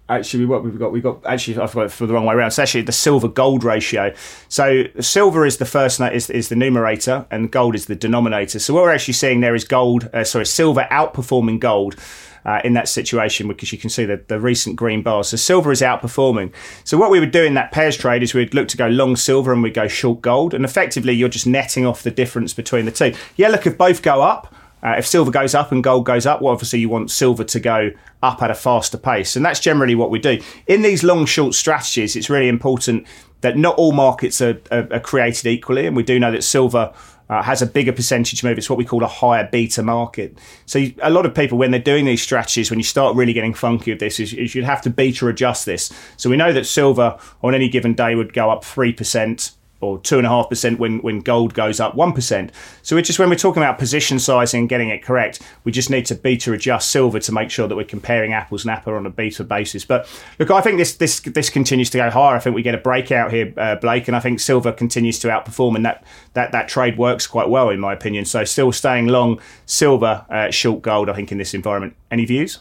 actually, 0.10 0.46
what 0.46 0.64
we've 0.64 0.78
got, 0.78 0.92
we've 0.92 1.04
got 1.04 1.26
actually 1.26 1.60
I 1.60 1.68
forgot 1.68 1.92
for 1.92 2.08
the 2.08 2.14
wrong 2.14 2.26
way 2.26 2.34
around. 2.34 2.48
It's 2.48 2.60
actually 2.60 2.82
the 2.82 2.92
silver 2.92 3.28
gold 3.28 3.64
ratio. 3.64 4.14
So 4.50 4.86
silver 5.00 5.46
is 5.46 5.58
the 5.58 5.66
first 5.66 6.02
is 6.02 6.30
is 6.30 6.50
the 6.50 6.56
numerator, 6.56 7.26
and 7.30 7.52
gold 7.52 7.76
is 7.76 7.86
the 7.86 7.96
denominator. 7.96 8.60
So 8.60 8.74
what 8.74 8.84
we're 8.84 8.94
actually 8.94 9.14
seeing 9.14 9.42
there 9.42 9.56
is 9.56 9.64
gold, 9.64 10.10
uh, 10.14 10.24
sorry, 10.24 10.46
silver 10.46 10.88
outperforming 10.92 11.60
gold 11.60 11.96
uh, 12.46 12.62
in 12.64 12.74
that 12.74 12.88
situation 12.88 13.48
because 13.48 13.72
you 13.72 13.78
can 13.78 13.90
see 13.90 14.06
the, 14.06 14.24
the 14.28 14.40
recent 14.40 14.76
green 14.76 15.02
bars. 15.02 15.30
So 15.30 15.38
silver 15.38 15.72
is 15.72 15.82
outperforming. 15.82 16.52
So 16.84 16.98
what 16.98 17.12
we 17.12 17.20
would 17.20 17.32
do 17.32 17.44
in 17.44 17.54
that 17.56 17.72
pairs 17.72 17.98
trade 17.98 18.24
is 18.24 18.34
we'd 18.34 18.54
look 18.54 18.68
to 18.70 18.78
go 18.78 18.88
long 18.88 19.16
silver 19.16 19.54
and 19.54 19.64
we'd 19.64 19.74
go 19.74 19.88
short 19.88 20.22
gold. 20.22 20.54
And 20.54 20.66
effectively, 20.66 21.14
you're 21.14 21.30
just 21.30 21.48
netting 21.48 21.86
off 21.86 22.04
the 22.04 22.12
difference 22.12 22.54
between 22.54 22.86
the 22.86 22.92
two. 22.92 23.14
Yeah, 23.36 23.50
look, 23.50 23.66
if 23.66 23.78
both 23.78 24.02
go 24.02 24.22
up, 24.22 24.54
uh, 24.84 24.96
if 24.98 25.08
silver 25.08 25.32
goes 25.32 25.56
up 25.56 25.72
and 25.72 25.82
gold 25.82 26.06
goes 26.06 26.26
up, 26.26 26.42
well, 26.42 26.52
obviously 26.52 26.80
you 26.80 26.90
want 26.90 27.10
silver 27.10 27.46
to 27.46 27.60
go 27.60 27.92
up 28.22 28.42
at 28.42 28.52
a 28.52 28.56
faster 28.56 28.98
pace. 28.98 29.38
And 29.38 29.46
that's 29.46 29.62
generally 29.62 29.96
what 29.96 30.10
we 30.12 30.20
do. 30.20 30.42
In 30.68 30.82
these 30.82 31.04
long 31.04 31.26
short 31.26 31.54
strategies, 31.54 32.18
it's 32.18 32.30
really 32.30 32.50
important 32.50 33.08
that 33.40 33.58
not 33.58 33.76
all 33.76 33.94
markets 33.94 34.42
are, 34.42 34.60
are, 34.72 34.88
are 34.92 35.00
created 35.00 35.48
equally. 35.48 35.88
And 35.88 35.96
we 35.96 36.04
do 36.04 36.20
know 36.20 36.32
that 36.32 36.44
silver 36.44 36.94
uh, 37.34 37.42
has 37.42 37.62
a 37.62 37.66
bigger 37.66 37.92
percentage 37.92 38.44
move. 38.44 38.58
It's 38.58 38.70
what 38.70 38.78
we 38.78 38.86
call 38.86 39.04
a 39.04 39.08
higher 39.08 39.48
beta 39.52 39.82
market. 39.82 40.38
So 40.66 40.80
you, 40.80 40.94
a 41.02 41.10
lot 41.10 41.26
of 41.26 41.34
people, 41.34 41.58
when 41.58 41.72
they're 41.72 41.80
doing 41.94 42.06
these 42.06 42.22
strategies, 42.22 42.70
when 42.70 42.80
you 42.80 42.84
start 42.84 43.16
really 43.16 43.34
getting 43.34 43.56
funky 43.56 43.92
with 43.92 44.00
this, 44.00 44.20
is, 44.20 44.34
is 44.34 44.54
you'd 44.54 44.66
have 44.66 44.82
to 44.84 44.90
beta 44.90 45.28
adjust 45.28 45.66
this. 45.66 45.92
So 46.18 46.30
we 46.30 46.38
know 46.38 46.54
that 46.54 46.66
silver 46.66 47.18
on 47.42 47.56
any 47.56 47.70
given 47.70 47.94
day 47.94 48.16
would 48.16 48.34
go 48.34 48.52
up 48.52 48.64
three 48.64 48.94
percent 48.94 49.52
or 49.84 50.00
two 50.00 50.18
and 50.18 50.26
a 50.26 50.30
half 50.30 50.50
percent 50.50 50.80
when 50.80 51.00
when 51.00 51.20
gold 51.20 51.54
goes 51.54 51.80
up 51.80 51.96
one 51.96 52.14
percent. 52.14 52.52
So 52.82 52.98
it's 52.98 53.08
just 53.08 53.20
when 53.20 53.30
we're 53.30 53.36
talking 53.36 53.62
about 53.62 53.78
position 53.78 54.20
sizing 54.20 54.62
and 54.62 54.70
getting 54.70 54.90
it 54.90 55.04
correct, 55.04 55.42
we 55.64 55.72
just 55.72 55.90
need 55.90 56.06
to 56.08 56.16
beta 56.16 56.52
adjust 56.54 56.92
silver 56.92 57.20
to 57.20 57.32
make 57.32 57.50
sure 57.50 57.68
that 57.68 57.76
we're 57.76 57.84
comparing 57.84 58.34
apples 58.34 58.64
and 58.64 58.72
apple 58.72 58.94
on 58.94 59.06
a 59.06 59.10
beta 59.10 59.44
basis. 59.44 59.86
But 59.86 60.08
look, 60.40 60.52
I 60.52 60.62
think 60.62 60.78
this 60.78 60.96
this 60.96 61.20
this 61.20 61.50
continues 61.50 61.90
to 61.92 61.98
go 61.98 62.10
higher. 62.10 62.36
I 62.36 62.40
think 62.40 62.56
we 62.56 62.62
get 62.62 62.76
a 62.76 62.80
breakout 62.80 63.32
here, 63.32 63.54
uh, 63.58 63.76
Blake, 63.76 64.08
and 64.08 64.16
I 64.16 64.20
think 64.20 64.40
silver 64.40 64.72
continues 64.72 65.20
to 65.20 65.28
outperform, 65.28 65.76
and 65.76 65.86
that 65.86 66.04
that 66.34 66.52
that 66.52 66.68
trade 66.68 66.98
works 66.98 67.28
quite 67.28 67.50
well 67.50 67.70
in 67.70 67.80
my 67.80 67.94
opinion. 67.94 68.26
So 68.26 68.44
still 68.46 68.72
staying 68.72 69.08
long 69.08 69.40
silver, 69.66 70.26
uh, 70.30 70.52
short 70.52 70.82
gold. 70.82 71.10
I 71.10 71.14
think 71.14 71.32
in 71.32 71.38
this 71.38 71.54
environment. 71.54 71.96
Any 72.12 72.26
views? 72.26 72.60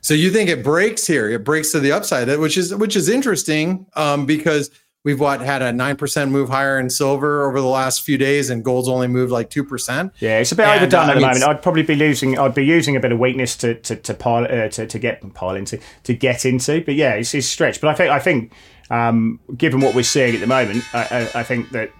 So 0.00 0.12
you 0.12 0.30
think 0.30 0.50
it 0.50 0.62
breaks 0.62 1.06
here? 1.06 1.30
It 1.30 1.44
breaks 1.44 1.72
to 1.72 1.80
the 1.80 1.92
upside, 1.92 2.28
which 2.38 2.58
is 2.58 2.74
which 2.74 2.94
is 2.94 3.08
interesting 3.08 3.86
um, 3.96 4.26
because 4.26 4.70
we've 5.04 5.20
what 5.20 5.40
had 5.40 5.62
a 5.62 5.72
nine 5.72 5.96
percent 5.96 6.30
move 6.30 6.48
higher 6.48 6.80
in 6.80 6.90
silver 6.90 7.46
over 7.46 7.60
the 7.60 7.66
last 7.66 8.02
few 8.02 8.18
days, 8.18 8.50
and 8.50 8.64
gold's 8.64 8.88
only 8.88 9.06
moved 9.06 9.30
like 9.30 9.50
two 9.50 9.62
percent. 9.62 10.12
Yeah, 10.18 10.38
it's 10.38 10.50
a 10.50 10.56
bit 10.56 10.66
and, 10.66 10.78
overdone 10.78 11.08
uh, 11.08 11.12
at 11.12 11.14
the 11.14 11.20
moment. 11.20 11.44
I'd 11.44 11.62
probably 11.62 11.82
be 11.82 11.94
losing. 11.94 12.38
I'd 12.38 12.54
be 12.54 12.64
using 12.64 12.96
a 12.96 13.00
bit 13.00 13.12
of 13.12 13.18
weakness 13.18 13.56
to 13.58 13.74
to 13.74 13.96
to 13.96 14.14
pile 14.14 14.44
uh, 14.44 14.68
to, 14.68 14.86
to 14.86 14.98
get 14.98 15.34
pile 15.34 15.54
into 15.54 15.78
to 16.04 16.14
get 16.14 16.44
into. 16.44 16.82
But 16.84 16.94
yeah, 16.94 17.14
it's, 17.14 17.34
it's 17.34 17.46
stretched. 17.46 17.80
But 17.80 17.90
I 17.90 17.94
think 17.94 18.10
I 18.10 18.18
think 18.18 18.52
um, 18.90 19.40
given 19.56 19.80
what 19.80 19.94
we're 19.94 20.02
seeing 20.02 20.34
at 20.34 20.40
the 20.40 20.46
moment, 20.46 20.84
I, 20.94 21.30
I, 21.34 21.40
I 21.40 21.42
think 21.42 21.70
that 21.70 21.90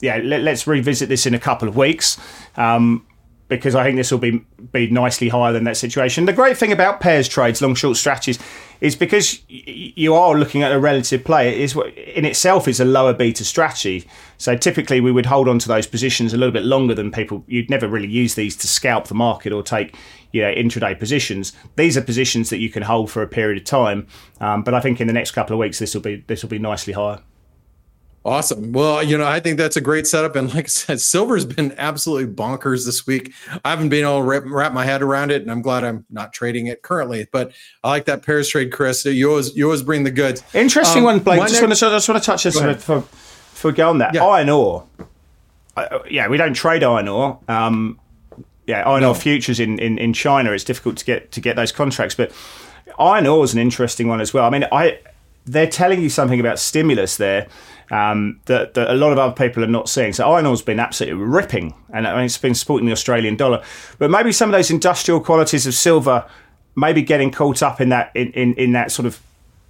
yeah, 0.00 0.18
let, 0.18 0.46
us 0.46 0.66
revisit 0.66 1.08
this 1.08 1.26
in 1.26 1.34
a 1.34 1.38
couple 1.38 1.68
of 1.68 1.76
weeks. 1.76 2.18
Um, 2.56 3.06
because 3.48 3.74
I 3.74 3.84
think 3.84 3.96
this 3.96 4.10
will 4.10 4.18
be 4.18 4.44
be 4.72 4.90
nicely 4.90 5.28
higher 5.28 5.52
than 5.52 5.64
that 5.64 5.76
situation. 5.76 6.24
The 6.24 6.32
great 6.32 6.56
thing 6.56 6.72
about 6.72 7.00
pairs 7.00 7.28
trades, 7.28 7.62
long 7.62 7.74
short 7.74 7.96
strategies, 7.96 8.38
is 8.80 8.96
because 8.96 9.40
you 9.48 10.14
are 10.14 10.34
looking 10.34 10.62
at 10.62 10.72
a 10.72 10.78
relative 10.78 11.24
play. 11.24 11.48
It 11.48 11.60
is 11.60 11.76
in 12.14 12.24
itself 12.24 12.66
is 12.66 12.80
a 12.80 12.84
lower 12.84 13.12
beta 13.12 13.44
strategy. 13.44 14.06
So 14.38 14.56
typically 14.56 15.00
we 15.00 15.12
would 15.12 15.26
hold 15.26 15.48
on 15.48 15.58
to 15.60 15.68
those 15.68 15.86
positions 15.86 16.32
a 16.32 16.36
little 16.36 16.52
bit 16.52 16.64
longer 16.64 16.94
than 16.94 17.12
people. 17.12 17.44
You'd 17.46 17.70
never 17.70 17.88
really 17.88 18.08
use 18.08 18.34
these 18.34 18.56
to 18.56 18.66
scalp 18.66 19.06
the 19.06 19.14
market 19.14 19.52
or 19.52 19.62
take 19.62 19.96
you 20.32 20.42
know 20.42 20.52
intraday 20.52 20.98
positions. 20.98 21.52
These 21.76 21.96
are 21.96 22.02
positions 22.02 22.50
that 22.50 22.58
you 22.58 22.70
can 22.70 22.82
hold 22.82 23.10
for 23.10 23.22
a 23.22 23.28
period 23.28 23.58
of 23.58 23.64
time. 23.64 24.06
Um, 24.40 24.62
but 24.62 24.74
I 24.74 24.80
think 24.80 25.00
in 25.00 25.06
the 25.06 25.12
next 25.12 25.32
couple 25.32 25.54
of 25.54 25.60
weeks 25.60 25.78
this 25.78 25.94
will 25.94 26.02
be 26.02 26.24
this 26.26 26.42
will 26.42 26.50
be 26.50 26.58
nicely 26.58 26.92
higher. 26.92 27.20
Awesome. 28.26 28.72
Well, 28.72 29.04
you 29.04 29.16
know, 29.16 29.24
I 29.24 29.38
think 29.38 29.56
that's 29.56 29.76
a 29.76 29.80
great 29.80 30.04
setup. 30.04 30.34
And 30.34 30.52
like 30.52 30.64
I 30.64 30.68
said, 30.68 31.00
silver's 31.00 31.44
been 31.44 31.72
absolutely 31.78 32.34
bonkers 32.34 32.84
this 32.84 33.06
week. 33.06 33.32
I 33.64 33.70
haven't 33.70 33.88
been 33.88 34.02
able 34.02 34.18
to 34.18 34.22
wrap, 34.24 34.42
wrap, 34.46 34.72
my 34.72 34.84
head 34.84 35.00
around 35.00 35.30
it, 35.30 35.42
and 35.42 35.50
I'm 35.50 35.62
glad 35.62 35.84
I'm 35.84 36.04
not 36.10 36.32
trading 36.32 36.66
it 36.66 36.82
currently. 36.82 37.28
But 37.30 37.52
I 37.84 37.90
like 37.90 38.06
that 38.06 38.26
pairs 38.26 38.48
trade, 38.48 38.72
Chris. 38.72 39.04
You 39.04 39.30
always 39.30 39.56
you 39.56 39.66
always 39.66 39.84
bring 39.84 40.02
the 40.02 40.10
goods. 40.10 40.42
Interesting 40.54 40.98
um, 40.98 41.04
one, 41.04 41.18
Blake. 41.20 41.40
Just, 41.40 41.52
next, 41.52 41.62
want 41.62 41.74
to, 41.74 41.80
just 41.80 42.08
want 42.08 42.20
to 42.20 42.26
touch 42.26 42.42
this 42.42 42.58
for, 42.58 42.74
for, 42.74 43.00
for 43.02 43.70
go 43.70 43.90
on 43.90 43.98
that. 43.98 44.12
Yeah. 44.12 44.24
Iron 44.24 44.48
ore. 44.48 44.84
Uh, 45.76 46.00
yeah, 46.10 46.26
we 46.26 46.36
don't 46.36 46.54
trade 46.54 46.82
iron 46.82 47.06
ore. 47.06 47.38
Um, 47.46 48.00
yeah, 48.66 48.82
iron 48.82 49.02
no. 49.02 49.10
ore 49.10 49.14
futures 49.14 49.60
in, 49.60 49.78
in, 49.78 49.98
in 49.98 50.12
China. 50.12 50.50
It's 50.50 50.64
difficult 50.64 50.96
to 50.96 51.04
get 51.04 51.30
to 51.30 51.40
get 51.40 51.54
those 51.54 51.70
contracts, 51.70 52.16
but 52.16 52.32
iron 52.98 53.28
ore 53.28 53.44
is 53.44 53.54
an 53.54 53.60
interesting 53.60 54.08
one 54.08 54.20
as 54.20 54.34
well. 54.34 54.46
I 54.46 54.50
mean, 54.50 54.66
I 54.72 54.98
they're 55.46 55.68
telling 55.68 56.02
you 56.02 56.08
something 56.08 56.40
about 56.40 56.58
stimulus 56.58 57.16
there 57.16 57.46
um, 57.90 58.40
that, 58.46 58.74
that, 58.74 58.90
a 58.90 58.94
lot 58.94 59.12
of 59.12 59.18
other 59.18 59.34
people 59.34 59.62
are 59.62 59.68
not 59.68 59.88
seeing. 59.88 60.12
So 60.12 60.28
iron 60.30 60.44
ore's 60.44 60.62
been 60.62 60.80
absolutely 60.80 61.22
ripping, 61.22 61.74
and 61.92 62.06
I 62.06 62.16
mean, 62.16 62.24
it's 62.24 62.36
been 62.36 62.54
supporting 62.54 62.86
the 62.86 62.92
Australian 62.92 63.36
dollar. 63.36 63.62
But 63.98 64.10
maybe 64.10 64.32
some 64.32 64.50
of 64.50 64.52
those 64.52 64.70
industrial 64.70 65.20
qualities 65.20 65.66
of 65.66 65.74
silver, 65.74 66.28
maybe 66.74 67.02
getting 67.02 67.30
caught 67.30 67.62
up 67.62 67.80
in 67.80 67.90
that 67.90 68.10
in, 68.14 68.32
in, 68.32 68.54
in 68.54 68.72
that 68.72 68.90
sort 68.90 69.06
of 69.06 69.20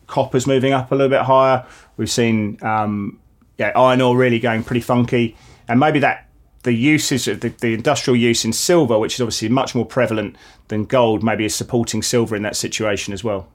copper's 0.07 0.47
moving 0.47 0.73
up 0.73 0.91
a 0.93 0.95
little 0.95 1.11
bit 1.11 1.23
higher. 1.23 1.67
We've 1.97 2.11
seen 2.11 2.59
um, 2.62 3.21
yeah, 3.59 3.73
iron 3.77 4.01
ore 4.01 4.17
really 4.17 4.39
going 4.39 4.65
pretty 4.65 4.81
funky, 4.81 5.37
and 5.69 5.79
maybe 5.79 5.99
that 6.01 6.29
the 6.62 6.73
usage 6.73 7.29
of 7.29 7.41
the, 7.41 7.51
the, 7.61 7.75
industrial 7.75 8.17
use 8.17 8.45
in 8.45 8.53
silver, 8.53 8.99
which 8.99 9.15
is 9.15 9.21
obviously 9.21 9.49
much 9.49 9.73
more 9.75 9.87
prevalent 9.87 10.37
than 10.67 10.85
gold, 10.85 11.23
maybe 11.23 11.45
is 11.45 11.55
supporting 11.55 12.03
silver 12.03 12.35
in 12.35 12.43
that 12.43 12.57
situation 12.57 13.15
as 13.15 13.23
well. 13.23 13.47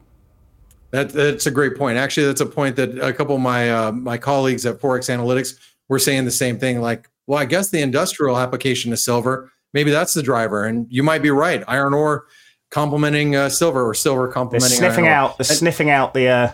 That, 0.91 1.09
that's 1.09 1.45
a 1.45 1.51
great 1.51 1.77
point. 1.77 1.97
Actually, 1.97 2.27
that's 2.27 2.41
a 2.41 2.45
point 2.45 2.75
that 2.75 2.97
a 2.99 3.13
couple 3.13 3.35
of 3.35 3.41
my 3.41 3.71
uh, 3.71 3.91
my 3.93 4.17
colleagues 4.17 4.65
at 4.65 4.79
Forex 4.79 5.09
Analytix 5.09 5.57
were 5.87 5.99
saying 5.99 6.25
the 6.25 6.31
same 6.31 6.59
thing. 6.59 6.81
Like, 6.81 7.09
well, 7.27 7.39
I 7.39 7.45
guess 7.45 7.69
the 7.69 7.81
industrial 7.81 8.37
application 8.37 8.91
of 8.91 8.99
silver, 8.99 9.51
maybe 9.73 9.89
that's 9.89 10.13
the 10.13 10.21
driver, 10.21 10.65
and 10.65 10.87
you 10.89 11.01
might 11.01 11.21
be 11.21 11.29
right. 11.29 11.63
Iron 11.67 11.93
ore 11.93 12.25
complementing 12.71 13.35
uh, 13.35 13.49
silver, 13.49 13.87
or 13.87 13.93
silver 13.93 14.27
complementing. 14.27 14.79
They're 14.79 14.91
sniffing 14.91 15.07
out, 15.07 15.37
they're 15.37 15.45
sniffing 15.45 15.89
out 15.89 16.13
the, 16.13 16.27
uh, 16.27 16.51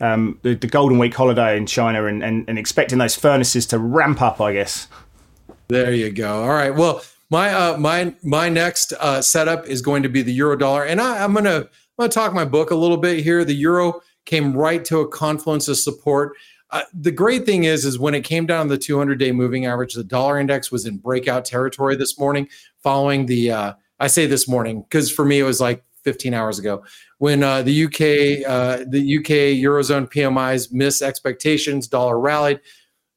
um, 0.00 0.38
the, 0.42 0.54
the 0.54 0.66
Golden 0.68 0.98
Week 0.98 1.14
holiday 1.14 1.56
in 1.56 1.66
China, 1.66 2.06
and, 2.06 2.22
and 2.22 2.48
and 2.48 2.58
expecting 2.58 2.98
those 2.98 3.16
furnaces 3.16 3.66
to 3.66 3.78
ramp 3.78 4.22
up. 4.22 4.40
I 4.40 4.52
guess. 4.52 4.86
There 5.66 5.92
you 5.92 6.10
go. 6.10 6.42
All 6.42 6.50
right. 6.50 6.74
Well, 6.74 7.02
my 7.30 7.52
uh, 7.52 7.76
my 7.78 8.14
my 8.22 8.48
next 8.48 8.92
uh, 8.92 9.22
setup 9.22 9.66
is 9.66 9.82
going 9.82 10.04
to 10.04 10.08
be 10.08 10.22
the 10.22 10.32
euro 10.32 10.56
dollar, 10.56 10.84
and 10.84 11.00
I, 11.00 11.24
I'm 11.24 11.32
going 11.32 11.46
to 11.46 11.68
going 12.02 12.10
to 12.10 12.14
talk 12.14 12.34
my 12.34 12.44
book 12.44 12.72
a 12.72 12.74
little 12.74 12.96
bit 12.96 13.22
here. 13.22 13.44
The 13.44 13.54
euro 13.54 14.00
came 14.24 14.56
right 14.56 14.84
to 14.86 15.00
a 15.00 15.08
confluence 15.08 15.68
of 15.68 15.76
support. 15.76 16.36
Uh, 16.70 16.82
the 16.92 17.12
great 17.12 17.46
thing 17.46 17.64
is, 17.64 17.84
is 17.84 17.96
when 17.96 18.12
it 18.12 18.24
came 18.24 18.44
down 18.44 18.66
the 18.66 18.78
200 18.78 19.18
day 19.20 19.30
moving 19.30 19.66
average, 19.66 19.94
the 19.94 20.02
dollar 20.02 20.40
index 20.40 20.72
was 20.72 20.84
in 20.84 20.96
breakout 20.96 21.44
territory 21.44 21.94
this 21.94 22.18
morning, 22.18 22.48
following 22.82 23.26
the. 23.26 23.50
Uh, 23.52 23.72
I 24.00 24.08
say 24.08 24.26
this 24.26 24.48
morning 24.48 24.82
because 24.82 25.12
for 25.12 25.24
me 25.24 25.38
it 25.38 25.44
was 25.44 25.60
like 25.60 25.84
15 26.02 26.34
hours 26.34 26.58
ago 26.58 26.82
when 27.18 27.44
uh, 27.44 27.62
the 27.62 27.84
UK, 27.84 28.50
uh, 28.50 28.84
the 28.88 29.18
UK 29.18 29.54
eurozone 29.62 30.10
PMIs 30.10 30.72
missed 30.72 31.02
expectations. 31.02 31.86
Dollar 31.86 32.18
rallied, 32.18 32.58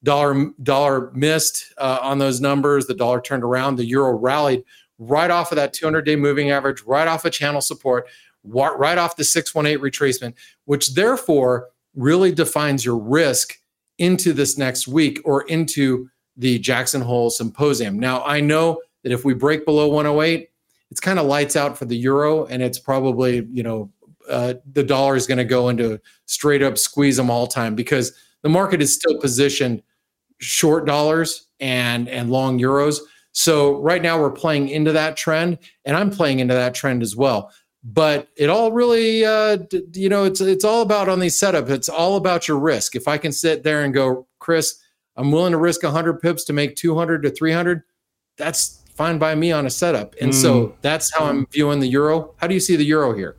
dollar 0.04 0.52
dollar 0.62 1.10
missed 1.12 1.72
uh, 1.78 1.98
on 2.02 2.18
those 2.18 2.40
numbers. 2.40 2.86
The 2.86 2.94
dollar 2.94 3.20
turned 3.20 3.42
around. 3.42 3.76
The 3.76 3.86
euro 3.86 4.16
rallied 4.16 4.62
right 4.98 5.30
off 5.30 5.50
of 5.50 5.56
that 5.56 5.72
200 5.72 6.02
day 6.02 6.14
moving 6.14 6.50
average, 6.50 6.82
right 6.82 7.08
off 7.08 7.24
of 7.24 7.32
channel 7.32 7.60
support 7.60 8.06
right 8.46 8.98
off 8.98 9.16
the 9.16 9.24
618 9.24 9.82
retracement, 9.82 10.34
which 10.64 10.94
therefore 10.94 11.68
really 11.94 12.32
defines 12.32 12.84
your 12.84 12.98
risk 12.98 13.54
into 13.98 14.32
this 14.32 14.58
next 14.58 14.86
week 14.86 15.20
or 15.24 15.42
into 15.42 16.08
the 16.36 16.58
Jackson 16.58 17.00
Hole 17.00 17.30
Symposium. 17.30 17.98
Now, 17.98 18.22
I 18.24 18.40
know 18.40 18.80
that 19.02 19.12
if 19.12 19.24
we 19.24 19.34
break 19.34 19.64
below 19.64 19.88
108, 19.88 20.48
it's 20.90 21.00
kind 21.00 21.18
of 21.18 21.26
lights 21.26 21.56
out 21.56 21.76
for 21.76 21.84
the 21.86 21.96
euro, 21.96 22.44
and 22.46 22.62
it's 22.62 22.78
probably, 22.78 23.46
you 23.50 23.62
know, 23.62 23.90
uh, 24.28 24.54
the 24.72 24.82
dollar 24.82 25.16
is 25.16 25.26
going 25.26 25.38
to 25.38 25.44
go 25.44 25.68
into 25.68 26.00
straight 26.26 26.62
up 26.62 26.76
squeeze 26.76 27.16
them 27.16 27.30
all 27.30 27.46
time 27.46 27.74
because 27.74 28.12
the 28.42 28.48
market 28.48 28.82
is 28.82 28.92
still 28.92 29.18
positioned 29.20 29.82
short 30.38 30.84
dollars 30.84 31.46
and 31.60 32.08
and 32.08 32.30
long 32.30 32.58
euros. 32.58 32.98
So 33.32 33.80
right 33.80 34.02
now 34.02 34.20
we're 34.20 34.32
playing 34.32 34.68
into 34.68 34.92
that 34.92 35.16
trend, 35.16 35.58
and 35.84 35.96
I'm 35.96 36.10
playing 36.10 36.40
into 36.40 36.54
that 36.54 36.74
trend 36.74 37.02
as 37.02 37.14
well 37.14 37.52
but 37.86 38.28
it 38.36 38.50
all 38.50 38.72
really 38.72 39.24
uh, 39.24 39.58
you 39.92 40.08
know 40.08 40.24
it's 40.24 40.40
it's 40.40 40.64
all 40.64 40.82
about 40.82 41.08
on 41.08 41.20
these 41.20 41.38
setups 41.38 41.70
it's 41.70 41.88
all 41.88 42.16
about 42.16 42.48
your 42.48 42.58
risk. 42.58 42.96
If 42.96 43.06
i 43.06 43.16
can 43.16 43.30
sit 43.30 43.62
there 43.62 43.84
and 43.84 43.94
go 43.94 44.26
chris 44.40 44.80
i'm 45.16 45.30
willing 45.30 45.52
to 45.52 45.58
risk 45.58 45.84
100 45.84 46.20
pips 46.20 46.44
to 46.44 46.52
make 46.52 46.74
200 46.74 47.22
to 47.22 47.30
300 47.30 47.82
that's 48.36 48.82
fine 48.94 49.18
by 49.18 49.34
me 49.34 49.52
on 49.52 49.66
a 49.66 49.70
setup. 49.70 50.14
And 50.20 50.32
mm. 50.32 50.34
so 50.34 50.74
that's 50.82 51.14
how 51.14 51.26
i'm 51.26 51.46
viewing 51.52 51.80
the 51.80 51.86
euro. 51.86 52.34
How 52.38 52.48
do 52.48 52.54
you 52.54 52.60
see 52.60 52.76
the 52.76 52.84
euro 52.84 53.14
here? 53.14 53.36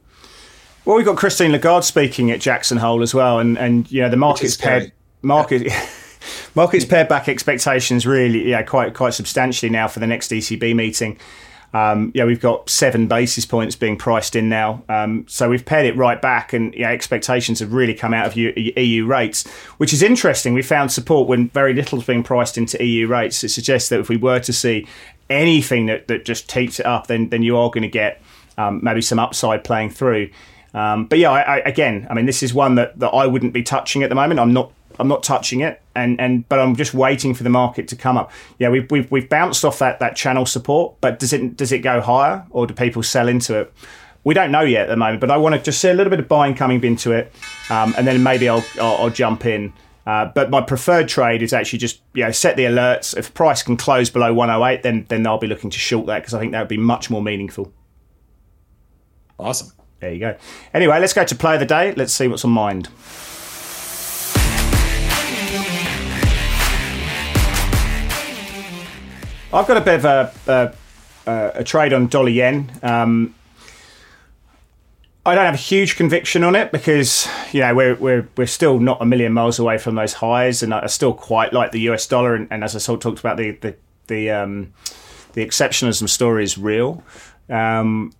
Well 0.85 0.95
we've 0.95 1.05
got 1.05 1.17
christine 1.17 1.51
lagarde 1.51 1.83
speaking 1.83 2.31
at 2.31 2.39
jackson 2.39 2.77
hole 2.77 3.01
as 3.01 3.13
well 3.13 3.39
and 3.39 3.57
and 3.57 3.91
you 3.91 4.01
know 4.01 4.09
the 4.09 4.15
market's 4.15 4.55
paired 4.55 4.93
market 5.21 5.63
yeah. 5.63 5.89
market's 6.55 6.85
pared 6.85 7.09
back 7.09 7.27
expectations 7.27 8.07
really 8.07 8.49
yeah 8.49 8.63
quite 8.63 8.93
quite 8.93 9.13
substantially 9.13 9.69
now 9.69 9.89
for 9.89 9.99
the 9.99 10.07
next 10.07 10.31
ecb 10.31 10.73
meeting 10.73 11.19
um, 11.73 12.11
yeah, 12.15 12.25
we've 12.25 12.39
got 12.39 12.69
seven 12.69 13.07
basis 13.07 13.45
points 13.45 13.75
being 13.75 13.97
priced 13.97 14.35
in 14.35 14.49
now. 14.49 14.83
Um, 14.87 15.25
so 15.27 15.49
we've 15.49 15.65
pared 15.65 15.85
it 15.85 15.95
right 15.97 16.21
back, 16.21 16.53
and 16.53 16.73
yeah, 16.73 16.89
expectations 16.89 17.59
have 17.59 17.73
really 17.73 17.93
come 17.93 18.13
out 18.13 18.27
of 18.27 18.35
EU 18.37 19.05
rates, 19.05 19.47
which 19.77 19.93
is 19.93 20.01
interesting. 20.01 20.53
We 20.53 20.61
found 20.61 20.91
support 20.91 21.27
when 21.27 21.49
very 21.49 21.73
little 21.73 21.99
is 21.99 22.05
being 22.05 22.23
priced 22.23 22.57
into 22.57 22.83
EU 22.83 23.07
rates. 23.07 23.43
It 23.43 23.49
suggests 23.49 23.89
that 23.89 23.99
if 23.99 24.09
we 24.09 24.17
were 24.17 24.39
to 24.39 24.53
see 24.53 24.87
anything 25.29 25.87
that, 25.87 26.07
that 26.07 26.25
just 26.25 26.47
takes 26.49 26.79
it 26.79 26.85
up, 26.85 27.07
then 27.07 27.29
then 27.29 27.43
you 27.43 27.57
are 27.57 27.69
going 27.69 27.83
to 27.83 27.89
get 27.89 28.21
um, 28.57 28.79
maybe 28.81 29.01
some 29.01 29.19
upside 29.19 29.63
playing 29.63 29.89
through. 29.89 30.29
Um, 30.73 31.05
but 31.05 31.19
yeah, 31.19 31.31
I, 31.31 31.41
I, 31.41 31.57
again, 31.59 32.07
I 32.09 32.13
mean, 32.13 32.25
this 32.25 32.43
is 32.43 32.53
one 32.53 32.75
that, 32.75 32.99
that 32.99 33.09
I 33.09 33.25
wouldn't 33.25 33.53
be 33.53 33.63
touching 33.63 34.03
at 34.03 34.09
the 34.09 34.15
moment. 34.15 34.39
I'm 34.39 34.53
not 34.53 34.71
I'm 34.99 35.07
not 35.07 35.23
touching 35.23 35.61
it, 35.61 35.81
and 35.95 36.19
and 36.19 36.47
but 36.49 36.59
I'm 36.59 36.75
just 36.75 36.93
waiting 36.93 37.33
for 37.33 37.43
the 37.43 37.49
market 37.49 37.87
to 37.89 37.95
come 37.95 38.17
up. 38.17 38.31
Yeah, 38.59 38.69
we've 38.69 38.89
we've, 38.89 39.09
we've 39.11 39.29
bounced 39.29 39.63
off 39.63 39.79
that 39.79 39.99
that 39.99 40.15
channel 40.15 40.45
support, 40.45 40.95
but 41.01 41.19
does 41.19 41.33
it 41.33 41.57
does 41.57 41.71
it 41.71 41.79
go 41.79 42.01
higher 42.01 42.45
or 42.49 42.67
do 42.67 42.73
people 42.73 43.03
sell 43.03 43.27
into 43.27 43.59
it? 43.59 43.73
We 44.23 44.33
don't 44.33 44.51
know 44.51 44.61
yet 44.61 44.83
at 44.83 44.89
the 44.89 44.97
moment, 44.97 45.21
but 45.21 45.31
I 45.31 45.37
want 45.37 45.55
to 45.55 45.61
just 45.61 45.79
see 45.79 45.89
a 45.89 45.93
little 45.93 46.11
bit 46.11 46.19
of 46.19 46.27
buying 46.27 46.55
coming 46.55 46.83
into 46.83 47.11
it, 47.11 47.31
um, 47.69 47.93
and 47.97 48.05
then 48.07 48.21
maybe 48.23 48.49
I'll 48.49 48.63
I'll, 48.79 49.03
I'll 49.03 49.09
jump 49.09 49.45
in. 49.45 49.73
Uh, 50.05 50.31
but 50.33 50.49
my 50.49 50.61
preferred 50.61 51.09
trade 51.09 51.41
is 51.41 51.51
actually 51.51 51.79
just 51.79 52.01
you 52.13 52.23
know 52.23 52.31
set 52.31 52.55
the 52.55 52.63
alerts. 52.63 53.15
If 53.15 53.33
price 53.33 53.61
can 53.61 53.77
close 53.77 54.09
below 54.09 54.33
108, 54.33 54.81
then 54.83 55.05
then 55.09 55.27
I'll 55.27 55.37
be 55.37 55.47
looking 55.47 55.69
to 55.69 55.77
short 55.77 56.07
that 56.07 56.19
because 56.19 56.33
I 56.33 56.39
think 56.39 56.53
that 56.53 56.59
would 56.59 56.69
be 56.69 56.77
much 56.77 57.09
more 57.09 57.21
meaningful. 57.21 57.71
Awesome. 59.39 59.71
There 59.99 60.13
you 60.13 60.19
go. 60.19 60.37
Anyway, 60.73 60.99
let's 60.99 61.13
go 61.13 61.23
to 61.23 61.35
play 61.35 61.55
of 61.55 61.59
the 61.59 61.65
day. 61.65 61.93
Let's 61.93 62.13
see 62.13 62.27
what's 62.27 62.45
on 62.45 62.51
mind. 62.51 62.89
I've 69.53 69.67
got 69.67 69.77
a 69.77 69.81
bit 69.81 70.03
of 70.03 70.05
a, 70.05 70.73
a, 71.25 71.51
a 71.59 71.63
trade 71.63 71.93
on 71.93 72.07
dollar 72.07 72.29
yen. 72.29 72.71
Um, 72.83 73.33
I 75.25 75.35
don't 75.35 75.45
have 75.45 75.53
a 75.53 75.57
huge 75.57 75.95
conviction 75.95 76.43
on 76.43 76.55
it 76.55 76.71
because 76.71 77.27
you 77.51 77.59
know 77.59 77.75
we're 77.75 77.95
we're 77.95 78.29
we're 78.37 78.47
still 78.47 78.79
not 78.79 79.01
a 79.01 79.05
million 79.05 79.33
miles 79.33 79.59
away 79.59 79.77
from 79.77 79.95
those 79.95 80.13
highs, 80.13 80.63
and 80.63 80.73
I 80.73 80.85
still 80.87 81.13
quite 81.13 81.51
like 81.51 81.71
the 81.71 81.81
US 81.89 82.07
dollar. 82.07 82.33
And, 82.33 82.47
and 82.49 82.63
as 82.63 82.75
I 82.75 82.79
sort 82.79 82.97
of 82.97 83.11
talked 83.11 83.19
about, 83.19 83.37
the 83.37 83.51
the 83.51 83.75
the 84.07 84.31
um, 84.31 84.73
the 85.33 85.45
exceptionalism 85.45 86.07
story 86.07 86.43
is 86.43 86.57
real. 86.57 87.03
Um, 87.49 88.13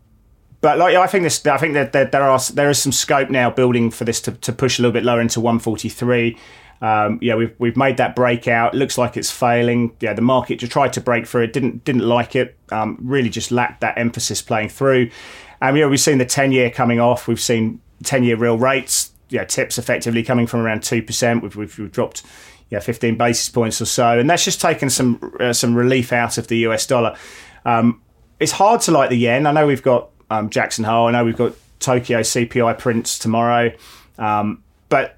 but 0.59 0.78
like 0.78 0.95
I 0.95 1.07
think 1.07 1.23
this, 1.23 1.45
I 1.45 1.57
think 1.57 1.75
that 1.75 1.93
there, 1.93 2.05
there, 2.05 2.23
are 2.23 2.39
there 2.53 2.69
is 2.69 2.82
some 2.82 2.91
scope 2.91 3.30
now 3.30 3.49
building 3.49 3.91
for 3.91 4.03
this 4.03 4.19
to, 4.21 4.32
to 4.34 4.51
push 4.51 4.80
a 4.80 4.82
little 4.82 4.93
bit 4.93 5.03
lower 5.03 5.21
into 5.21 5.39
143. 5.39 6.38
Um, 6.82 7.19
yeah, 7.21 7.36
we've 7.36 7.53
we've 7.57 7.78
made 7.78 7.97
that 7.97 8.15
breakout. 8.15 8.73
Looks 8.73 8.97
like 8.97 9.17
it's 9.17 9.32
failing. 9.32 9.95
Yeah, 9.99 10.13
the 10.13 10.21
market 10.21 10.59
just 10.59 10.71
tried 10.71 10.93
to 10.93 11.01
break 11.01 11.28
through 11.28 11.43
it, 11.43 11.53
didn't 11.53 11.84
didn't 11.84 12.07
like 12.07 12.36
it. 12.36 12.57
Um, 12.71 12.97
really, 13.01 13.30
just 13.30 13.51
lacked 13.51 13.82
that 13.82 13.97
emphasis 13.97 14.41
playing 14.41 14.69
through. 14.69 15.09
Um, 15.61 15.75
you 15.75 15.82
know, 15.82 15.89
we've 15.89 15.99
seen 15.99 16.17
the 16.17 16.25
10 16.25 16.51
year 16.51 16.69
coming 16.69 16.99
off. 16.99 17.28
We've 17.28 17.39
seen 17.39 17.82
10 18.03 18.23
year 18.23 18.36
real 18.36 18.57
rates, 18.57 19.11
yeah, 19.30 19.43
tips 19.43 19.78
effectively 19.78 20.23
coming 20.23 20.47
from 20.47 20.59
around 20.59 20.82
2%. 20.82 21.41
We've, 21.41 21.55
we've, 21.55 21.80
we've 21.80 21.91
dropped 21.91 22.23
yeah, 22.69 22.80
15 22.80 23.17
basis 23.17 23.49
points 23.49 23.82
or 23.82 23.86
so. 23.86 24.19
And 24.19 24.30
that's 24.30 24.43
just 24.43 24.61
taken 24.61 24.89
some 24.89 25.34
uh, 25.39 25.53
some 25.53 25.73
relief 25.73 26.11
out 26.11 26.38
of 26.38 26.47
the 26.47 26.57
US 26.59 26.86
dollar. 26.86 27.15
Um, 27.65 28.01
it's 28.39 28.51
hard 28.51 28.82
to 28.82 28.91
like 28.91 29.09
the 29.09 29.17
yen. 29.17 29.47
I 29.47 29.51
know 29.51 29.65
we've 29.65 29.84
got 29.84 30.09
um, 30.30 30.49
Jackson 30.49 30.84
Hole. 30.84 31.07
I 31.07 31.11
know 31.11 31.23
we've 31.23 31.38
got 31.38 31.53
Tokyo 31.80 32.19
CPI 32.19 32.78
prints 32.78 33.17
tomorrow. 33.17 33.71
Um, 34.17 34.63
but 34.89 35.16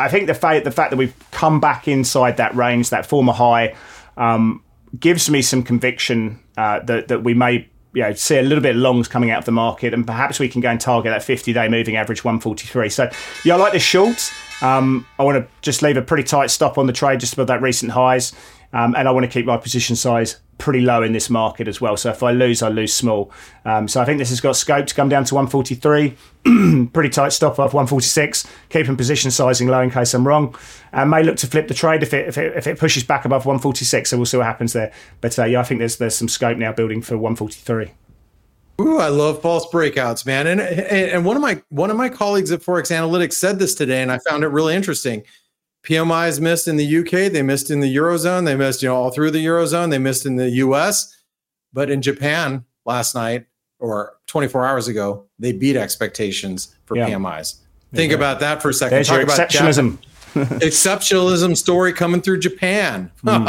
I 0.00 0.08
think 0.08 0.26
the 0.26 0.34
fact, 0.34 0.64
the 0.64 0.70
fact 0.70 0.90
that 0.90 0.96
we've 0.96 1.14
come 1.30 1.60
back 1.60 1.86
inside 1.86 2.36
that 2.38 2.54
range, 2.54 2.90
that 2.90 3.06
former 3.06 3.32
high, 3.32 3.74
um, 4.16 4.62
gives 4.98 5.30
me 5.30 5.42
some 5.42 5.62
conviction 5.62 6.40
uh, 6.56 6.80
that, 6.80 7.08
that 7.08 7.22
we 7.22 7.34
may 7.34 7.68
you 7.92 8.02
know, 8.02 8.12
see 8.14 8.38
a 8.38 8.42
little 8.42 8.62
bit 8.62 8.76
of 8.76 8.82
longs 8.82 9.08
coming 9.08 9.30
out 9.30 9.40
of 9.40 9.44
the 9.44 9.52
market, 9.52 9.92
and 9.94 10.06
perhaps 10.06 10.38
we 10.38 10.48
can 10.48 10.60
go 10.60 10.70
and 10.70 10.80
target 10.80 11.10
that 11.10 11.22
50 11.22 11.52
day 11.52 11.68
moving 11.68 11.96
average 11.96 12.24
143. 12.24 12.88
So, 12.88 13.10
yeah, 13.44 13.54
I 13.54 13.56
like 13.58 13.72
the 13.72 13.78
shorts. 13.78 14.30
Um, 14.62 15.06
I 15.18 15.24
want 15.24 15.38
to 15.38 15.50
just 15.62 15.82
leave 15.82 15.96
a 15.96 16.02
pretty 16.02 16.22
tight 16.22 16.50
stop 16.50 16.78
on 16.78 16.86
the 16.86 16.92
trade 16.92 17.20
just 17.20 17.32
above 17.32 17.48
that 17.48 17.62
recent 17.62 17.92
highs, 17.92 18.32
um, 18.72 18.94
and 18.96 19.08
I 19.08 19.10
want 19.10 19.24
to 19.24 19.30
keep 19.30 19.46
my 19.46 19.56
position 19.56 19.96
size 19.96 20.40
pretty 20.58 20.80
low 20.80 21.02
in 21.02 21.12
this 21.12 21.28
market 21.28 21.66
as 21.66 21.80
well. 21.80 21.96
So 21.96 22.10
if 22.10 22.22
I 22.22 22.30
lose, 22.30 22.62
I 22.62 22.68
lose 22.68 22.92
small. 22.92 23.32
Um, 23.64 23.88
so 23.88 24.00
I 24.00 24.04
think 24.04 24.18
this 24.18 24.28
has 24.28 24.40
got 24.40 24.54
scope 24.54 24.86
to 24.86 24.94
come 24.94 25.08
down 25.08 25.24
to 25.24 25.34
143. 25.34 26.86
pretty 26.92 27.08
tight 27.08 27.30
stop 27.30 27.52
off 27.58 27.74
146. 27.74 28.46
Keeping 28.68 28.96
position 28.96 29.30
sizing 29.30 29.68
low 29.68 29.80
in 29.80 29.90
case 29.90 30.14
I'm 30.14 30.26
wrong. 30.26 30.54
And 30.92 31.10
may 31.10 31.22
look 31.22 31.36
to 31.38 31.46
flip 31.46 31.66
the 31.66 31.74
trade 31.74 32.02
if 32.02 32.14
it, 32.14 32.28
if 32.28 32.38
it, 32.38 32.56
if 32.56 32.66
it 32.66 32.78
pushes 32.78 33.02
back 33.02 33.24
above 33.24 33.46
146. 33.46 34.10
So 34.10 34.16
we'll 34.16 34.26
see 34.26 34.36
what 34.36 34.46
happens 34.46 34.72
there. 34.72 34.92
But 35.20 35.38
uh, 35.38 35.44
yeah, 35.46 35.60
I 35.60 35.64
think 35.64 35.80
there's 35.80 35.96
there's 35.96 36.14
some 36.14 36.28
scope 36.28 36.58
now 36.58 36.72
building 36.72 37.02
for 37.02 37.16
143. 37.16 37.90
Ooh, 38.80 38.98
I 38.98 39.08
love 39.08 39.42
false 39.42 39.66
breakouts, 39.66 40.24
man. 40.24 40.46
And 40.46 40.60
and 40.60 41.24
one 41.24 41.36
of 41.36 41.42
my 41.42 41.62
one 41.68 41.90
of 41.90 41.96
my 41.96 42.08
colleagues 42.08 42.50
at 42.50 42.60
Forex 42.60 42.90
Analytix 42.90 43.34
said 43.34 43.58
this 43.58 43.74
today, 43.74 44.00
and 44.02 44.10
I 44.10 44.18
found 44.18 44.42
it 44.42 44.48
really 44.48 44.74
interesting. 44.74 45.22
PMIs 45.82 46.40
missed 46.40 46.68
in 46.68 46.76
the 46.76 46.98
UK, 46.98 47.32
they 47.32 47.42
missed 47.42 47.70
in 47.70 47.80
the 47.80 47.94
Eurozone, 47.96 48.44
they 48.44 48.54
missed, 48.54 48.82
you 48.82 48.88
know, 48.88 48.96
all 48.96 49.10
through 49.10 49.30
the 49.30 49.44
Eurozone, 49.44 49.90
they 49.90 49.98
missed 49.98 50.26
in 50.26 50.36
the 50.36 50.50
US. 50.50 51.16
But 51.72 51.90
in 51.90 52.02
Japan 52.02 52.64
last 52.84 53.14
night 53.14 53.46
or 53.78 54.18
24 54.26 54.66
hours 54.66 54.88
ago, 54.88 55.26
they 55.38 55.52
beat 55.52 55.76
expectations 55.76 56.74
for 56.84 56.96
yeah. 56.96 57.08
PMIs. 57.08 57.56
Think 57.94 58.10
yeah. 58.10 58.16
about 58.16 58.40
that 58.40 58.60
for 58.60 58.70
a 58.70 58.74
second. 58.74 58.96
There's 58.96 59.08
Talk 59.08 59.18
your 59.18 59.26
exceptionalism. 59.26 59.98
exceptionalism 60.34 61.56
story 61.56 61.92
coming 61.92 62.22
through 62.22 62.38
Japan. 62.40 63.10
Mm. 63.24 63.44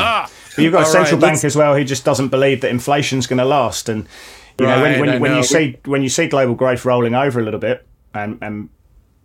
but 0.56 0.64
you've 0.64 0.74
got 0.74 0.84
a 0.84 0.86
central 0.86 1.20
right, 1.20 1.32
bank 1.32 1.44
as 1.46 1.56
well 1.56 1.76
who 1.76 1.84
just 1.84 2.04
doesn't 2.04 2.28
believe 2.28 2.62
that 2.62 2.72
inflation's 2.72 3.26
going 3.26 3.38
to 3.38 3.46
last. 3.46 3.88
And 3.88 4.06
you 4.60 4.66
right, 4.66 4.76
know 4.76 4.82
when, 4.82 5.00
when, 5.00 5.22
when 5.22 5.32
know. 5.32 5.38
you 5.38 5.44
see 5.44 5.78
when 5.86 6.02
you 6.02 6.10
see 6.10 6.28
global 6.28 6.56
growth 6.56 6.84
rolling 6.84 7.16
over 7.16 7.40
a 7.40 7.44
little 7.44 7.60
bit, 7.60 7.88
and, 8.14 8.38
and 8.42 8.70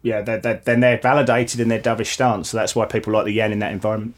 yeah, 0.06 0.20
then 0.20 0.78
they're 0.78 0.98
validated 0.98 1.58
in 1.58 1.66
their 1.66 1.80
dovish 1.80 2.12
stance. 2.12 2.50
So 2.50 2.56
that's 2.56 2.76
why 2.76 2.86
people 2.86 3.12
like 3.12 3.24
the 3.24 3.32
yen 3.32 3.50
in 3.50 3.58
that 3.58 3.72
environment. 3.72 4.14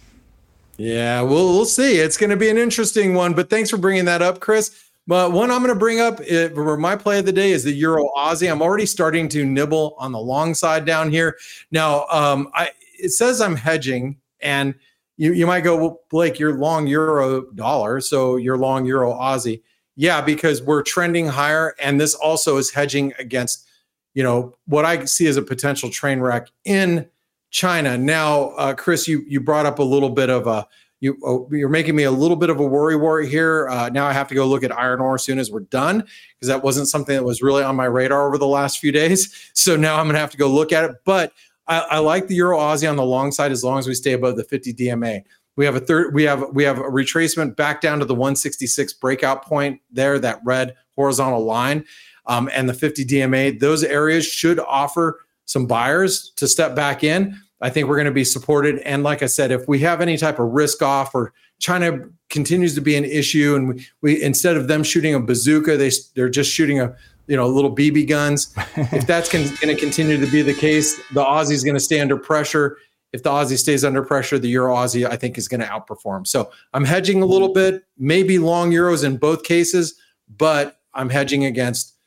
Yeah, 0.76 1.22
we'll 1.22 1.49
we'll 1.55 1.64
see. 1.64 1.97
It's 1.97 2.18
going 2.18 2.28
to 2.28 2.36
be 2.36 2.51
an 2.51 2.59
interesting 2.59 3.14
one. 3.14 3.32
But 3.32 3.49
thanks 3.49 3.70
for 3.70 3.78
bringing 3.78 4.05
that 4.05 4.20
up, 4.20 4.41
Chris. 4.41 4.84
But 5.07 5.32
one 5.32 5.51
I'm 5.51 5.62
going 5.62 5.72
to 5.72 5.78
bring 5.78 5.99
up 5.99 6.20
eh, 6.26 6.51
for 6.51 6.76
my 6.76 6.95
play 6.95 7.20
of 7.20 7.24
the 7.24 7.32
day 7.32 7.53
is 7.53 7.64
the 7.64 7.72
Euro 7.72 8.11
Aussie. 8.14 8.53
I'm 8.53 8.61
already 8.61 8.84
starting 8.84 9.30
to 9.30 9.47
nibble 9.47 9.97
on 9.99 10.12
the 10.12 10.18
long 10.18 10.53
side 10.53 10.84
down 10.84 11.11
here. 11.11 11.39
Now, 11.70 12.07
um, 12.11 12.51
I 12.53 12.68
it 12.99 13.12
says 13.12 13.41
I'm 13.41 13.57
hedging, 13.57 14.18
and 14.43 14.74
you 15.16 15.32
you 15.32 15.47
might 15.47 15.62
go, 15.62 15.74
well, 15.78 16.01
Blake, 16.11 16.39
you're 16.39 16.53
long 16.53 16.86
Euro 16.86 17.51
dollar, 17.53 18.03
so 18.03 18.36
you're 18.36 18.59
long 18.59 18.84
Euro 18.84 19.14
Aussie. 19.14 19.62
Yeah, 19.97 20.20
because 20.20 20.62
we're 20.62 20.82
trending 20.82 21.28
higher, 21.28 21.74
and 21.80 21.99
this 21.99 22.14
also 22.14 22.59
is 22.59 22.70
hedging 22.70 23.14
against 23.18 23.67
you 24.14 24.22
know 24.22 24.54
what 24.66 24.84
I 24.84 25.04
see 25.04 25.26
as 25.26 25.36
a 25.36 25.42
potential 25.42 25.90
train 25.90 26.20
wreck 26.20 26.48
in 26.64 27.09
China. 27.50 27.96
Now, 27.96 28.50
uh, 28.50 28.74
Chris, 28.74 29.09
you 29.09 29.24
you 29.26 29.40
brought 29.40 29.66
up 29.66 29.78
a 29.78 29.82
little 29.84 30.11
bit 30.11 30.30
of 30.30 30.46
a 30.46 30.66
you 31.00 31.16
oh, 31.24 31.48
you're 31.50 31.68
making 31.68 31.94
me 31.94 32.04
a 32.04 32.11
little 32.11 32.36
bit 32.36 32.50
of 32.50 32.59
a 32.61 32.64
worry 32.64 32.96
worry 32.96 33.28
here. 33.28 33.68
Uh, 33.68 33.88
now 33.88 34.06
I 34.06 34.12
have 34.12 34.28
to 34.28 34.34
go 34.34 34.46
look 34.46 34.64
at 34.64 34.76
iron 34.76 35.00
ore 35.00 35.14
as 35.14 35.24
soon 35.24 35.38
as 35.38 35.50
we're 35.50 35.61
done 35.61 36.04
because 36.34 36.48
that 36.48 36.62
wasn't 36.62 36.88
something 36.88 37.14
that 37.14 37.24
was 37.24 37.42
really 37.42 37.62
on 37.62 37.76
my 37.76 37.84
radar 37.84 38.26
over 38.26 38.38
the 38.38 38.46
last 38.46 38.78
few 38.78 38.92
days. 38.92 39.34
So 39.59 39.76
now 39.76 39.98
I'm 39.98 40.09
to 40.09 40.16
have 40.16 40.30
to 40.30 40.38
go 40.38 40.48
look 40.48 40.72
at 40.72 40.84
it. 40.88 40.96
But 41.04 41.32
I, 41.66 41.80
I 41.80 41.98
like 41.98 42.26
the 42.26 42.34
Euro 42.36 42.59
Aussie 42.59 42.88
on 42.88 42.96
the 42.96 43.04
long 43.04 43.32
side 43.32 43.52
as 43.52 43.62
long 43.62 43.78
as 43.78 43.86
we 43.86 43.92
stay 43.92 44.12
above 44.12 44.36
the 44.36 44.44
50 44.44 44.72
DMA. 44.72 45.22
We 45.56 45.66
have 45.66 45.74
a 45.74 45.80
third. 45.80 46.14
We 46.14 46.22
have 46.22 46.44
we 46.52 46.64
have 46.64 46.78
a 46.78 46.84
retracement 46.84 47.56
back 47.56 47.82
down 47.82 47.98
to 47.98 48.06
the 48.06 48.14
166 48.14 48.94
breakout 48.94 49.44
point 49.44 49.80
there. 49.90 50.18
That 50.18 50.40
red 50.44 50.74
horizontal 50.94 51.44
line 51.44 51.84
um, 52.29 52.49
and 52.53 52.68
the 52.68 52.74
50 52.74 53.05
DMA, 53.05 53.59
those 53.59 53.83
areas 53.83 54.24
should 54.24 54.61
offer 54.61 55.20
some 55.47 55.66
buyers 55.66 56.31
to 56.37 56.47
step 56.47 56.76
back 56.76 57.03
in. 57.03 57.37
I 57.61 57.70
think 57.70 57.89
we're 57.89 57.97
going 57.97 58.07
to 58.07 58.12
be 58.12 58.24
supported. 58.24 58.79
And 58.81 59.03
like 59.03 59.22
I 59.22 59.26
said, 59.26 59.51
if 59.51 59.66
we 59.66 59.81
have 59.81 60.01
any 60.01 60.16
type 60.16 60.39
of 60.39 60.49
risk 60.51 60.83
off 60.83 61.14
or 61.14 61.33
China 61.59 61.99
continues 62.29 62.74
to 62.76 62.81
be 62.81 62.95
an 62.95 63.05
issue, 63.05 63.57
and 63.57 63.68
we, 63.74 63.87
we 64.03 64.22
instead 64.22 64.57
of 64.57 64.68
them 64.68 64.85
shooting 64.85 65.14
a 65.14 65.20
bazooka, 65.20 65.76
they 65.76 65.91
they're 66.14 66.29
just 66.29 66.53
shooting 66.53 66.79
a 66.79 66.95
you 67.26 67.37
know 67.37 67.49
little 67.49 67.74
BB 67.74 68.09
guns. 68.09 68.55
if 68.76 69.07
that's 69.07 69.29
con- 69.29 69.43
going 69.61 69.74
to 69.74 69.76
continue 69.76 70.24
to 70.24 70.31
be 70.31 70.43
the 70.43 70.55
case, 70.55 70.97
the 71.14 71.24
Aussie 71.24 71.53
is 71.53 71.64
going 71.64 71.74
to 71.74 71.81
stay 71.81 72.01
under 72.01 72.16
pressure. 72.16 72.76
If 73.12 73.22
the 73.22 73.31
Aussie 73.31 73.59
stays 73.59 73.85
under 73.85 74.05
pressure, 74.05 74.39
the 74.39 74.51
Euro 74.51 74.76
Aussie 74.76 75.09
I 75.09 75.16
think 75.16 75.37
is 75.37 75.49
going 75.49 75.61
to 75.61 75.66
outperform. 75.66 76.26
So 76.26 76.53
I'm 76.74 76.85
hedging 76.85 77.22
a 77.22 77.26
little 77.26 77.53
bit, 77.53 77.85
maybe 77.97 78.39
long 78.39 78.70
euros 78.70 79.03
in 79.03 79.16
both 79.16 79.43
cases, 79.43 79.99
but 80.37 80.79
I'm 80.95 81.09
hedging 81.09 81.45
against 81.45 81.97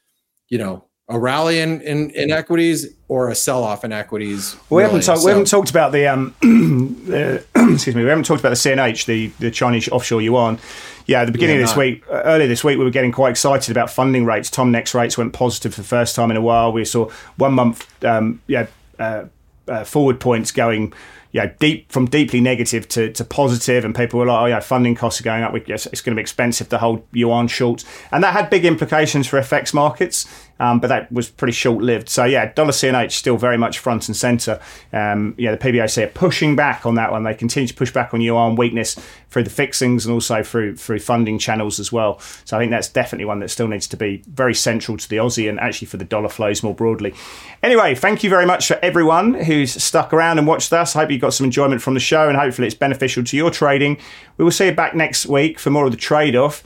you 0.51 0.59
know 0.59 0.85
a 1.11 1.19
rally 1.19 1.59
in, 1.59 1.81
in, 1.81 2.09
in 2.11 2.31
equities 2.31 2.95
or 3.09 3.29
a 3.29 3.35
sell 3.35 3.63
off 3.63 3.83
in 3.83 3.91
equities. 3.91 4.55
We 4.69 4.81
haven't 4.81 5.01
talked. 5.01 5.19
So, 5.19 5.25
we 5.25 5.31
haven't 5.31 5.47
talked 5.47 5.69
about 5.69 5.91
the 5.91 6.07
um, 6.07 6.35
the, 6.41 7.43
excuse 7.73 7.95
me. 7.95 8.03
We 8.03 8.09
haven't 8.09 8.25
talked 8.25 8.39
about 8.39 8.49
the 8.49 8.55
CNH, 8.55 9.05
the 9.05 9.27
the 9.39 9.51
Chinese 9.51 9.89
offshore 9.89 10.21
yuan. 10.21 10.59
Yeah, 11.07 11.21
at 11.21 11.25
the 11.25 11.31
beginning 11.31 11.57
yeah, 11.57 11.63
of 11.63 11.69
this 11.69 11.75
no. 11.75 11.81
week, 11.81 12.03
uh, 12.09 12.21
earlier 12.23 12.47
this 12.47 12.63
week, 12.63 12.77
we 12.77 12.85
were 12.85 12.91
getting 12.91 13.11
quite 13.11 13.31
excited 13.31 13.71
about 13.71 13.89
funding 13.89 14.23
rates. 14.23 14.49
Tom 14.49 14.71
next 14.71 14.93
rates 14.93 15.17
went 15.17 15.33
positive 15.33 15.73
for 15.73 15.81
the 15.81 15.87
first 15.87 16.15
time 16.15 16.31
in 16.31 16.37
a 16.37 16.41
while. 16.41 16.71
We 16.71 16.85
saw 16.85 17.09
one 17.37 17.53
month, 17.53 18.05
um, 18.05 18.41
yeah, 18.47 18.67
uh, 18.99 19.25
uh, 19.67 19.83
forward 19.83 20.19
points 20.19 20.51
going 20.51 20.93
you 21.31 21.41
know, 21.41 21.51
deep 21.59 21.91
from 21.91 22.05
deeply 22.05 22.41
negative 22.41 22.87
to, 22.89 23.11
to 23.13 23.23
positive, 23.23 23.85
and 23.85 23.95
people 23.95 24.19
were 24.19 24.25
like, 24.25 24.41
"Oh, 24.41 24.45
yeah, 24.45 24.59
funding 24.59 24.95
costs 24.95 25.21
are 25.21 25.23
going 25.23 25.43
up. 25.43 25.55
It's 25.55 26.01
going 26.01 26.15
to 26.15 26.19
be 26.19 26.21
expensive 26.21 26.69
to 26.69 26.77
hold 26.77 27.03
yuan 27.11 27.47
short," 27.47 27.83
and 28.11 28.23
that 28.23 28.33
had 28.33 28.49
big 28.49 28.65
implications 28.65 29.27
for 29.27 29.39
FX 29.39 29.73
markets. 29.73 30.25
Um, 30.61 30.79
but 30.79 30.89
that 30.89 31.11
was 31.11 31.27
pretty 31.27 31.53
short 31.53 31.81
lived. 31.81 32.07
So 32.07 32.23
yeah, 32.23 32.53
dollar 32.53 32.71
CNH 32.71 33.13
still 33.13 33.35
very 33.35 33.57
much 33.57 33.79
front 33.79 34.07
and 34.07 34.15
center. 34.15 34.59
Um, 34.93 35.33
yeah, 35.35 35.55
the 35.55 35.57
PBOC 35.57 36.03
are 36.03 36.07
pushing 36.07 36.55
back 36.55 36.85
on 36.85 36.93
that 36.95 37.11
one. 37.11 37.23
They 37.23 37.33
continue 37.33 37.67
to 37.67 37.73
push 37.73 37.91
back 37.91 38.13
on 38.13 38.21
yuan 38.21 38.55
weakness 38.55 38.95
through 39.31 39.43
the 39.43 39.49
fixings 39.49 40.05
and 40.05 40.13
also 40.13 40.43
through 40.43 40.75
through 40.75 40.99
funding 40.99 41.39
channels 41.39 41.79
as 41.79 41.91
well. 41.91 42.19
So 42.45 42.57
I 42.57 42.59
think 42.59 42.69
that's 42.69 42.87
definitely 42.87 43.25
one 43.25 43.39
that 43.39 43.49
still 43.49 43.67
needs 43.67 43.87
to 43.87 43.97
be 43.97 44.21
very 44.27 44.53
central 44.53 44.97
to 44.97 45.09
the 45.09 45.15
Aussie 45.15 45.49
and 45.49 45.59
actually 45.59 45.87
for 45.87 45.97
the 45.97 46.05
dollar 46.05 46.29
flows 46.29 46.61
more 46.61 46.75
broadly. 46.75 47.15
Anyway, 47.63 47.95
thank 47.95 48.23
you 48.23 48.29
very 48.29 48.45
much 48.45 48.67
for 48.67 48.77
everyone 48.83 49.33
who's 49.33 49.81
stuck 49.83 50.13
around 50.13 50.37
and 50.37 50.45
watched 50.45 50.71
us. 50.73 50.93
Hope 50.93 51.09
you 51.09 51.17
got 51.21 51.33
some 51.33 51.45
enjoyment 51.45 51.81
from 51.81 51.93
the 51.93 51.99
show 51.99 52.27
and 52.27 52.37
hopefully 52.37 52.67
it's 52.67 52.75
beneficial 52.75 53.23
to 53.23 53.37
your 53.37 53.51
trading. 53.51 53.97
We 54.37 54.43
will 54.43 54.51
see 54.51 54.65
you 54.65 54.73
back 54.73 54.95
next 54.95 55.25
week 55.25 55.59
for 55.59 55.69
more 55.69 55.85
of 55.85 55.91
the 55.91 55.97
trade 55.97 56.35
off 56.35 56.63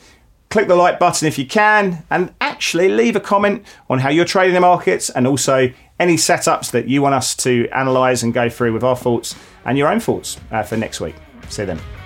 click 0.56 0.70
the 0.70 0.76
like 0.76 0.99
button 0.99 1.28
if 1.28 1.38
you 1.38 1.45
can, 1.45 2.03
and 2.10 2.34
actually 2.39 2.88
leave 2.88 3.16
a 3.16 3.20
comment 3.20 3.66
on 3.89 3.99
how 3.99 4.10
you're 4.10 4.24
trading 4.24 4.53
the 4.53 4.62
markets 4.62 5.10
and 5.10 5.28
also 5.28 5.70
any 5.99 6.16
setups 6.16 6.72
that 6.72 6.88
you 6.88 7.01
want 7.01 7.14
us 7.16 7.36
to 7.36 7.68
analyze 7.74 8.24
and 8.24 8.34
go 8.34 8.49
through 8.49 8.72
with 8.72 8.84
our 8.84 8.95
thoughts 8.95 9.36
and 9.66 9.78
your 9.78 9.89
own 9.89 9.99
thoughts 9.99 10.39
uh, 10.51 10.64
for 10.64 10.78
next 10.78 11.01
week. 11.01 11.16
See 11.49 11.64
you 11.64 11.66
then. 11.66 12.05